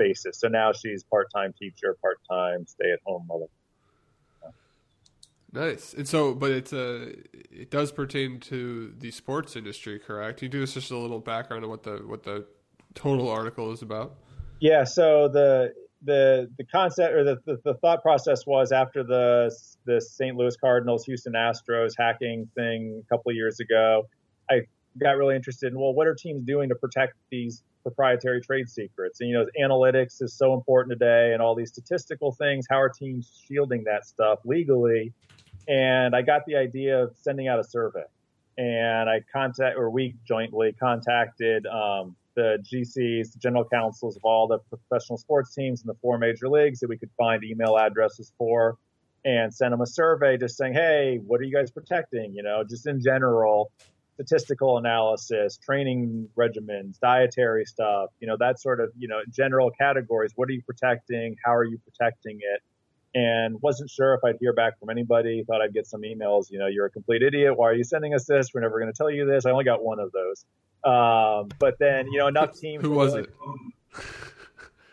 basis. 0.02 0.40
So 0.40 0.48
now 0.48 0.72
she's 0.74 1.04
part 1.04 1.28
time 1.34 1.54
teacher, 1.58 1.96
part 2.02 2.20
time 2.30 2.66
stay 2.66 2.92
at 2.92 3.00
home 3.06 3.26
mother. 3.28 3.46
Nice. 5.54 5.94
And 5.94 6.08
so, 6.08 6.34
but 6.34 6.52
it's 6.52 6.72
a, 6.72 7.04
uh, 7.04 7.06
it 7.52 7.70
does 7.70 7.92
pertain 7.92 8.40
to 8.42 8.94
the 8.98 9.12
sports 9.12 9.58
industry, 9.58 10.00
correct? 10.00 10.40
Can 10.40 10.46
you 10.46 10.50
do 10.50 10.64
us 10.64 10.74
just 10.74 10.92
a 10.92 10.98
little 10.98 11.20
background 11.20 11.66
on 11.66 11.70
what 11.70 11.84
the 11.84 11.98
what 11.98 12.24
the 12.24 12.46
total 12.94 13.30
article 13.30 13.72
is 13.74 13.82
about? 13.82 14.16
Yeah. 14.62 14.86
So 14.86 15.28
the 15.28 15.74
the 16.04 16.50
the 16.58 16.64
concept 16.64 17.14
or 17.14 17.24
the, 17.24 17.38
the, 17.46 17.58
the 17.66 17.74
thought 17.76 18.02
process 18.02 18.46
was 18.48 18.72
after 18.72 19.04
the 19.04 19.54
the 19.86 20.00
St. 20.00 20.38
Louis 20.38 20.56
Cardinals 20.56 21.04
Houston 21.06 21.34
Astros 21.34 21.92
hacking 21.98 22.50
thing 22.56 23.04
a 23.06 23.10
couple 23.10 23.32
of 23.32 23.36
years 23.36 23.60
ago, 23.60 24.08
I 24.50 24.62
got 24.98 25.18
really 25.18 25.36
interested 25.36 25.72
in 25.72 25.80
well, 25.80 25.94
what 25.94 26.08
are 26.08 26.16
teams 26.16 26.44
doing 26.44 26.70
to 26.70 26.76
protect 26.76 27.14
these 27.30 27.64
proprietary 27.84 28.42
trade 28.42 28.70
secrets. 28.70 29.22
And, 29.22 29.30
you 29.30 29.38
know, 29.38 29.46
analytics 29.60 30.22
is 30.22 30.34
so 30.34 30.54
important 30.54 30.92
today 30.92 31.34
and 31.34 31.42
all 31.42 31.56
these 31.56 31.70
statistical 31.70 32.32
things. 32.32 32.66
How 32.70 32.80
are 32.80 32.90
teams 32.90 33.44
shielding 33.48 33.84
that 33.86 34.06
stuff 34.06 34.40
legally? 34.46 35.14
And 35.68 36.16
I 36.16 36.22
got 36.22 36.46
the 36.46 36.56
idea 36.56 37.04
of 37.04 37.16
sending 37.16 37.48
out 37.48 37.60
a 37.60 37.64
survey. 37.64 38.04
And 38.58 39.10
I 39.10 39.22
contact, 39.34 39.78
or 39.78 39.90
we 39.90 40.16
jointly 40.28 40.74
contacted 40.74 41.66
um, 41.68 42.16
the 42.36 42.64
GCs, 42.72 43.34
the 43.34 43.40
general 43.40 43.66
counsels 43.66 44.16
of 44.16 44.24
all 44.24 44.48
the 44.48 44.60
professional 44.70 45.18
sports 45.18 45.54
teams 45.56 45.82
in 45.82 45.88
the 45.88 45.96
four 46.02 46.18
major 46.18 46.50
leagues 46.50 46.80
that 46.80 46.90
we 46.90 46.98
could 46.98 47.12
find 47.18 47.44
email 47.44 47.78
addresses 47.78 48.32
for 48.38 48.78
and 49.24 49.54
send 49.54 49.72
them 49.72 49.82
a 49.82 49.88
survey 49.88 50.38
just 50.38 50.58
saying, 50.58 50.74
hey, 50.74 51.20
what 51.26 51.40
are 51.40 51.44
you 51.44 51.54
guys 51.54 51.72
protecting? 51.72 52.34
You 52.34 52.44
know, 52.44 52.64
just 52.68 52.88
in 52.88 53.02
general, 53.02 53.72
statistical 54.16 54.78
analysis, 54.78 55.58
training 55.58 56.28
regimens, 56.38 57.00
dietary 57.00 57.66
stuff, 57.66 58.10
you 58.20 58.28
know, 58.28 58.38
that 58.38 58.60
sort 58.60 58.80
of, 58.80 58.92
you 58.98 59.08
know, 59.08 59.22
general 59.30 59.72
categories. 59.72 60.32
What 60.36 60.50
are 60.50 60.52
you 60.52 60.62
protecting? 60.64 61.36
How 61.44 61.56
are 61.56 61.64
you 61.64 61.80
protecting 61.80 62.40
it? 62.42 62.62
And 63.14 63.62
wasn't 63.62 63.90
sure 63.90 64.14
if 64.14 64.24
I'd 64.24 64.38
hear 64.40 64.54
back 64.54 64.80
from 64.80 64.90
anybody. 64.90 65.44
Thought 65.46 65.62
I'd 65.62 65.74
get 65.74 65.86
some 65.86 66.02
emails. 66.02 66.50
You 66.50 66.60
know, 66.60 66.68
you're 66.68 66.86
a 66.86 66.90
complete 66.90 67.22
idiot. 67.24 67.58
Why 67.58 67.70
are 67.70 67.74
you 67.74 67.84
sending 67.84 68.14
us 68.14 68.26
this? 68.26 68.50
We're 68.54 68.62
never 68.62 68.80
going 68.80 68.92
to 68.92 68.98
tell 68.98 69.12
you 69.12 69.26
this. 69.26 69.46
I 69.46 69.52
only 69.52 69.66
got 69.66 69.84
one 69.84 70.00
of 70.00 70.12
those. 70.14 70.46
Um, 70.84 71.50
but 71.60 71.78
then, 71.80 72.08
you 72.12 72.20
know, 72.20 72.28
enough 72.28 72.54
teams. 72.60 72.84
Who 72.84 72.92
was 72.92 73.14
like, 73.14 73.26
it? 73.26 74.06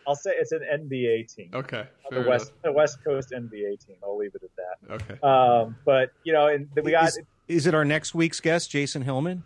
I'll 0.07 0.15
say 0.15 0.31
it's 0.35 0.51
an 0.51 0.61
NBA 0.61 1.33
team. 1.33 1.51
Okay. 1.53 1.85
The 2.09 2.21
West, 2.21 2.51
the 2.63 2.71
West 2.71 2.97
Coast 3.03 3.29
NBA 3.31 3.85
team. 3.85 3.97
I'll 4.03 4.17
leave 4.17 4.31
it 4.33 4.41
at 4.43 4.49
that. 4.57 4.93
Okay. 4.95 5.19
Um, 5.21 5.75
but 5.85 6.09
you 6.23 6.33
know, 6.33 6.47
and 6.47 6.67
we 6.83 6.91
got. 6.91 7.09
Is, 7.09 7.19
is 7.49 7.67
it 7.67 7.73
our 7.73 7.83
next 7.83 8.15
week's 8.15 8.39
guest, 8.39 8.69
Jason 8.69 9.01
Hillman? 9.01 9.43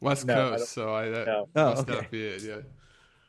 West 0.00 0.26
no, 0.26 0.50
Coast, 0.50 0.62
I 0.62 0.66
so 0.66 0.94
I 0.94 1.08
that 1.08 1.26
no. 1.26 1.48
must 1.54 1.78
oh, 1.78 1.80
okay. 1.82 1.94
not 1.94 2.10
be 2.10 2.26
it. 2.26 2.42
Yeah. 2.42 2.60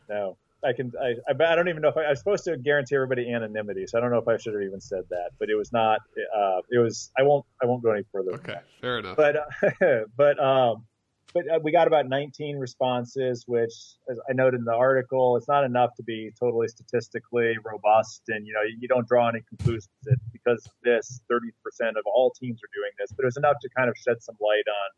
No. 0.10 0.38
I 0.64 0.74
can. 0.74 0.92
I, 1.02 1.16
I 1.28 1.56
don't 1.56 1.70
even 1.70 1.82
know 1.82 1.90
if 1.90 1.98
I, 1.98 2.04
I 2.04 2.10
was 2.12 2.20
supposed 2.20 2.44
to 2.44 2.56
guarantee 2.56 2.96
everybody 2.96 3.32
anonymity, 3.34 3.88
so 3.88 3.98
I 3.98 4.02
don't 4.02 4.12
know 4.12 4.20
if 4.20 4.28
I 4.28 4.38
should 4.38 4.54
have 4.54 4.62
even 4.62 4.80
said 4.80 5.04
that. 5.10 5.32
But 5.40 5.50
it 5.50 5.56
was 5.56 5.74
not. 5.74 6.02
Uh, 6.36 6.62
it 6.70 6.78
was. 6.78 7.10
I 7.18 7.24
won't. 7.24 7.46
I 7.62 7.66
won't 7.66 7.82
go 7.82 7.92
any 7.92 8.04
further. 8.12 8.34
Okay, 8.34 8.60
fair 8.80 9.00
enough. 9.00 9.18
But 9.18 9.38
uh, 9.38 10.02
but 10.18 10.40
um, 10.40 10.86
but 11.34 11.44
uh, 11.50 11.60
we 11.62 11.72
got 11.72 11.88
about 11.88 12.08
19 12.08 12.58
responses, 12.58 13.46
which, 13.48 13.74
as 14.10 14.18
I 14.30 14.34
noted 14.34 14.60
in 14.60 14.66
the 14.66 14.74
article, 14.74 15.38
it's 15.38 15.48
not 15.48 15.64
enough 15.64 15.96
to 15.96 16.04
be 16.04 16.32
totally 16.40 16.68
statistically 16.68 17.56
robust, 17.64 18.24
and 18.28 18.46
you 18.46 18.54
know 18.54 18.62
you 18.80 18.88
don't 18.88 19.08
draw 19.08 19.30
any 19.30 19.42
conclusions 19.48 19.90
that 20.04 20.18
because 20.32 20.66
of 20.66 20.72
this, 20.84 21.22
30% 21.32 21.50
of 21.90 22.04
all 22.06 22.32
teams 22.32 22.60
are 22.64 22.72
doing 22.74 22.92
this, 23.00 23.12
but 23.12 23.24
it 23.24 23.28
was 23.28 23.38
enough 23.38 23.58
to 23.62 23.70
kind 23.76 23.90
of 23.90 23.96
shed 23.98 24.22
some 24.22 24.36
light 24.42 24.68
on 24.68 24.90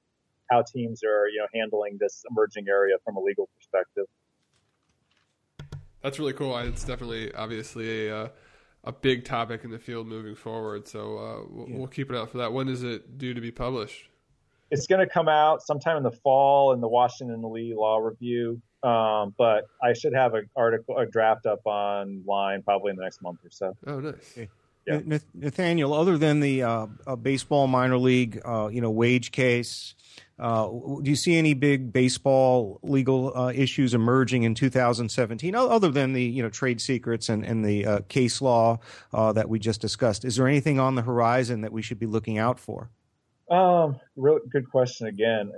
how 0.50 0.62
teams 0.62 1.04
are 1.04 1.28
you 1.30 1.40
know 1.40 1.48
handling 1.54 1.98
this 2.00 2.24
emerging 2.30 2.68
area 2.68 2.96
from 3.04 3.16
a 3.16 3.20
legal 3.20 3.50
perspective. 3.58 4.06
That's 6.02 6.20
really 6.20 6.34
cool. 6.34 6.58
It's 6.58 6.84
definitely, 6.84 7.34
obviously, 7.34 8.10
a 8.10 8.18
uh, 8.18 8.28
a 8.84 8.92
big 8.92 9.24
topic 9.24 9.64
in 9.64 9.72
the 9.72 9.80
field 9.80 10.08
moving 10.08 10.36
forward. 10.36 10.88
So 10.88 11.18
uh, 11.18 11.46
we'll, 11.50 11.70
yeah. 11.70 11.78
we'll, 11.78 11.88
keep 11.88 12.10
an 12.10 12.18
eye 12.18 12.20
out 12.20 12.32
for 12.32 12.40
that. 12.40 12.52
When 12.52 12.68
is 12.68 12.84
it 12.84 13.18
due 13.18 13.34
to 13.34 13.42
be 13.42 13.52
published? 13.52 14.10
It's 14.74 14.88
going 14.88 15.08
to 15.08 15.12
come 15.12 15.28
out 15.28 15.62
sometime 15.62 15.98
in 15.98 16.04
the 16.04 16.12
fall 16.12 16.74
in 16.74 16.82
the 16.82 16.88
Washington 16.88 17.42
Lee 17.52 17.74
Law 17.76 18.00
Review. 18.00 18.62
Um, 18.82 19.34
but 19.38 19.66
I 19.82 19.94
should 19.94 20.14
have 20.14 20.34
an 20.34 20.50
article, 20.56 20.98
a 20.98 21.06
draft 21.06 21.46
up 21.46 21.62
online 21.66 22.64
probably 22.64 22.90
in 22.90 22.98
the 22.98 23.04
next 23.04 23.22
month 23.22 23.40
or 23.46 23.52
so. 23.52 23.78
Oh, 23.88 24.00
nice. 24.00 24.16
Okay. 24.32 24.50
Yeah. 24.86 25.00
Nathaniel, 25.34 25.94
other 25.94 26.18
than 26.18 26.42
the 26.42 26.64
uh, 26.64 26.88
uh, 27.08 27.16
baseball 27.16 27.68
minor 27.68 27.98
league, 27.98 28.42
uh, 28.44 28.70
you 28.70 28.82
know, 28.82 28.92
wage 28.92 29.32
case, 29.32 29.96
uh, 30.40 30.68
do 30.68 31.10
you 31.10 31.16
see 31.16 31.38
any 31.38 31.54
big 31.54 31.94
baseball 31.94 32.80
legal 32.84 33.32
uh, 33.38 33.54
issues 33.54 33.94
emerging 33.94 34.44
in 34.44 34.56
2017, 34.56 35.56
other 35.56 35.90
than 35.90 36.12
the 36.12 36.24
you 36.24 36.44
know 36.44 36.50
trade 36.50 36.82
secrets 36.82 37.30
and 37.30 37.46
and 37.46 37.64
the 37.64 37.86
uh, 37.86 38.00
case 38.10 38.42
law 38.42 38.80
uh, 39.14 39.32
that 39.32 39.48
we 39.48 39.58
just 39.58 39.80
discussed? 39.80 40.26
Is 40.26 40.36
there 40.36 40.48
anything 40.48 40.80
on 40.80 40.96
the 40.96 41.04
horizon 41.04 41.62
that 41.62 41.72
we 41.72 41.82
should 41.82 42.00
be 42.00 42.08
looking 42.08 42.38
out 42.38 42.60
for? 42.60 42.90
Um, 43.50 44.00
real 44.16 44.40
good 44.50 44.70
question 44.70 45.08
again. 45.08 45.52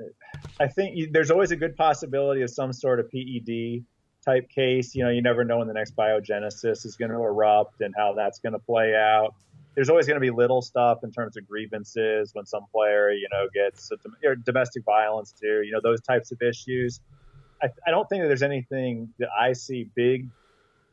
I 0.59 0.67
think 0.67 1.11
there's 1.11 1.31
always 1.31 1.51
a 1.51 1.55
good 1.55 1.75
possibility 1.75 2.41
of 2.41 2.49
some 2.49 2.73
sort 2.73 2.99
of 2.99 3.09
PED 3.11 3.85
type 4.25 4.49
case. 4.49 4.95
You 4.95 5.03
know, 5.03 5.11
you 5.11 5.21
never 5.21 5.43
know 5.43 5.59
when 5.59 5.67
the 5.67 5.73
next 5.73 5.95
Biogenesis 5.95 6.85
is 6.85 6.95
going 6.97 7.11
to 7.11 7.17
erupt 7.17 7.81
and 7.81 7.93
how 7.95 8.13
that's 8.13 8.39
going 8.39 8.53
to 8.53 8.59
play 8.59 8.95
out 8.95 9.35
there's 9.75 9.89
always 9.89 10.07
going 10.07 10.15
to 10.15 10.21
be 10.21 10.31
little 10.31 10.61
stuff 10.61 11.03
in 11.03 11.11
terms 11.11 11.37
of 11.37 11.47
grievances 11.47 12.33
when 12.33 12.45
some 12.45 12.65
player, 12.71 13.11
you 13.11 13.27
know, 13.31 13.47
gets 13.53 13.91
or 14.23 14.35
domestic 14.35 14.83
violence 14.85 15.33
too, 15.39 15.61
you 15.63 15.71
know, 15.71 15.81
those 15.83 16.01
types 16.01 16.31
of 16.31 16.41
issues. 16.41 17.01
I, 17.61 17.67
I 17.85 17.91
don't 17.91 18.07
think 18.07 18.23
that 18.23 18.27
there's 18.27 18.41
anything 18.41 19.13
that 19.19 19.29
I 19.37 19.53
see 19.53 19.89
big 19.95 20.29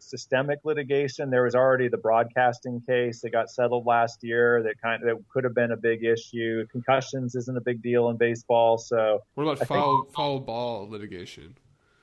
systemic 0.03 0.61
litigation. 0.65 1.31
There 1.31 1.45
was 1.45 1.55
already 1.55 1.89
the 1.89 1.99
broadcasting 1.99 2.83
case 2.87 3.21
that 3.23 3.31
got 3.31 3.51
settled 3.51 3.87
last 3.87 4.23
year 4.23 4.63
that 4.63 4.81
kind 4.83 5.03
of 5.03 5.09
that 5.09 5.29
could 5.29 5.45
have 5.45 5.55
been 5.55 5.73
a 5.73 5.77
big 5.77 6.05
issue. 6.05 6.67
Concussions 6.71 7.35
isn't 7.35 7.57
a 7.57 7.61
big 7.61 7.83
deal 7.83 8.09
in 8.11 8.17
baseball. 8.17 8.79
So 8.79 9.21
what 9.35 9.45
about 9.45 9.67
foul 9.67 10.03
think, 10.03 10.15
foul 10.15 10.41
ball 10.41 10.89
litigation? 10.89 11.57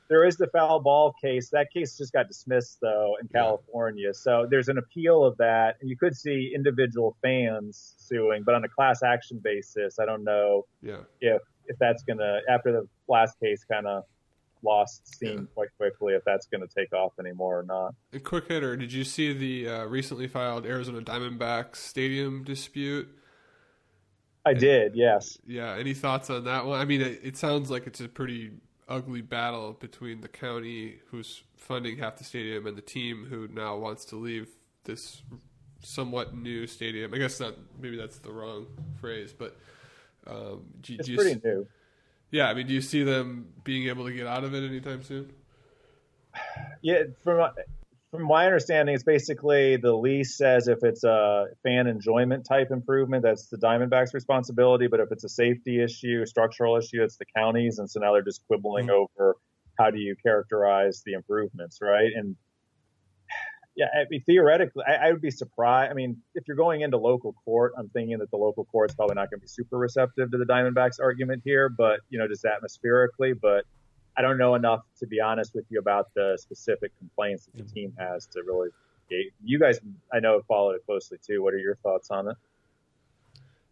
there 0.09 0.25
is 0.25 0.37
the 0.37 0.47
foul 0.47 0.79
ball 0.79 1.13
case. 1.21 1.49
That 1.49 1.71
case 1.71 1.95
just 1.97 2.11
got 2.11 2.27
dismissed 2.27 2.79
though 2.81 3.15
in 3.21 3.27
California. 3.27 4.13
So 4.13 4.47
there's 4.49 4.67
an 4.67 4.79
appeal 4.79 5.23
of 5.23 5.37
that, 5.37 5.75
and 5.79 5.89
you 5.89 5.95
could 5.95 6.15
see 6.15 6.51
individual 6.53 7.15
fans 7.21 7.93
suing, 7.97 8.43
but 8.43 8.55
on 8.55 8.63
a 8.63 8.69
class 8.69 9.03
action 9.03 9.39
basis, 9.41 9.99
I 9.99 10.05
don't 10.05 10.23
know 10.23 10.65
yeah. 10.81 11.01
if 11.21 11.41
if 11.67 11.77
that's 11.79 12.03
gonna 12.03 12.39
after 12.49 12.71
the 12.71 12.87
last 13.07 13.39
case 13.39 13.63
kind 13.63 13.85
of 13.85 14.03
lost 14.63 15.07
steam 15.07 15.37
yeah. 15.37 15.43
quite 15.53 15.69
quickly 15.77 16.13
if 16.13 16.23
that's 16.25 16.47
going 16.47 16.61
to 16.61 16.67
take 16.67 16.93
off 16.93 17.13
anymore 17.19 17.59
or 17.59 17.63
not. 17.63 17.95
A 18.13 18.19
quick 18.19 18.47
hitter, 18.47 18.75
did 18.75 18.91
you 18.91 19.03
see 19.03 19.33
the 19.33 19.69
uh, 19.69 19.85
recently 19.85 20.27
filed 20.27 20.65
Arizona 20.65 21.01
Diamondbacks 21.01 21.77
stadium 21.77 22.43
dispute? 22.43 23.07
I 24.45 24.53
did, 24.53 24.95
yes. 24.95 25.37
Yeah, 25.45 25.75
any 25.75 25.93
thoughts 25.93 26.29
on 26.29 26.45
that 26.45 26.65
one? 26.65 26.79
I 26.79 26.85
mean, 26.85 27.01
it, 27.01 27.19
it 27.23 27.37
sounds 27.37 27.69
like 27.69 27.87
it's 27.87 27.99
a 27.99 28.07
pretty 28.07 28.51
ugly 28.87 29.21
battle 29.21 29.73
between 29.73 30.21
the 30.21 30.27
county, 30.27 30.99
who's 31.11 31.43
funding 31.55 31.97
half 31.97 32.17
the 32.17 32.23
stadium, 32.23 32.65
and 32.65 32.77
the 32.77 32.81
team 32.81 33.27
who 33.29 33.47
now 33.49 33.77
wants 33.77 34.05
to 34.05 34.15
leave 34.15 34.49
this 34.85 35.21
somewhat 35.81 36.35
new 36.35 36.67
stadium. 36.67 37.13
I 37.13 37.17
guess 37.17 37.37
that 37.37 37.55
maybe 37.79 37.97
that's 37.97 38.19
the 38.19 38.31
wrong 38.31 38.67
phrase, 38.99 39.33
but 39.37 39.57
um, 40.27 40.63
do, 40.81 40.95
it's 40.95 41.07
do 41.07 41.15
pretty 41.15 41.33
see, 41.33 41.41
new. 41.43 41.67
Yeah, 42.31 42.47
I 42.47 42.53
mean, 42.53 42.67
do 42.67 42.73
you 42.73 42.81
see 42.81 43.03
them 43.03 43.47
being 43.63 43.87
able 43.87 44.05
to 44.05 44.13
get 44.13 44.27
out 44.27 44.43
of 44.43 44.53
it 44.53 44.63
anytime 44.63 45.03
soon? 45.03 45.31
Yeah, 46.81 47.03
from 47.23 47.49
from 48.11 48.23
my 48.23 48.45
understanding, 48.45 48.95
it's 48.95 49.03
basically 49.03 49.77
the 49.77 49.93
lease 49.93 50.35
says 50.35 50.67
if 50.67 50.79
it's 50.81 51.03
a 51.03 51.45
fan 51.63 51.85
enjoyment 51.87 52.45
type 52.45 52.71
improvement, 52.71 53.21
that's 53.21 53.47
the 53.47 53.57
Diamondbacks' 53.57 54.13
responsibility. 54.13 54.87
But 54.87 54.99
if 54.99 55.11
it's 55.11 55.23
a 55.23 55.29
safety 55.29 55.81
issue, 55.83 56.25
structural 56.25 56.75
issue, 56.77 57.03
it's 57.03 57.17
the 57.17 57.25
county's. 57.35 57.77
And 57.77 57.89
so 57.89 57.99
now 57.99 58.13
they're 58.13 58.23
just 58.23 58.45
quibbling 58.47 58.87
mm-hmm. 58.87 59.05
over 59.21 59.35
how 59.77 59.91
do 59.91 59.99
you 59.99 60.15
characterize 60.23 61.03
the 61.05 61.13
improvements, 61.13 61.79
right? 61.81 62.11
And 62.15 62.35
yeah, 63.79 63.85
I 63.95 64.03
mean, 64.09 64.21
theoretically, 64.25 64.83
I, 64.85 65.07
I, 65.07 65.11
would 65.13 65.21
be 65.21 65.31
surprised. 65.31 65.89
I 65.89 65.93
mean, 65.93 66.17
if 66.35 66.49
you're 66.49 66.57
going 66.57 66.81
into 66.81 66.97
local 66.97 67.33
court, 67.45 67.71
I'm 67.77 67.87
thinking 67.87 68.17
that 68.17 68.29
the 68.29 68.35
local 68.35 68.65
court's 68.65 68.93
probably 68.93 69.15
not 69.15 69.29
going 69.29 69.39
to 69.39 69.43
be 69.43 69.47
super 69.47 69.77
receptive 69.77 70.31
to 70.31 70.37
the 70.37 70.43
Diamondbacks 70.43 70.99
argument 71.01 71.43
here, 71.45 71.69
but 71.69 72.01
you 72.09 72.19
know, 72.19 72.27
just 72.27 72.43
atmospherically. 72.43 73.31
But 73.41 73.63
I 74.17 74.21
don't 74.21 74.37
know 74.37 74.55
enough 74.55 74.81
to 74.99 75.07
be 75.07 75.21
honest 75.21 75.55
with 75.55 75.63
you 75.69 75.79
about 75.79 76.07
the 76.13 76.37
specific 76.41 76.91
complaints 76.99 77.45
that 77.45 77.53
the 77.55 77.63
mm-hmm. 77.63 77.73
team 77.73 77.93
has 77.97 78.25
to 78.33 78.43
really. 78.45 78.67
You 79.43 79.57
guys, 79.57 79.79
I 80.13 80.19
know, 80.19 80.33
have 80.33 80.45
followed 80.45 80.73
it 80.73 80.85
closely 80.85 81.17
too. 81.25 81.41
What 81.41 81.53
are 81.53 81.57
your 81.57 81.77
thoughts 81.77 82.11
on 82.11 82.27
it? 82.27 82.35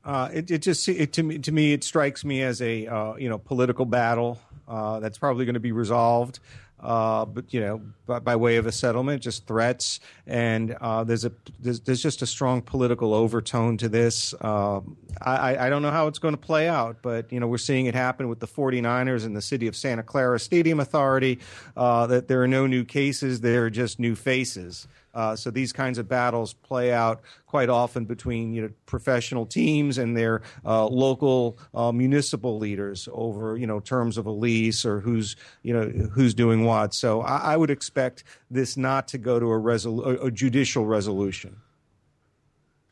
Uh, 0.07 0.29
it, 0.31 0.49
it, 0.49 0.59
just 0.59 0.87
it, 0.87 1.11
to 1.11 1.21
me 1.21 1.37
to 1.37 1.51
me 1.51 1.73
it 1.73 1.83
strikes 1.83 2.23
me 2.23 2.41
as 2.41 2.61
a 2.61 2.87
uh, 2.87 3.15
you 3.15 3.27
know 3.27 3.37
political 3.37 3.85
battle 3.85 4.39
uh, 4.65 5.01
that's 5.01 5.17
probably 5.17 5.43
going 5.43 5.53
to 5.53 5.59
be 5.59 5.73
resolved 5.73 6.39
uh, 6.79 7.25
but 7.25 7.51
you 7.53 7.59
know, 7.59 7.81
by, 8.05 8.19
by, 8.19 8.35
way 8.35 8.57
of 8.57 8.67
a 8.67 8.71
settlement, 8.71 9.23
just 9.23 9.47
threats, 9.47 9.99
and 10.27 10.73
uh, 10.79 11.03
there's 11.03 11.25
a 11.25 11.31
there's, 11.59 11.79
there's, 11.79 12.03
just 12.03 12.21
a 12.21 12.27
strong 12.27 12.61
political 12.61 13.15
overtone 13.15 13.77
to 13.77 13.89
this. 13.89 14.35
Uh, 14.39 14.81
I, 15.19 15.57
I 15.57 15.69
don't 15.69 15.81
know 15.81 15.89
how 15.89 16.05
it's 16.05 16.19
going 16.19 16.35
to 16.35 16.39
play 16.39 16.67
out, 16.67 16.97
but 17.01 17.31
you 17.33 17.39
know, 17.39 17.47
we're 17.47 17.57
seeing 17.57 17.87
it 17.87 17.95
happen 17.95 18.29
with 18.29 18.39
the 18.39 18.47
49ers 18.47 19.25
and 19.25 19.35
the 19.35 19.41
city 19.41 19.65
of 19.65 19.75
Santa 19.75 20.03
Clara 20.03 20.39
Stadium 20.39 20.79
Authority. 20.79 21.39
Uh, 21.75 22.05
that 22.07 22.27
there 22.27 22.43
are 22.43 22.47
no 22.47 22.67
new 22.67 22.83
cases, 22.85 23.41
there 23.41 23.65
are 23.65 23.69
just 23.71 23.97
new 23.99 24.15
faces. 24.15 24.87
Uh, 25.17 25.35
so 25.35 25.49
these 25.49 25.73
kinds 25.73 25.97
of 25.97 26.07
battles 26.07 26.53
play 26.53 26.93
out 26.93 27.23
quite 27.47 27.69
often 27.69 28.05
between 28.05 28.53
you 28.53 28.61
know 28.61 28.69
professional 28.85 29.47
teams 29.47 29.97
and 29.97 30.15
their 30.15 30.43
uh, 30.63 30.85
local 30.85 31.57
uh, 31.73 31.91
municipal 31.91 32.59
leaders 32.59 33.09
over 33.11 33.57
you 33.57 33.65
know 33.65 33.79
terms 33.79 34.19
of 34.19 34.27
a 34.27 34.31
lease 34.31 34.85
or 34.85 34.99
who's 34.99 35.35
you 35.63 35.73
know 35.73 35.87
who's 36.13 36.35
doing 36.35 36.65
what. 36.65 36.93
So 36.93 37.21
I, 37.21 37.53
I 37.53 37.57
would 37.57 37.71
expect 37.71 38.25
this 38.51 38.77
not 38.77 39.07
to 39.07 39.17
go 39.17 39.39
to 39.39 39.47
a, 39.47 39.59
resol- 39.59 40.05
a, 40.05 40.27
a 40.27 40.31
judicial 40.31 40.85
resolution. 40.85 41.57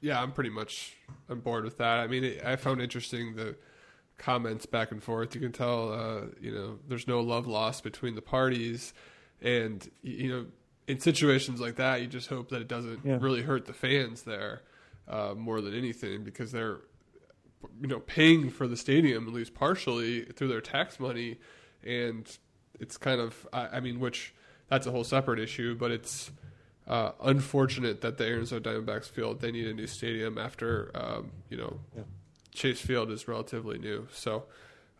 Yeah, 0.01 0.19
I'm 0.19 0.31
pretty 0.31 0.49
much 0.49 0.95
on 1.29 1.41
board 1.41 1.63
with 1.63 1.77
that. 1.77 1.99
I 1.99 2.07
mean, 2.07 2.23
it, 2.23 2.43
I 2.43 2.55
found 2.55 2.81
interesting 2.81 3.35
the 3.35 3.55
comments 4.17 4.65
back 4.65 4.91
and 4.91 5.03
forth. 5.03 5.35
You 5.35 5.41
can 5.41 5.51
tell, 5.51 5.93
uh, 5.93 6.21
you 6.41 6.51
know, 6.51 6.79
there's 6.87 7.07
no 7.07 7.21
love 7.21 7.45
lost 7.45 7.83
between 7.83 8.15
the 8.15 8.21
parties, 8.23 8.95
and 9.43 9.87
you 10.01 10.29
know, 10.29 10.45
in 10.87 10.99
situations 10.99 11.59
like 11.59 11.75
that, 11.75 12.01
you 12.01 12.07
just 12.07 12.29
hope 12.29 12.49
that 12.49 12.61
it 12.61 12.67
doesn't 12.67 12.99
yeah. 13.03 13.17
really 13.19 13.41
hurt 13.41 13.65
the 13.65 13.73
fans 13.73 14.23
there 14.23 14.61
uh, 15.07 15.33
more 15.35 15.61
than 15.61 15.73
anything 15.73 16.23
because 16.23 16.51
they're 16.51 16.79
you 17.81 17.87
know 17.87 17.99
paying 17.99 18.49
for 18.49 18.67
the 18.67 18.77
stadium 18.77 19.27
at 19.27 19.33
least 19.33 19.53
partially 19.55 20.25
through 20.25 20.47
their 20.47 20.61
tax 20.61 20.99
money, 20.99 21.37
and 21.83 22.37
it's 22.79 22.97
kind 22.97 23.19
of 23.19 23.47
I, 23.51 23.67
I 23.67 23.79
mean 23.79 23.99
which 23.99 24.33
that's 24.69 24.87
a 24.87 24.91
whole 24.91 25.03
separate 25.03 25.39
issue, 25.39 25.75
but 25.75 25.91
it's 25.91 26.31
uh, 26.87 27.11
unfortunate 27.23 28.01
that 28.01 28.17
the 28.17 28.25
Arizona 28.25 28.61
Diamondbacks 28.61 29.05
feel 29.05 29.33
they 29.33 29.51
need 29.51 29.67
a 29.67 29.73
new 29.73 29.87
stadium 29.87 30.37
after 30.37 30.91
um, 30.93 31.31
you 31.49 31.57
know 31.57 31.79
yeah. 31.95 32.03
Chase 32.53 32.79
Field 32.79 33.11
is 33.11 33.27
relatively 33.27 33.77
new. 33.77 34.07
So, 34.11 34.45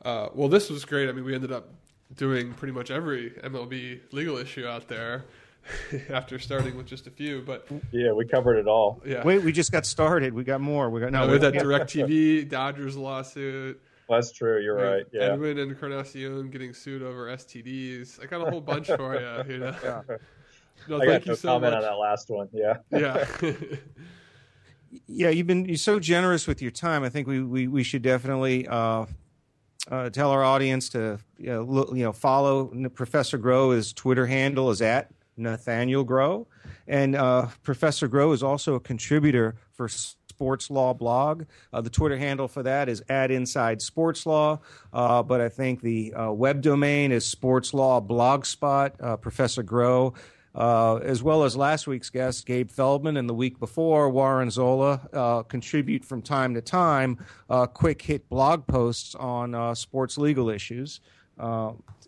uh, 0.04 0.30
well, 0.34 0.50
this 0.50 0.70
was 0.70 0.86
great. 0.86 1.10
I 1.10 1.14
mean, 1.14 1.24
we 1.24 1.34
ended 1.34 1.52
up 1.52 1.70
doing 2.16 2.54
pretty 2.54 2.74
much 2.74 2.92
every 2.92 3.32
MLB 3.32 4.02
legal 4.12 4.38
issue 4.38 4.68
out 4.68 4.88
there. 4.88 5.26
after 6.10 6.40
starting 6.40 6.76
with 6.78 6.86
just 6.86 7.08
a 7.08 7.12
few. 7.12 7.42
But 7.42 7.68
yeah, 7.92 8.12
we 8.12 8.26
covered 8.26 8.58
it 8.58 8.68
all. 8.68 9.02
Yeah. 9.06 9.24
Wait, 9.24 9.44
we 9.44 9.52
just 9.52 9.72
got 9.72 9.86
started. 9.86 10.34
We 10.34 10.44
got 10.44 10.62
more. 10.62 10.90
We 10.90 11.02
got 11.02 11.12
no. 11.12 11.28
with 11.28 11.42
that 11.42 11.54
DirecTV 11.54 12.50
Dodgers 12.50 12.96
lawsuit. 12.96 13.82
That's 14.10 14.32
true. 14.32 14.62
You're 14.62 14.76
right. 14.76 15.06
Yeah. 15.12 15.34
Edwin 15.34 15.58
and 15.58 15.72
Encarnacion 15.72 16.50
getting 16.52 16.74
sued 16.74 17.02
over 17.02 17.28
STDs. 17.28 18.22
I 18.22 18.28
got 18.28 18.48
a 18.48 18.52
whole 18.52 18.62
bunch 18.62 18.88
for 18.88 19.20
you. 19.20 19.54
You 19.54 19.60
know. 19.60 19.76
Yeah. 19.84 20.02
No, 20.90 21.02
I 21.02 21.06
got 21.06 21.26
no 21.26 21.36
so 21.36 21.48
comment 21.48 21.74
much. 21.74 21.84
on 21.84 21.90
that 21.90 21.96
last 21.96 22.30
one. 22.30 22.50
Yeah. 22.52 22.78
Yeah. 22.92 23.26
yeah, 25.08 25.30
you've 25.30 25.48
been 25.48 25.66
you're 25.66 25.78
so 25.78 26.00
generous 26.00 26.48
with 26.48 26.62
your 26.62 26.70
time. 26.70 27.04
I 27.04 27.10
think 27.10 27.28
we 27.28 27.42
we, 27.42 27.68
we 27.68 27.82
should 27.82 28.02
definitely 28.02 28.68
uh, 28.68 29.06
uh, 29.90 30.10
tell 30.10 30.32
our 30.32 30.44
audience 30.44 30.90
to 30.90 31.18
you 31.38 31.48
know, 31.48 31.64
look, 31.64 31.90
you 31.92 32.04
know 32.04 32.12
follow 32.12 32.66
Professor 32.90 33.38
Grow. 33.38 33.72
His 33.72 33.94
Twitter 33.94 34.28
handle 34.28 34.70
is 34.70 34.82
at 34.82 35.12
Nathaniel 35.38 36.04
Grow. 36.04 36.48
And 36.88 37.16
uh, 37.16 37.48
Professor 37.64 38.08
Grow 38.08 38.32
is 38.32 38.44
also 38.44 38.76
a 38.76 38.80
contributor 38.80 39.56
for 39.74 39.88
Sports 40.36 40.70
Law 40.70 40.94
blog. 40.94 41.46
Uh, 41.72 41.80
the 41.80 41.90
Twitter 41.90 42.18
handle 42.18 42.50
for 42.50 42.62
that 42.64 42.90
is 42.90 43.02
at 43.08 43.32
Inside 43.32 43.82
Sports 43.82 44.26
Law, 44.26 44.60
uh, 44.92 45.24
but 45.24 45.40
I 45.40 45.48
think 45.48 45.82
the 45.82 46.14
uh, 46.14 46.32
web 46.32 46.62
domain 46.62 47.14
is 47.14 47.26
Sports 47.26 47.74
Law 47.74 48.02
Blogspot. 48.02 49.02
Uh, 49.02 49.16
Professor 49.18 49.64
Grow. 49.64 50.14
Uh, 50.54 51.02
as 51.04 51.22
well 51.22 51.44
as 51.44 51.58
last 51.58 51.86
week's 51.86 52.10
guest, 52.10 52.46
Gabe 52.46 52.72
Feldman, 52.72 53.18
and 53.18 53.28
the 53.28 53.34
week 53.34 53.60
before, 53.60 54.10
Warren 54.10 54.50
Zola, 54.50 55.02
uh, 55.12 55.44
contribute 55.44 56.06
from 56.06 56.22
time 56.22 56.54
to 56.54 56.62
time 56.62 57.18
quick 57.74 58.02
hit 58.02 58.30
blog 58.30 58.66
posts 58.66 59.16
on 59.16 59.76
sports 59.76 60.18
legal 60.18 60.50
issues 60.50 61.02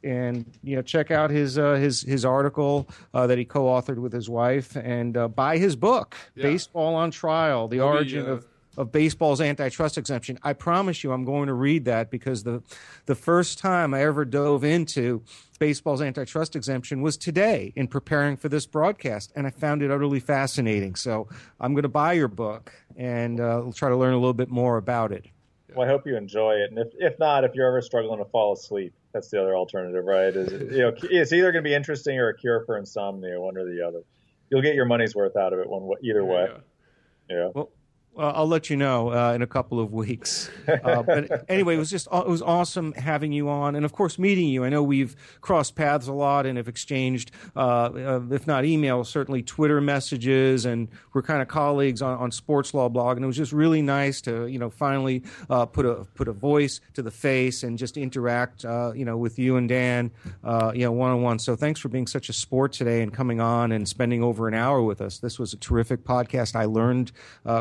and 0.08 0.46
you 0.64 0.76
know 0.76 0.82
check 0.82 1.12
out 1.12 1.30
his 1.30 1.58
uh, 1.58 1.74
his 1.74 2.02
his 2.02 2.24
article 2.24 2.88
uh, 3.14 3.28
that 3.28 3.38
he 3.38 3.46
co-authored 3.46 3.98
with 3.98 4.14
his 4.14 4.30
wife 4.30 4.76
and 4.76 5.18
uh, 5.18 5.28
buy 5.28 5.58
his 5.58 5.76
book 5.76 6.16
yeah. 6.36 6.44
baseball 6.44 6.96
on 6.96 7.12
trial 7.12 7.68
the 7.68 7.80
origin 7.80 8.26
uh, 8.26 8.32
of 8.32 8.46
of 8.78 8.92
baseball's 8.92 9.42
antitrust 9.42 9.98
exemption. 9.98 10.38
I 10.44 10.54
promise 10.54 11.04
you 11.04 11.12
i'm 11.12 11.26
going 11.26 11.48
to 11.48 11.54
read 11.54 11.86
that 11.86 12.10
because 12.10 12.44
the 12.44 12.64
the 13.06 13.16
first 13.16 13.60
time 13.60 13.94
i 13.94 14.02
ever 14.02 14.24
dove 14.24 14.64
into 14.64 15.24
baseball's 15.60 16.02
antitrust 16.02 16.56
exemption 16.56 17.02
was 17.02 17.18
today 17.18 17.74
in 17.76 17.88
preparing 17.88 18.38
for 18.38 18.50
this 18.50 18.66
broadcast 18.66 19.34
and 19.36 19.48
i 19.48 19.50
found 19.50 19.82
it 19.82 19.92
utterly 19.92 20.20
fascinating. 20.20 20.96
So 20.96 21.28
i'm 21.60 21.74
going 21.74 21.84
to 21.84 21.90
buy 21.90 22.14
your 22.14 22.30
book 22.30 22.72
and 22.96 23.40
uh, 23.40 23.62
we'll 23.64 23.74
try 23.74 23.90
to 23.90 23.98
learn 23.98 24.14
a 24.14 24.18
little 24.18 24.34
bit 24.34 24.50
more 24.50 24.78
about 24.78 25.12
it 25.12 25.26
well, 25.78 25.88
I 25.88 25.90
hope 25.90 26.08
you 26.08 26.18
enjoy 26.18 26.56
it, 26.56 26.72
and 26.72 26.80
if 26.80 26.88
if 26.98 27.20
not, 27.20 27.44
if 27.44 27.54
you're 27.54 27.68
ever 27.68 27.82
struggling 27.82 28.20
to 28.20 28.26
fall 28.26 28.54
asleep, 28.54 28.94
that's 29.14 29.30
the 29.30 29.42
other 29.42 29.56
alternative, 29.56 30.04
right? 30.04 30.36
Is 30.36 30.52
you 30.72 30.80
know, 30.80 30.94
it's 31.04 31.32
either 31.32 31.52
going 31.52 31.64
to 31.64 31.70
be 31.70 31.76
interesting 31.76 32.20
or 32.20 32.30
a 32.30 32.38
cure 32.38 32.64
for 32.66 32.78
insomnia, 32.78 33.40
one 33.40 33.58
or 33.58 33.66
the 33.66 33.86
other. 33.86 34.02
You'll 34.50 34.62
get 34.62 34.76
your 34.76 34.86
money's 34.86 35.16
worth 35.16 35.36
out 35.36 35.54
of 35.54 35.60
it 35.60 35.70
one 35.70 35.90
either 36.02 36.26
way. 36.26 36.48
Yeah. 37.30 37.36
yeah. 37.36 37.50
Well, 37.54 37.70
uh, 38.18 38.34
I'll 38.36 38.48
let 38.48 38.70
you 38.70 38.78
know 38.78 39.12
uh, 39.12 39.34
in 39.34 39.42
a 39.42 39.48
couple 39.48 39.80
of 39.80 39.94
weeks. 39.94 40.50
Uh, 40.68 41.02
but 41.04 41.46
anyway, 41.50 41.76
it 41.76 41.80
was 41.80 41.90
just 41.90 42.08
it 42.12 42.28
was 42.28 42.42
awesome 42.42 42.94
having 42.94 43.32
you 43.32 43.50
on, 43.50 43.76
and 43.76 43.86
of 43.86 43.94
course 43.94 44.18
meeting 44.18 44.48
you. 44.48 44.64
I 44.64 44.70
know 44.70 44.84
we've 44.84 45.16
crossed 45.42 45.76
paths 45.76 46.08
a 46.08 46.14
lot 46.14 46.46
and 46.46 46.58
have 46.58 46.68
exchanged, 46.68 47.32
uh, 47.56 47.60
uh, 47.60 48.22
if 48.32 48.48
not 48.48 48.66
email, 48.66 49.04
certainly 49.04 49.44
Twitter 49.44 49.82
messages, 49.82 50.66
and 50.66 50.88
we're 51.14 51.22
kind 51.22 51.42
of 51.42 51.48
colleagues 51.48 52.02
on, 52.02 52.18
on 52.18 52.32
Sports 52.32 52.74
Law 52.74 52.90
Blog. 52.90 53.18
And 53.18 53.24
it 53.24 53.28
was 53.28 53.38
just 53.38 53.52
really 53.52 53.82
nice 53.82 54.22
to 54.22 54.48
you 54.48 54.60
know 54.60 54.70
finally 54.70 55.24
uh, 55.50 55.66
put 55.66 55.86
a 55.86 56.06
put 56.16 56.28
a 56.28 56.34
voice 56.34 56.80
to 56.94 57.02
the 57.02 57.12
face 57.12 57.64
and 57.64 57.78
just 57.78 57.98
interact 57.98 58.64
you 58.64 59.06
know 59.06 59.18
with 59.18 59.40
you 59.40 59.58
and 59.58 59.70
Dan 59.70 60.12
you 60.74 60.84
know 60.86 60.92
one 60.92 61.12
on 61.12 61.22
one. 61.22 61.40
So 61.40 61.56
thanks 61.56 61.80
for 61.80 61.90
being 61.90 62.08
such 62.08 62.30
a 62.30 62.34
sport 62.34 62.74
today 62.74 63.02
and 63.02 63.14
coming 63.14 63.42
on 63.42 63.72
and 63.72 63.88
spending 63.88 64.24
over 64.24 64.48
an 64.48 64.54
hour 64.54 64.82
with 64.82 65.02
us. 65.02 65.20
This 65.20 65.38
was 65.40 65.54
a 65.54 65.58
terrific 65.58 66.04
podcast. 66.04 66.56
I 66.56 66.66
learned 66.66 67.12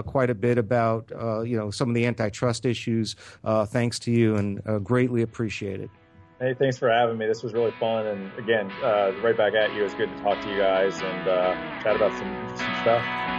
quite 0.07 0.31
a 0.31 0.35
bit 0.35 0.46
bit 0.47 0.59
about 0.59 1.11
uh, 1.13 1.41
you 1.41 1.57
know 1.57 1.71
some 1.71 1.89
of 1.89 1.95
the 1.95 2.07
antitrust 2.07 2.65
issues 2.65 3.17
uh, 3.45 3.65
thanks 3.67 3.99
to 4.01 4.11
you, 4.13 4.37
and 4.37 4.63
uh, 4.67 4.79
greatly 4.79 5.23
appreciate 5.23 5.81
it. 5.81 5.91
Hey, 6.39 6.55
thanks 6.55 6.77
for 6.77 6.91
having 6.91 7.17
me. 7.17 7.27
This 7.27 7.43
was 7.43 7.53
really 7.53 7.73
fun, 7.81 8.07
and 8.07 8.31
again, 8.39 8.71
uh, 8.83 9.13
right 9.23 9.37
back 9.37 9.55
at 9.55 9.75
you. 9.75 9.85
It's 9.85 9.95
good 9.95 10.11
to 10.15 10.23
talk 10.23 10.41
to 10.43 10.51
you 10.51 10.59
guys 10.59 11.01
and 11.01 11.29
uh, 11.29 11.55
chat 11.83 11.97
about 11.97 12.17
some 12.19 12.29
interesting 12.29 12.75
stuff. 12.83 13.36